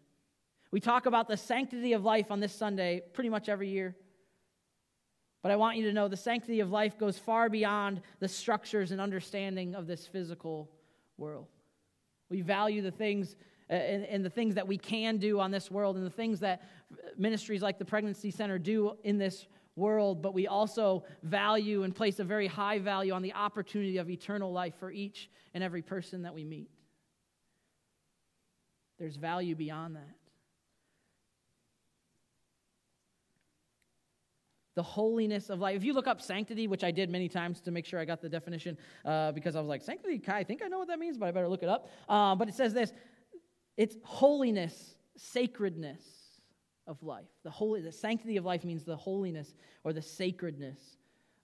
We 0.72 0.80
talk 0.80 1.06
about 1.06 1.28
the 1.28 1.36
sanctity 1.36 1.92
of 1.92 2.06
life 2.06 2.32
on 2.32 2.40
this 2.40 2.54
Sunday 2.54 3.02
pretty 3.14 3.30
much 3.30 3.50
every 3.50 3.68
year. 3.68 3.98
But 5.46 5.52
I 5.52 5.58
want 5.58 5.78
you 5.78 5.86
to 5.86 5.94
know 5.94 6.08
the 6.08 6.18
sanctity 6.18 6.60
of 6.62 6.72
life 6.72 6.98
goes 6.98 7.20
far 7.20 7.50
beyond 7.50 8.02
the 8.20 8.28
structures 8.28 8.92
and 8.92 9.00
understanding 9.00 9.76
of 9.76 9.86
this 9.86 10.08
physical 10.08 10.72
world. 11.20 11.46
We 12.32 12.42
value 12.42 12.82
the 12.82 12.90
things 12.90 13.36
uh, 13.70 13.74
and, 13.74 14.06
and, 14.06 14.26
the 14.26 14.30
things 14.32 14.56
that 14.56 14.68
we 14.68 14.80
can 14.80 15.18
do 15.18 15.40
on 15.40 15.52
this 15.52 15.70
world 15.70 15.98
and 15.98 16.04
the 16.04 16.10
things 16.10 16.40
that 16.40 16.64
ministries 17.16 17.62
like 17.62 17.78
the 17.78 17.86
Pregnancy 17.86 18.32
Center 18.32 18.58
do 18.58 18.94
in 19.04 19.20
this 19.20 19.46
world, 19.76 20.24
but 20.24 20.34
we 20.34 20.48
also 20.48 21.04
value 21.22 21.84
and 21.84 21.94
place 21.94 22.18
a 22.20 22.24
very 22.24 22.48
high 22.48 22.80
value 22.80 23.14
on 23.14 23.22
the 23.22 23.34
opportunity 23.34 23.98
of 23.98 24.10
eternal 24.10 24.52
life 24.52 24.74
for 24.80 24.90
each 24.90 25.30
and 25.54 25.64
every 25.64 25.84
person 25.84 26.24
that 26.24 26.34
we 26.34 26.44
meet. 26.44 26.72
There's 28.98 29.16
value 29.16 29.54
beyond 29.54 29.96
that. 29.98 30.25
The 34.76 34.84
holiness 34.84 35.50
of 35.50 35.60
life. 35.60 35.76
If 35.76 35.84
you 35.84 35.94
look 35.94 36.08
up 36.08 36.22
sanctity, 36.22 36.68
which 36.68 36.84
I 36.84 36.92
did 36.92 37.10
many 37.10 37.30
times 37.30 37.62
to 37.62 37.72
make 37.72 37.86
sure 37.86 38.00
I 38.00 38.06
got 38.06 38.22
the 38.22 38.30
definition, 38.30 38.78
uh, 39.06 39.32
because 39.32 39.56
I 39.56 39.60
was 39.62 39.70
like, 39.70 39.82
sanctity, 39.82 40.22
I 40.28 40.44
think 40.44 40.62
I 40.64 40.68
know 40.68 40.80
what 40.80 40.90
that 40.90 41.00
means, 41.00 41.18
but 41.18 41.28
I 41.28 41.32
better 41.32 41.48
look 41.48 41.64
it 41.64 41.70
up. 41.70 41.90
Uh, 42.08 42.36
but 42.36 42.48
it 42.50 42.54
says 42.54 42.74
this 42.74 42.94
it's 43.78 43.96
holiness, 44.04 44.96
sacredness 45.18 46.04
of 46.88 47.02
life. 47.02 47.28
The, 47.44 47.50
holy, 47.50 47.82
the 47.82 47.92
sanctity 47.92 48.38
of 48.38 48.46
life 48.46 48.64
means 48.64 48.84
the 48.84 48.96
holiness 48.96 49.56
or 49.84 49.94
the 49.94 50.02
sacredness 50.02 50.80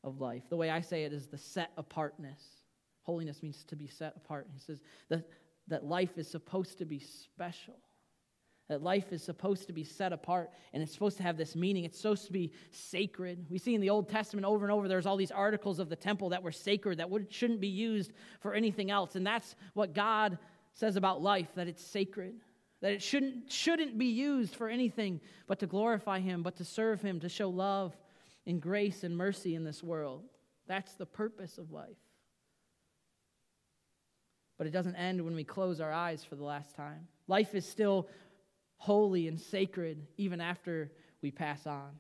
of 0.04 0.20
life. 0.20 0.44
The 0.50 0.58
way 0.58 0.70
I 0.70 0.82
say 0.82 1.04
it 1.04 1.14
is 1.14 1.28
the 1.28 1.38
set 1.38 1.72
apartness. 1.78 2.42
Holiness 3.04 3.42
means 3.42 3.64
to 3.66 3.76
be 3.76 3.88
set 3.88 4.14
apart. 4.16 4.48
He 4.54 4.60
says 4.60 4.82
that, 5.10 5.28
that 5.68 5.86
life 5.86 6.18
is 6.18 6.30
supposed 6.30 6.78
to 6.78 6.86
be 6.86 7.00
special 7.00 7.80
that 8.72 8.82
life 8.82 9.12
is 9.12 9.22
supposed 9.22 9.68
to 9.68 9.74
be 9.74 9.84
set 9.84 10.14
apart 10.14 10.50
and 10.72 10.82
it's 10.82 10.94
supposed 10.94 11.18
to 11.18 11.24
have 11.24 11.36
this 11.36 11.58
meaning. 11.58 11.84
It's 11.84 11.98
supposed 11.98 12.26
to 12.28 12.32
be 12.32 12.54
sacred. 12.72 13.46
We 13.50 13.58
see 13.58 13.76
in 13.76 13.82
the 13.82 13.90
Old 13.90 14.08
Testament 14.08 14.46
over 14.46 14.66
and 14.66 14.72
over, 14.72 14.88
there's 14.88 15.06
all 15.06 15.18
these 15.18 15.30
articles 15.30 15.78
of 15.80 15.90
the 15.90 15.96
temple 15.98 16.30
that 16.30 16.42
were 16.42 16.54
sacred, 16.54 17.00
that 17.00 17.10
would, 17.10 17.32
shouldn't 17.32 17.60
be 17.60 17.68
used 17.68 18.14
for 18.40 18.54
anything 18.54 18.90
else. 18.90 19.18
And 19.18 19.28
that's 19.28 19.56
what 19.74 19.94
God 19.94 20.38
says 20.74 20.96
about 20.96 21.22
life, 21.22 21.50
that 21.56 21.68
it's 21.68 21.84
sacred, 21.84 22.36
that 22.80 22.94
it 22.94 23.02
shouldn't, 23.02 23.52
shouldn't 23.52 23.98
be 23.98 24.06
used 24.06 24.56
for 24.56 24.70
anything 24.70 25.20
but 25.48 25.60
to 25.60 25.68
glorify 25.68 26.22
Him, 26.22 26.42
but 26.42 26.56
to 26.56 26.64
serve 26.64 27.02
Him, 27.02 27.20
to 27.20 27.28
show 27.28 27.50
love 27.50 27.94
and 28.48 28.62
grace 28.62 29.04
and 29.04 29.18
mercy 29.18 29.54
in 29.54 29.66
this 29.66 29.84
world. 29.84 30.24
That's 30.66 30.94
the 30.94 31.06
purpose 31.06 31.58
of 31.58 31.72
life. 31.72 31.98
But 34.58 34.68
it 34.68 34.72
doesn't 34.72 34.96
end 34.96 35.26
when 35.26 35.36
we 35.36 35.44
close 35.44 35.82
our 35.82 35.92
eyes 35.92 36.24
for 36.24 36.36
the 36.36 36.44
last 36.44 36.76
time. 36.76 37.08
Life 37.28 37.56
is 37.56 37.66
still 37.66 38.08
holy 38.82 39.28
and 39.28 39.40
sacred 39.40 40.08
even 40.18 40.42
after 40.42 40.92
we 41.22 41.30
pass 41.30 41.68
on. 41.68 41.92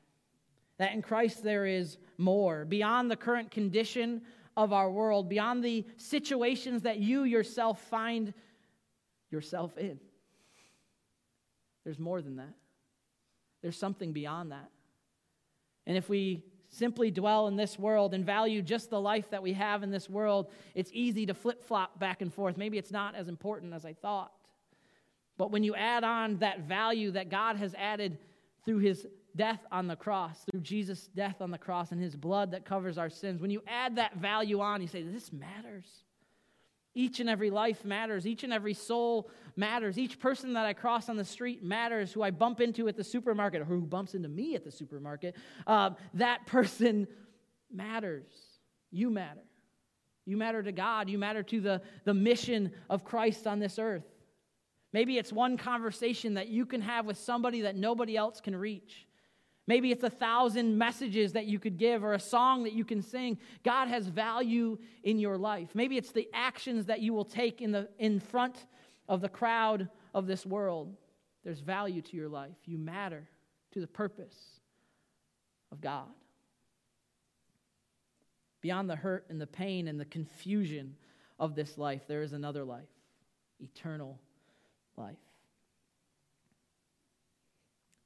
That 0.79 0.93
in 0.93 1.03
Christ 1.03 1.43
there 1.43 1.67
is 1.67 1.99
more, 2.17 2.65
beyond 2.65 3.11
the 3.11 3.15
current 3.15 3.51
condition 3.51 4.23
of 4.57 4.73
our 4.73 4.89
world, 4.89 5.29
beyond 5.29 5.63
the 5.63 5.85
situations 5.97 6.81
that 6.81 6.97
you 6.97 7.23
yourself 7.23 7.79
find 7.83 8.33
yourself 9.29 9.77
in. 9.77 9.99
There's 11.83 11.99
more 11.99 12.19
than 12.19 12.37
that. 12.37 12.55
There's 13.61 13.77
something 13.77 14.11
beyond 14.11 14.51
that. 14.51 14.71
And 15.85 15.95
if 15.95 16.09
we 16.09 16.43
simply 16.69 17.11
dwell 17.11 17.47
in 17.47 17.57
this 17.57 17.77
world 17.77 18.15
and 18.15 18.25
value 18.25 18.63
just 18.63 18.89
the 18.89 18.99
life 18.99 19.29
that 19.29 19.43
we 19.43 19.53
have 19.53 19.83
in 19.83 19.91
this 19.91 20.09
world, 20.09 20.49
it's 20.73 20.89
easy 20.95 21.27
to 21.27 21.35
flip 21.35 21.63
flop 21.63 21.99
back 21.99 22.23
and 22.23 22.33
forth. 22.33 22.57
Maybe 22.57 22.79
it's 22.79 22.91
not 22.91 23.13
as 23.13 23.27
important 23.27 23.71
as 23.71 23.85
I 23.85 23.93
thought. 23.93 24.31
But 25.37 25.51
when 25.51 25.63
you 25.63 25.75
add 25.75 26.03
on 26.03 26.37
that 26.39 26.61
value 26.61 27.11
that 27.11 27.29
God 27.29 27.55
has 27.57 27.73
added 27.75 28.17
through 28.65 28.79
his 28.79 29.07
death 29.35 29.65
on 29.71 29.87
the 29.87 29.95
cross, 29.95 30.43
through 30.49 30.61
Jesus' 30.61 31.07
death 31.15 31.41
on 31.41 31.51
the 31.51 31.57
cross 31.57 31.91
and 31.91 32.01
his 32.01 32.15
blood 32.15 32.51
that 32.51 32.65
covers 32.65 32.97
our 32.97 33.09
sins, 33.09 33.41
when 33.41 33.51
you 33.51 33.63
add 33.67 33.95
that 33.95 34.17
value 34.17 34.59
on, 34.59 34.81
you 34.81 34.87
say, 34.87 35.01
This 35.01 35.31
matters. 35.31 36.03
Each 36.93 37.21
and 37.21 37.29
every 37.29 37.49
life 37.49 37.85
matters. 37.85 38.27
Each 38.27 38.43
and 38.43 38.51
every 38.51 38.73
soul 38.73 39.29
matters. 39.55 39.97
Each 39.97 40.19
person 40.19 40.53
that 40.53 40.65
I 40.65 40.73
cross 40.73 41.07
on 41.07 41.15
the 41.15 41.23
street 41.23 41.63
matters. 41.63 42.11
Who 42.11 42.21
I 42.21 42.31
bump 42.31 42.59
into 42.59 42.87
at 42.89 42.97
the 42.97 43.03
supermarket 43.03 43.61
or 43.61 43.65
who 43.65 43.81
bumps 43.81 44.13
into 44.13 44.27
me 44.27 44.55
at 44.55 44.65
the 44.65 44.71
supermarket, 44.71 45.37
uh, 45.65 45.91
that 46.15 46.45
person 46.47 47.07
matters. 47.71 48.33
You 48.91 49.09
matter. 49.09 49.43
You 50.25 50.35
matter 50.35 50.61
to 50.61 50.73
God. 50.73 51.09
You 51.09 51.17
matter 51.17 51.43
to 51.43 51.61
the, 51.61 51.81
the 52.03 52.13
mission 52.13 52.71
of 52.89 53.05
Christ 53.05 53.47
on 53.47 53.59
this 53.59 53.79
earth. 53.79 54.03
Maybe 54.93 55.17
it's 55.17 55.31
one 55.31 55.57
conversation 55.57 56.33
that 56.33 56.49
you 56.49 56.65
can 56.65 56.81
have 56.81 57.05
with 57.05 57.17
somebody 57.17 57.61
that 57.61 57.75
nobody 57.75 58.17
else 58.17 58.41
can 58.41 58.55
reach. 58.55 59.07
Maybe 59.67 59.91
it's 59.91 60.03
a 60.03 60.09
thousand 60.09 60.77
messages 60.77 61.33
that 61.33 61.45
you 61.45 61.59
could 61.59 61.77
give 61.77 62.03
or 62.03 62.13
a 62.13 62.19
song 62.19 62.63
that 62.63 62.73
you 62.73 62.83
can 62.83 63.01
sing. 63.01 63.37
God 63.63 63.87
has 63.87 64.07
value 64.07 64.77
in 65.03 65.19
your 65.19 65.37
life. 65.37 65.69
Maybe 65.73 65.97
it's 65.97 66.11
the 66.11 66.27
actions 66.33 66.87
that 66.87 66.99
you 66.99 67.13
will 67.13 67.25
take 67.25 67.61
in, 67.61 67.71
the, 67.71 67.87
in 67.99 68.19
front 68.19 68.65
of 69.07 69.21
the 69.21 69.29
crowd 69.29 69.87
of 70.13 70.27
this 70.27 70.45
world. 70.45 70.93
There's 71.43 71.59
value 71.59 72.01
to 72.01 72.17
your 72.17 72.27
life. 72.27 72.57
You 72.65 72.77
matter 72.77 73.29
to 73.71 73.79
the 73.79 73.87
purpose 73.87 74.35
of 75.71 75.79
God. 75.79 76.09
Beyond 78.61 78.89
the 78.89 78.95
hurt 78.95 79.25
and 79.29 79.39
the 79.39 79.47
pain 79.47 79.87
and 79.87 79.99
the 79.99 80.05
confusion 80.05 80.95
of 81.39 81.55
this 81.55 81.77
life, 81.77 82.01
there 82.07 82.23
is 82.23 82.33
another 82.33 82.63
life, 82.63 82.89
eternal 83.59 84.19
life. 85.01 85.17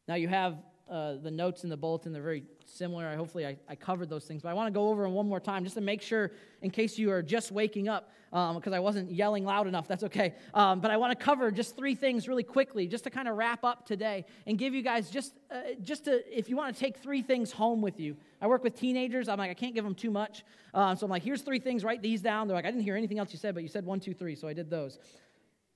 Now, 0.08 0.16
you 0.16 0.28
have 0.28 0.58
uh, 0.90 1.16
the 1.16 1.32
notes 1.32 1.64
in 1.64 1.70
the 1.70 1.78
bulletin. 1.78 2.14
They're 2.14 2.22
very 2.22 2.44
similar. 2.66 3.08
I, 3.08 3.16
hopefully, 3.16 3.46
I, 3.46 3.58
I 3.68 3.76
covered 3.76 4.08
those 4.08 4.26
things. 4.26 4.44
But 4.44 4.50
I 4.50 4.54
want 4.54 4.68
to 4.68 4.72
go 4.72 4.90
over 4.90 5.04
them 5.04 5.14
one 5.14 5.28
more 5.28 5.40
time 5.40 5.64
just 5.64 5.76
to 5.76 5.82
make 5.82 6.02
sure, 6.02 6.32
in 6.62 6.70
case 6.70 6.98
you 7.00 7.12
are 7.12 7.24
just 7.24 7.52
waking 7.52 7.90
up, 7.90 8.12
because 8.30 8.68
um, 8.68 8.74
I 8.74 8.80
wasn't 8.80 9.12
yelling 9.12 9.46
loud 9.46 9.66
enough. 9.66 9.88
That's 9.88 10.04
okay. 10.04 10.36
Um, 10.54 10.82
but 10.82 10.92
I 10.92 10.98
want 10.98 11.18
to 11.18 11.24
cover 11.24 11.50
just 11.50 11.76
three 11.76 11.96
things 11.96 12.28
really 12.28 12.44
quickly, 12.44 12.86
just 12.86 13.06
to 13.06 13.10
kind 13.10 13.28
of 13.28 13.36
wrap 13.36 13.64
up 13.64 13.88
today 13.88 14.26
and 14.46 14.60
give 14.60 14.76
you 14.76 14.84
guys 14.84 15.10
just, 15.10 15.34
uh, 15.50 15.62
just 15.82 16.06
to, 16.06 16.22
if 16.38 16.50
you 16.50 16.56
want 16.56 16.76
to 16.76 16.80
take 16.80 16.98
three 16.98 17.24
things 17.24 17.52
home 17.52 17.82
with 17.82 18.00
you. 18.00 18.16
I 18.42 18.48
work 18.48 18.64
with 18.64 18.80
teenagers. 18.80 19.28
I'm 19.28 19.40
like, 19.40 19.52
I 19.52 19.56
can't 19.56 19.74
give 19.74 19.84
them 19.84 19.96
too 19.96 20.12
much. 20.12 20.44
Uh, 20.74 20.94
so 20.94 21.06
I'm 21.06 21.10
like, 21.10 21.24
here's 21.24 21.42
three 21.42 21.60
things, 21.60 21.84
write 21.84 22.02
these 22.04 22.22
down. 22.22 22.48
They're 22.48 22.56
like, 22.56 22.66
I 22.66 22.72
didn't 22.72 22.84
hear 22.84 22.98
anything 22.98 23.18
else 23.18 23.32
you 23.32 23.40
said, 23.40 23.56
but 23.56 23.64
you 23.64 23.70
said 23.70 23.86
one, 23.86 24.00
two, 24.00 24.14
three. 24.14 24.36
So 24.36 24.48
I 24.48 24.54
did 24.54 24.70
those. 24.70 25.00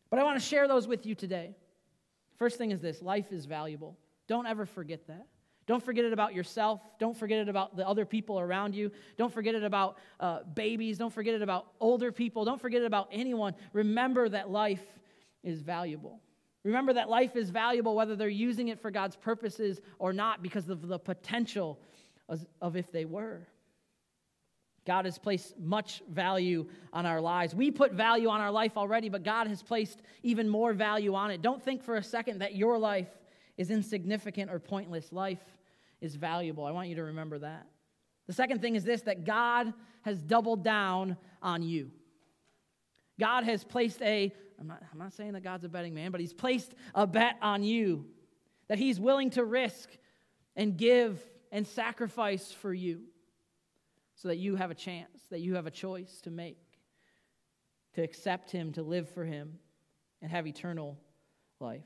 But 0.09 0.19
I 0.19 0.23
want 0.23 0.39
to 0.39 0.45
share 0.45 0.67
those 0.67 0.87
with 0.87 1.05
you 1.05 1.15
today. 1.15 1.55
First 2.37 2.57
thing 2.57 2.71
is 2.71 2.79
this 2.79 3.01
life 3.01 3.31
is 3.31 3.45
valuable. 3.45 3.97
Don't 4.27 4.47
ever 4.47 4.65
forget 4.65 5.07
that. 5.07 5.27
Don't 5.67 5.83
forget 5.83 6.03
it 6.03 6.13
about 6.13 6.33
yourself. 6.33 6.81
Don't 6.99 7.15
forget 7.15 7.39
it 7.39 7.47
about 7.47 7.77
the 7.77 7.87
other 7.87 8.03
people 8.03 8.39
around 8.39 8.73
you. 8.73 8.91
Don't 9.17 9.31
forget 9.31 9.53
it 9.53 9.63
about 9.63 9.97
uh, 10.19 10.39
babies. 10.55 10.97
Don't 10.97 11.13
forget 11.13 11.35
it 11.35 11.43
about 11.43 11.67
older 11.79 12.11
people. 12.11 12.43
Don't 12.43 12.59
forget 12.59 12.81
it 12.81 12.85
about 12.85 13.07
anyone. 13.11 13.53
Remember 13.71 14.27
that 14.29 14.49
life 14.49 14.81
is 15.43 15.61
valuable. 15.61 16.21
Remember 16.63 16.93
that 16.93 17.07
life 17.07 17.35
is 17.35 17.51
valuable 17.51 17.95
whether 17.95 18.15
they're 18.15 18.29
using 18.29 18.69
it 18.69 18.81
for 18.81 18.89
God's 18.89 19.15
purposes 19.15 19.79
or 19.99 20.11
not 20.11 20.41
because 20.41 20.69
of 20.69 20.87
the 20.87 20.97
potential 20.97 21.79
of, 22.27 22.45
of 22.61 22.75
if 22.75 22.91
they 22.91 23.05
were. 23.05 23.47
God 24.89 25.05
has 25.05 25.19
placed 25.19 25.55
much 25.59 26.01
value 26.09 26.65
on 26.91 27.05
our 27.05 27.21
lives. 27.21 27.53
We 27.53 27.69
put 27.69 27.93
value 27.93 28.27
on 28.27 28.41
our 28.41 28.49
life 28.49 28.75
already, 28.75 29.07
but 29.07 29.21
God 29.21 29.45
has 29.45 29.61
placed 29.61 30.01
even 30.23 30.49
more 30.49 30.73
value 30.73 31.13
on 31.13 31.29
it. 31.29 31.43
Don't 31.43 31.61
think 31.61 31.83
for 31.83 31.97
a 31.97 32.03
second 32.03 32.39
that 32.39 32.55
your 32.55 32.75
life 32.79 33.07
is 33.55 33.69
insignificant 33.69 34.49
or 34.49 34.57
pointless. 34.57 35.13
Life 35.13 35.45
is 36.01 36.15
valuable. 36.15 36.65
I 36.65 36.71
want 36.71 36.87
you 36.87 36.95
to 36.95 37.03
remember 37.03 37.37
that. 37.37 37.67
The 38.25 38.33
second 38.33 38.63
thing 38.63 38.75
is 38.75 38.83
this 38.83 39.03
that 39.03 39.25
God 39.25 39.71
has 40.01 40.23
doubled 40.23 40.63
down 40.63 41.17
on 41.39 41.61
you. 41.61 41.91
God 43.19 43.43
has 43.43 43.63
placed 43.63 44.01
a, 44.01 44.33
I'm 44.59 44.65
not, 44.65 44.81
I'm 44.91 44.97
not 44.97 45.13
saying 45.13 45.33
that 45.33 45.43
God's 45.43 45.65
a 45.65 45.69
betting 45.69 45.93
man, 45.93 46.09
but 46.09 46.19
He's 46.19 46.33
placed 46.33 46.73
a 46.95 47.05
bet 47.05 47.37
on 47.43 47.61
you 47.61 48.07
that 48.69 48.79
He's 48.79 48.99
willing 48.99 49.29
to 49.31 49.45
risk 49.45 49.87
and 50.55 50.75
give 50.75 51.21
and 51.51 51.67
sacrifice 51.67 52.51
for 52.51 52.73
you 52.73 53.01
so 54.21 54.27
that 54.27 54.37
you 54.37 54.57
have 54.57 54.69
a 54.69 54.75
chance, 54.75 55.21
that 55.29 55.39
you 55.39 55.55
have 55.55 55.65
a 55.65 55.71
choice 55.71 56.19
to 56.21 56.29
make, 56.29 56.57
to 57.93 58.03
accept 58.03 58.51
Him, 58.51 58.73
to 58.73 58.83
live 58.83 59.07
for 59.07 59.23
Him, 59.23 59.57
and 60.21 60.29
have 60.29 60.45
eternal 60.45 60.97
life. 61.61 61.85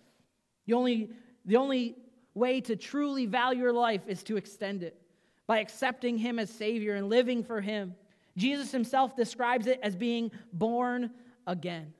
The 0.65 0.73
only, 0.73 1.11
the 1.45 1.57
only 1.57 1.95
way 2.33 2.59
to 2.61 2.75
truly 2.75 3.27
value 3.27 3.61
your 3.61 3.71
life 3.71 4.01
is 4.07 4.23
to 4.23 4.37
extend 4.37 4.81
it 4.81 4.99
by 5.45 5.59
accepting 5.59 6.17
Him 6.17 6.39
as 6.39 6.49
Savior 6.49 6.95
and 6.95 7.07
living 7.07 7.43
for 7.43 7.61
Him. 7.61 7.93
Jesus 8.35 8.71
Himself 8.71 9.15
describes 9.15 9.67
it 9.67 9.79
as 9.83 9.95
being 9.95 10.31
born 10.51 11.11
again, 11.45 11.93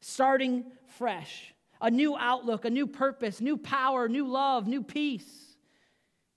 starting 0.00 0.64
fresh, 0.98 1.54
a 1.80 1.92
new 1.92 2.16
outlook, 2.16 2.64
a 2.64 2.70
new 2.70 2.88
purpose, 2.88 3.40
new 3.40 3.56
power, 3.56 4.08
new 4.08 4.26
love, 4.26 4.66
new 4.66 4.82
peace. 4.82 5.56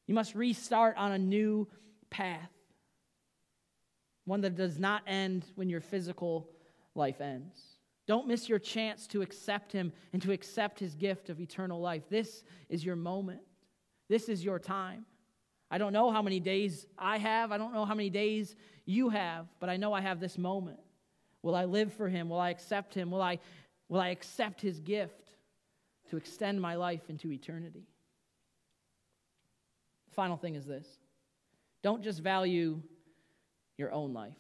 You 0.06 0.14
must 0.14 0.36
restart 0.36 0.98
on 0.98 1.14
a 1.14 1.18
new 1.18 1.68
path, 2.12 2.52
one 4.30 4.42
that 4.42 4.56
does 4.56 4.80
not 4.80 5.02
end 5.08 5.46
when 5.56 5.70
your 5.70 5.82
physical 5.82 6.50
life 6.96 7.20
ends. 7.20 7.60
Don't 8.08 8.28
miss 8.28 8.48
your 8.48 8.60
chance 8.60 9.08
to 9.08 9.22
accept 9.22 9.72
Him 9.72 9.92
and 10.14 10.22
to 10.22 10.32
accept 10.32 10.80
His 10.80 10.96
gift 10.96 11.30
of 11.30 11.42
eternal 11.42 11.82
life. 11.82 12.04
This 12.10 12.44
is 12.70 12.86
your 12.86 12.96
moment. 12.96 13.42
This 14.08 14.30
is 14.30 14.44
your 14.44 14.60
time. 14.60 15.06
I 15.72 15.78
don't 15.78 15.94
know 15.94 16.12
how 16.12 16.22
many 16.22 16.40
days 16.40 16.86
I 16.98 17.18
have. 17.18 17.52
I 17.52 17.58
don't 17.58 17.74
know 17.74 17.86
how 17.86 17.94
many 17.94 18.10
days 18.10 18.56
you 18.86 19.10
have, 19.10 19.48
but 19.60 19.70
I 19.70 19.78
know 19.78 19.94
I 19.94 20.02
have 20.02 20.20
this 20.20 20.38
moment. 20.38 20.80
Will 21.42 21.56
I 21.56 21.66
live 21.66 21.94
for 21.94 22.08
Him? 22.08 22.30
Will 22.30 22.40
I 22.40 22.50
accept 22.50 22.94
Him? 22.94 23.12
Will 23.12 23.22
I, 23.22 23.40
will 23.88 24.00
I 24.00 24.10
accept 24.10 24.62
His 24.62 24.80
gift 24.80 25.32
to 26.10 26.18
extend 26.18 26.62
my 26.62 26.76
life 26.76 27.10
into 27.10 27.32
eternity? 27.32 27.88
The 30.08 30.16
final 30.16 30.38
thing 30.38 30.56
is 30.56 30.66
this 30.66 30.88
don't 31.82 32.04
just 32.04 32.22
value 32.22 32.82
your 33.80 33.92
own 33.92 34.14
life. 34.14 34.36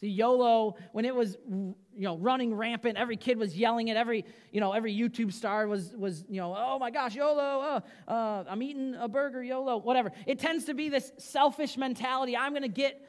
See, 0.00 0.08
YOLO, 0.08 0.76
when 0.92 1.04
it 1.04 1.14
was 1.14 1.38
you 1.48 1.74
know 1.96 2.18
running 2.18 2.52
rampant, 2.54 2.98
every 2.98 3.16
kid 3.16 3.38
was 3.38 3.56
yelling 3.56 3.88
it. 3.88 3.96
Every 3.96 4.24
you 4.50 4.60
know 4.60 4.72
every 4.72 4.92
YouTube 4.92 5.32
star 5.32 5.68
was 5.68 5.94
was 5.96 6.24
you 6.28 6.40
know 6.40 6.54
oh 6.56 6.78
my 6.80 6.90
gosh 6.90 7.14
YOLO, 7.14 7.60
uh, 7.60 7.80
uh, 8.10 8.44
I'm 8.48 8.62
eating 8.62 8.96
a 8.98 9.08
burger 9.08 9.42
YOLO, 9.42 9.76
whatever. 9.76 10.10
It 10.26 10.40
tends 10.40 10.64
to 10.64 10.74
be 10.74 10.88
this 10.88 11.12
selfish 11.18 11.76
mentality. 11.76 12.36
I'm 12.36 12.52
going 12.52 12.62
to 12.62 12.68
get 12.68 13.00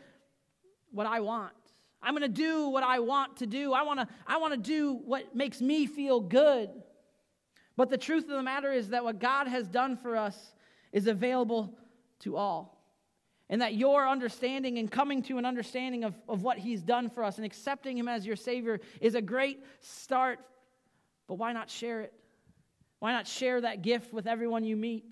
what 0.91 1.07
I 1.07 1.21
want. 1.21 1.53
I'm 2.03 2.13
going 2.13 2.21
to 2.21 2.27
do 2.27 2.69
what 2.69 2.83
I 2.83 2.99
want 2.99 3.37
to 3.37 3.47
do. 3.47 3.73
I 3.73 3.81
want 3.81 4.01
to 4.01 4.07
I 4.27 4.37
want 4.37 4.53
to 4.53 4.59
do 4.59 4.93
what 4.93 5.35
makes 5.35 5.61
me 5.61 5.87
feel 5.87 6.19
good. 6.19 6.69
But 7.75 7.89
the 7.89 7.97
truth 7.97 8.25
of 8.25 8.29
the 8.37 8.43
matter 8.43 8.71
is 8.71 8.89
that 8.89 9.03
what 9.03 9.19
God 9.19 9.47
has 9.47 9.67
done 9.67 9.97
for 9.97 10.15
us 10.15 10.53
is 10.93 11.07
available 11.07 11.77
to 12.19 12.37
all. 12.37 12.74
And 13.49 13.61
that 13.61 13.75
your 13.75 14.07
understanding 14.07 14.79
and 14.79 14.91
coming 14.91 15.21
to 15.23 15.37
an 15.37 15.45
understanding 15.45 16.03
of, 16.03 16.15
of 16.27 16.41
what 16.41 16.57
He's 16.57 16.81
done 16.81 17.09
for 17.09 17.23
us 17.23 17.37
and 17.37 17.45
accepting 17.45 17.97
Him 17.97 18.07
as 18.07 18.25
your 18.25 18.35
Savior 18.35 18.79
is 19.01 19.15
a 19.15 19.21
great 19.21 19.63
start. 19.81 20.39
But 21.27 21.35
why 21.35 21.53
not 21.53 21.69
share 21.69 22.01
it? 22.01 22.13
Why 22.99 23.11
not 23.11 23.27
share 23.27 23.61
that 23.61 23.81
gift 23.81 24.13
with 24.13 24.25
everyone 24.25 24.63
you 24.63 24.75
meet? 24.75 25.05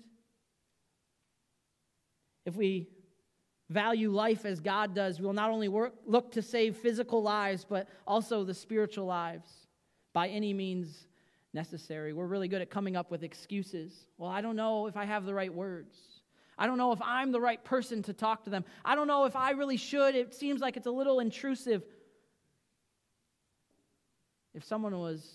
If 2.44 2.56
we 2.56 2.88
value 3.70 4.10
life 4.10 4.44
as 4.44 4.60
God 4.60 4.94
does, 4.94 5.18
we 5.20 5.26
will 5.26 5.32
not 5.32 5.50
only 5.50 5.68
work, 5.68 5.94
look 6.06 6.32
to 6.32 6.42
save 6.42 6.76
physical 6.76 7.22
lives, 7.22 7.64
but 7.68 7.88
also 8.06 8.44
the 8.44 8.54
spiritual 8.54 9.06
lives 9.06 9.48
by 10.12 10.28
any 10.28 10.52
means 10.52 11.06
necessary. 11.52 12.12
We're 12.12 12.26
really 12.26 12.48
good 12.48 12.60
at 12.60 12.70
coming 12.70 12.96
up 12.96 13.10
with 13.10 13.22
excuses. 13.22 13.92
Well, 14.18 14.30
I 14.30 14.40
don't 14.40 14.56
know 14.56 14.86
if 14.86 14.96
I 14.96 15.04
have 15.04 15.24
the 15.24 15.34
right 15.34 15.52
words. 15.52 15.96
I 16.56 16.66
don't 16.66 16.78
know 16.78 16.92
if 16.92 17.00
I'm 17.02 17.32
the 17.32 17.40
right 17.40 17.62
person 17.62 18.02
to 18.04 18.12
talk 18.12 18.44
to 18.44 18.50
them. 18.50 18.64
I 18.84 18.94
don't 18.94 19.08
know 19.08 19.24
if 19.24 19.34
I 19.34 19.50
really 19.50 19.76
should. 19.76 20.14
It 20.14 20.34
seems 20.34 20.60
like 20.60 20.76
it's 20.76 20.86
a 20.86 20.90
little 20.90 21.20
intrusive. 21.20 21.82
If 24.54 24.64
someone 24.64 24.98
was 24.98 25.26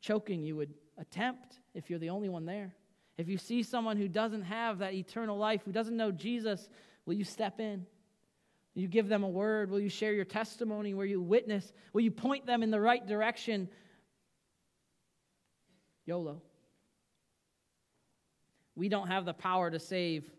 choking, 0.00 0.42
you 0.42 0.56
would 0.56 0.74
attempt 0.98 1.60
if 1.74 1.88
you're 1.88 1.98
the 1.98 2.10
only 2.10 2.28
one 2.28 2.44
there. 2.44 2.74
If 3.16 3.28
you 3.28 3.38
see 3.38 3.62
someone 3.62 3.96
who 3.96 4.08
doesn't 4.08 4.42
have 4.42 4.78
that 4.78 4.94
eternal 4.94 5.36
life, 5.36 5.62
who 5.64 5.72
doesn't 5.72 5.96
know 5.96 6.10
Jesus, 6.10 6.68
will 7.06 7.14
you 7.14 7.24
step 7.24 7.60
in? 7.60 7.86
Will 8.74 8.82
you 8.82 8.88
give 8.88 9.08
them 9.08 9.24
a 9.24 9.28
word? 9.28 9.70
Will 9.70 9.80
you 9.80 9.88
share 9.88 10.12
your 10.12 10.24
testimony? 10.24 10.94
Will 10.94 11.06
you 11.06 11.20
witness? 11.20 11.72
Will 11.92 12.02
you 12.02 12.10
point 12.10 12.46
them 12.46 12.62
in 12.62 12.70
the 12.70 12.80
right 12.80 13.06
direction? 13.06 13.68
YOLO. 16.06 16.42
We 18.74 18.88
don't 18.88 19.08
have 19.08 19.24
the 19.24 19.34
power 19.34 19.70
to 19.70 19.78
save 19.78 20.30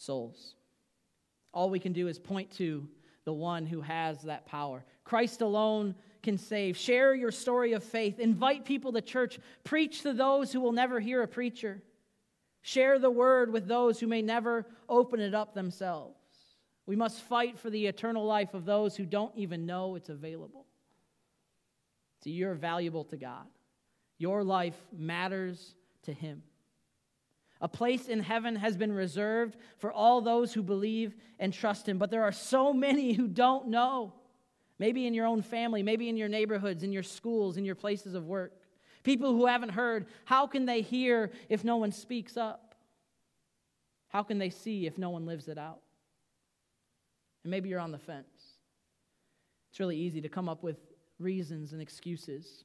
souls. 0.00 0.54
All 1.52 1.70
we 1.70 1.78
can 1.78 1.92
do 1.92 2.08
is 2.08 2.18
point 2.18 2.50
to 2.52 2.88
the 3.24 3.32
one 3.32 3.66
who 3.66 3.80
has 3.82 4.22
that 4.22 4.46
power. 4.46 4.84
Christ 5.04 5.42
alone 5.42 5.94
can 6.22 6.38
save. 6.38 6.76
Share 6.76 7.14
your 7.14 7.30
story 7.30 7.72
of 7.72 7.84
faith. 7.84 8.18
Invite 8.18 8.64
people 8.64 8.92
to 8.92 9.00
church. 9.00 9.38
Preach 9.64 10.02
to 10.02 10.12
those 10.12 10.52
who 10.52 10.60
will 10.60 10.72
never 10.72 11.00
hear 11.00 11.22
a 11.22 11.28
preacher. 11.28 11.82
Share 12.62 12.98
the 12.98 13.10
word 13.10 13.52
with 13.52 13.66
those 13.66 14.00
who 14.00 14.06
may 14.06 14.22
never 14.22 14.66
open 14.88 15.20
it 15.20 15.34
up 15.34 15.54
themselves. 15.54 16.16
We 16.86 16.96
must 16.96 17.22
fight 17.22 17.58
for 17.58 17.70
the 17.70 17.86
eternal 17.86 18.24
life 18.24 18.54
of 18.54 18.64
those 18.64 18.96
who 18.96 19.06
don't 19.06 19.34
even 19.36 19.66
know 19.66 19.96
it's 19.96 20.08
available. 20.08 20.66
See, 22.22 22.30
you're 22.30 22.54
valuable 22.54 23.04
to 23.04 23.16
God. 23.16 23.46
Your 24.18 24.44
life 24.44 24.76
matters 24.92 25.74
to 26.02 26.12
Him. 26.12 26.42
A 27.60 27.68
place 27.68 28.08
in 28.08 28.20
heaven 28.20 28.56
has 28.56 28.76
been 28.76 28.92
reserved 28.92 29.56
for 29.78 29.92
all 29.92 30.20
those 30.20 30.52
who 30.52 30.62
believe 30.62 31.14
and 31.38 31.52
trust 31.52 31.88
Him. 31.88 31.98
But 31.98 32.10
there 32.10 32.22
are 32.22 32.32
so 32.32 32.72
many 32.72 33.12
who 33.12 33.28
don't 33.28 33.68
know. 33.68 34.14
Maybe 34.78 35.06
in 35.06 35.12
your 35.12 35.26
own 35.26 35.42
family, 35.42 35.82
maybe 35.82 36.08
in 36.08 36.16
your 36.16 36.28
neighborhoods, 36.28 36.82
in 36.82 36.92
your 36.92 37.02
schools, 37.02 37.58
in 37.58 37.66
your 37.66 37.74
places 37.74 38.14
of 38.14 38.26
work. 38.26 38.54
People 39.02 39.32
who 39.32 39.46
haven't 39.46 39.70
heard, 39.70 40.06
how 40.24 40.46
can 40.46 40.64
they 40.64 40.80
hear 40.80 41.30
if 41.50 41.64
no 41.64 41.76
one 41.76 41.92
speaks 41.92 42.36
up? 42.36 42.74
How 44.08 44.22
can 44.22 44.38
they 44.38 44.50
see 44.50 44.86
if 44.86 44.96
no 44.96 45.10
one 45.10 45.26
lives 45.26 45.48
it 45.48 45.58
out? 45.58 45.80
And 47.44 47.50
maybe 47.50 47.68
you're 47.68 47.80
on 47.80 47.92
the 47.92 47.98
fence. 47.98 48.26
It's 49.70 49.80
really 49.80 49.96
easy 49.96 50.20
to 50.22 50.28
come 50.28 50.48
up 50.48 50.62
with 50.62 50.78
reasons 51.18 51.72
and 51.72 51.80
excuses. 51.80 52.64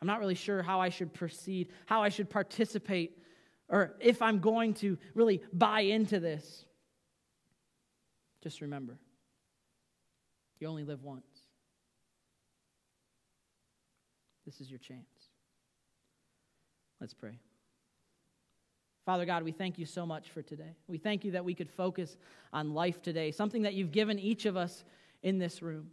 I'm 0.00 0.06
not 0.06 0.20
really 0.20 0.34
sure 0.34 0.62
how 0.62 0.80
I 0.80 0.90
should 0.90 1.12
proceed, 1.12 1.70
how 1.86 2.02
I 2.02 2.10
should 2.10 2.28
participate 2.28 3.18
or 3.68 3.94
if 4.00 4.20
I'm 4.22 4.40
going 4.40 4.74
to 4.74 4.98
really 5.14 5.42
buy 5.52 5.80
into 5.80 6.20
this, 6.20 6.64
just 8.42 8.60
remember 8.60 8.98
you 10.60 10.68
only 10.68 10.84
live 10.84 11.02
once. 11.02 11.26
This 14.46 14.60
is 14.60 14.70
your 14.70 14.78
chance. 14.78 15.00
Let's 17.00 17.14
pray. 17.14 17.38
Father 19.04 19.26
God, 19.26 19.42
we 19.42 19.52
thank 19.52 19.78
you 19.78 19.84
so 19.84 20.06
much 20.06 20.30
for 20.30 20.40
today. 20.40 20.76
We 20.86 20.96
thank 20.96 21.24
you 21.24 21.32
that 21.32 21.44
we 21.44 21.54
could 21.54 21.70
focus 21.70 22.16
on 22.52 22.72
life 22.72 23.02
today, 23.02 23.30
something 23.30 23.62
that 23.62 23.74
you've 23.74 23.92
given 23.92 24.18
each 24.18 24.46
of 24.46 24.56
us 24.56 24.84
in 25.22 25.38
this 25.38 25.60
room. 25.60 25.90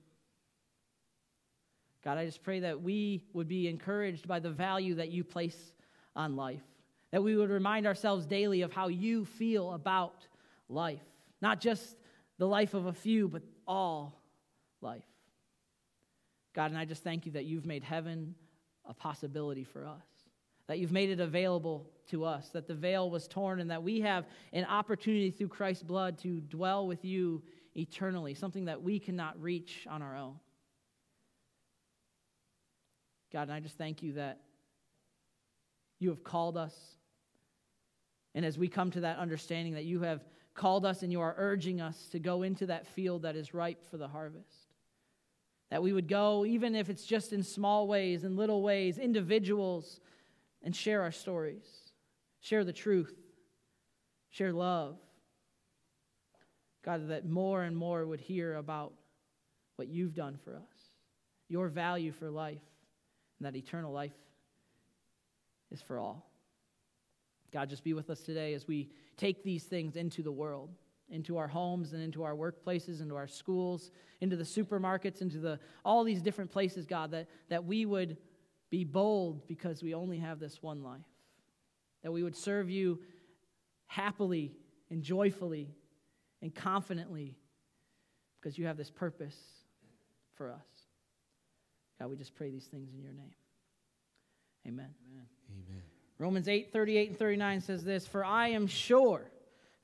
God, 2.03 2.17
I 2.17 2.26
just 2.26 2.43
pray 2.43 2.61
that 2.61 2.82
we 2.82 3.24
would 3.34 3.47
be 3.47 3.67
encouraged 3.67 4.28
by 4.28 4.39
the 4.39 4.49
value 4.49 4.95
that 4.95 5.11
you 5.11 5.24
place 5.24 5.74
on 6.15 6.36
life 6.36 6.63
that 7.12 7.22
we 7.24 7.36
would 7.36 7.49
remind 7.49 7.86
ourselves 7.86 8.26
daily 8.26 8.62
of 8.62 8.72
how 8.72 8.88
you 8.88 9.26
feel 9.26 9.74
about 9.74 10.28
life. 10.70 11.03
Not 11.41 11.59
just 11.59 11.97
the 12.38 12.47
life 12.47 12.74
of 12.74 12.86
a 12.86 12.93
few, 12.93 13.28
but 13.28 13.43
all 13.68 14.22
life. 14.82 15.03
God, 16.53 16.72
and 16.72 16.78
I 16.78 16.86
just 16.86 17.03
thank 17.03 17.26
you 17.26 17.34
that 17.34 17.45
you've 17.45 17.66
made 17.66 17.84
heaven 17.84 18.36
a 18.86 18.93
possibility 18.93 19.64
for 19.64 19.86
us. 19.86 20.03
that 20.72 20.80
you've 20.80 20.93
made 20.93 21.09
it 21.09 21.20
available 21.20 21.86
to 22.09 22.24
us, 22.24 22.47
that 22.49 22.66
the 22.66 22.74
veil 22.74 23.09
was 23.09 23.28
torn, 23.28 23.59
and 23.59 23.70
that 23.72 23.84
we 23.84 23.99
have 23.99 24.26
an 24.53 24.64
opportunity 24.64 25.30
through 25.30 25.49
Christ's 25.49 25.84
blood 25.84 26.18
to 26.20 26.39
dwell 26.39 26.88
with 26.88 27.03
you 27.03 27.43
eternally, 27.76 28.34
something 28.34 28.64
that 28.64 28.82
we 28.82 28.97
cannot 28.97 29.38
reach 29.41 29.86
on 29.89 30.01
our 30.01 30.16
own. 30.16 30.36
God, 33.34 33.43
and 33.43 33.51
I 33.51 33.59
just 33.59 33.78
thank 33.78 34.01
you 34.01 34.14
that 34.14 34.39
you 35.99 36.07
have 36.07 36.24
called 36.24 36.55
us. 36.55 36.74
And 38.34 38.45
as 38.45 38.57
we 38.57 38.67
come 38.67 38.91
to 38.91 39.01
that 39.01 39.17
understanding 39.17 39.73
that 39.73 39.86
you 39.86 40.01
have 40.01 40.23
called 40.53 40.86
us 40.86 41.03
and 41.03 41.11
you 41.11 41.21
are 41.21 41.36
urging 41.38 41.82
us 41.82 42.07
to 42.11 42.19
go 42.19 42.43
into 42.43 42.65
that 42.67 42.88
field 42.88 43.23
that 43.23 43.36
is 43.36 43.53
ripe 43.53 43.84
for 43.89 43.97
the 43.97 44.07
harvest. 44.07 44.67
That 45.69 45.82
we 45.82 45.93
would 45.93 46.07
go, 46.07 46.45
even 46.45 46.75
if 46.75 46.89
it's 46.89 47.05
just 47.05 47.32
in 47.32 47.43
small 47.43 47.88
ways, 47.88 48.23
in 48.23 48.36
little 48.36 48.61
ways, 48.61 48.97
individuals, 48.97 50.01
and 50.63 50.75
share 50.75 51.01
our 51.01 51.11
stories, 51.11 51.63
share 52.41 52.65
the 52.65 52.73
truth, 52.73 53.15
share 54.29 54.51
love. 54.51 54.97
God, 56.84 57.09
that 57.09 57.25
more 57.29 57.63
and 57.63 57.77
more 57.77 58.05
would 58.05 58.19
hear 58.19 58.55
about 58.55 58.93
what 59.75 59.88
you've 59.88 60.13
done 60.13 60.38
for 60.43 60.55
us, 60.55 60.91
your 61.47 61.69
value 61.69 62.11
for 62.11 62.29
life, 62.29 62.61
and 63.39 63.45
that 63.45 63.55
eternal 63.55 63.93
life 63.93 64.13
is 65.71 65.82
for 65.82 65.99
all. 65.99 66.30
God, 67.51 67.69
just 67.69 67.83
be 67.83 67.93
with 67.93 68.09
us 68.09 68.21
today 68.21 68.53
as 68.53 68.67
we 68.67 68.89
take 69.17 69.43
these 69.43 69.63
things 69.63 69.95
into 69.95 70.23
the 70.23 70.31
world, 70.31 70.69
into 71.09 71.37
our 71.37 71.47
homes 71.47 71.93
and 71.93 72.01
into 72.01 72.23
our 72.23 72.33
workplaces, 72.33 73.01
into 73.01 73.15
our 73.15 73.27
schools, 73.27 73.91
into 74.21 74.35
the 74.35 74.43
supermarkets, 74.43 75.21
into 75.21 75.39
the, 75.39 75.59
all 75.83 76.03
these 76.03 76.21
different 76.21 76.51
places, 76.51 76.85
God, 76.85 77.11
that, 77.11 77.27
that 77.49 77.65
we 77.65 77.85
would 77.85 78.17
be 78.69 78.83
bold 78.85 79.47
because 79.47 79.83
we 79.83 79.93
only 79.93 80.17
have 80.17 80.39
this 80.39 80.63
one 80.63 80.81
life. 80.81 81.01
That 82.03 82.11
we 82.11 82.23
would 82.23 82.35
serve 82.35 82.69
you 82.69 82.99
happily 83.87 84.53
and 84.89 85.03
joyfully 85.03 85.75
and 86.41 86.55
confidently 86.55 87.35
because 88.39 88.57
you 88.57 88.65
have 88.65 88.77
this 88.77 88.89
purpose 88.89 89.35
for 90.33 90.49
us. 90.49 90.65
God, 91.99 92.09
we 92.09 92.15
just 92.15 92.33
pray 92.33 92.49
these 92.49 92.65
things 92.65 92.93
in 92.93 93.01
your 93.01 93.13
name. 93.13 93.35
Amen. 94.65 94.89
Amen. 95.11 95.27
Amen. 95.51 95.90
Romans 96.22 96.47
8, 96.47 96.72
38 96.72 97.09
and 97.09 97.17
39 97.17 97.61
says 97.61 97.84
this 97.84 98.05
For 98.05 98.24
I 98.24 98.49
am 98.49 98.67
sure 98.67 99.32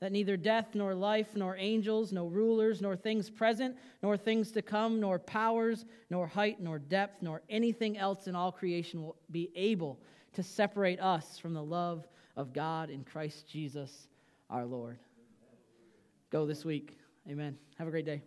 that 0.00 0.12
neither 0.12 0.36
death, 0.36 0.68
nor 0.74 0.94
life, 0.94 1.34
nor 1.34 1.56
angels, 1.56 2.12
nor 2.12 2.30
rulers, 2.30 2.80
nor 2.80 2.94
things 2.94 3.28
present, 3.28 3.76
nor 4.02 4.16
things 4.16 4.52
to 4.52 4.62
come, 4.62 5.00
nor 5.00 5.18
powers, 5.18 5.84
nor 6.10 6.28
height, 6.28 6.60
nor 6.60 6.78
depth, 6.78 7.22
nor 7.22 7.42
anything 7.50 7.98
else 7.98 8.28
in 8.28 8.36
all 8.36 8.52
creation 8.52 9.02
will 9.02 9.16
be 9.32 9.50
able 9.56 9.98
to 10.34 10.44
separate 10.44 11.00
us 11.00 11.38
from 11.38 11.54
the 11.54 11.62
love 11.62 12.06
of 12.36 12.52
God 12.52 12.88
in 12.88 13.02
Christ 13.02 13.48
Jesus 13.48 14.06
our 14.48 14.64
Lord. 14.64 14.98
Go 16.30 16.46
this 16.46 16.64
week. 16.64 16.96
Amen. 17.28 17.58
Have 17.78 17.88
a 17.88 17.90
great 17.90 18.06
day. 18.06 18.22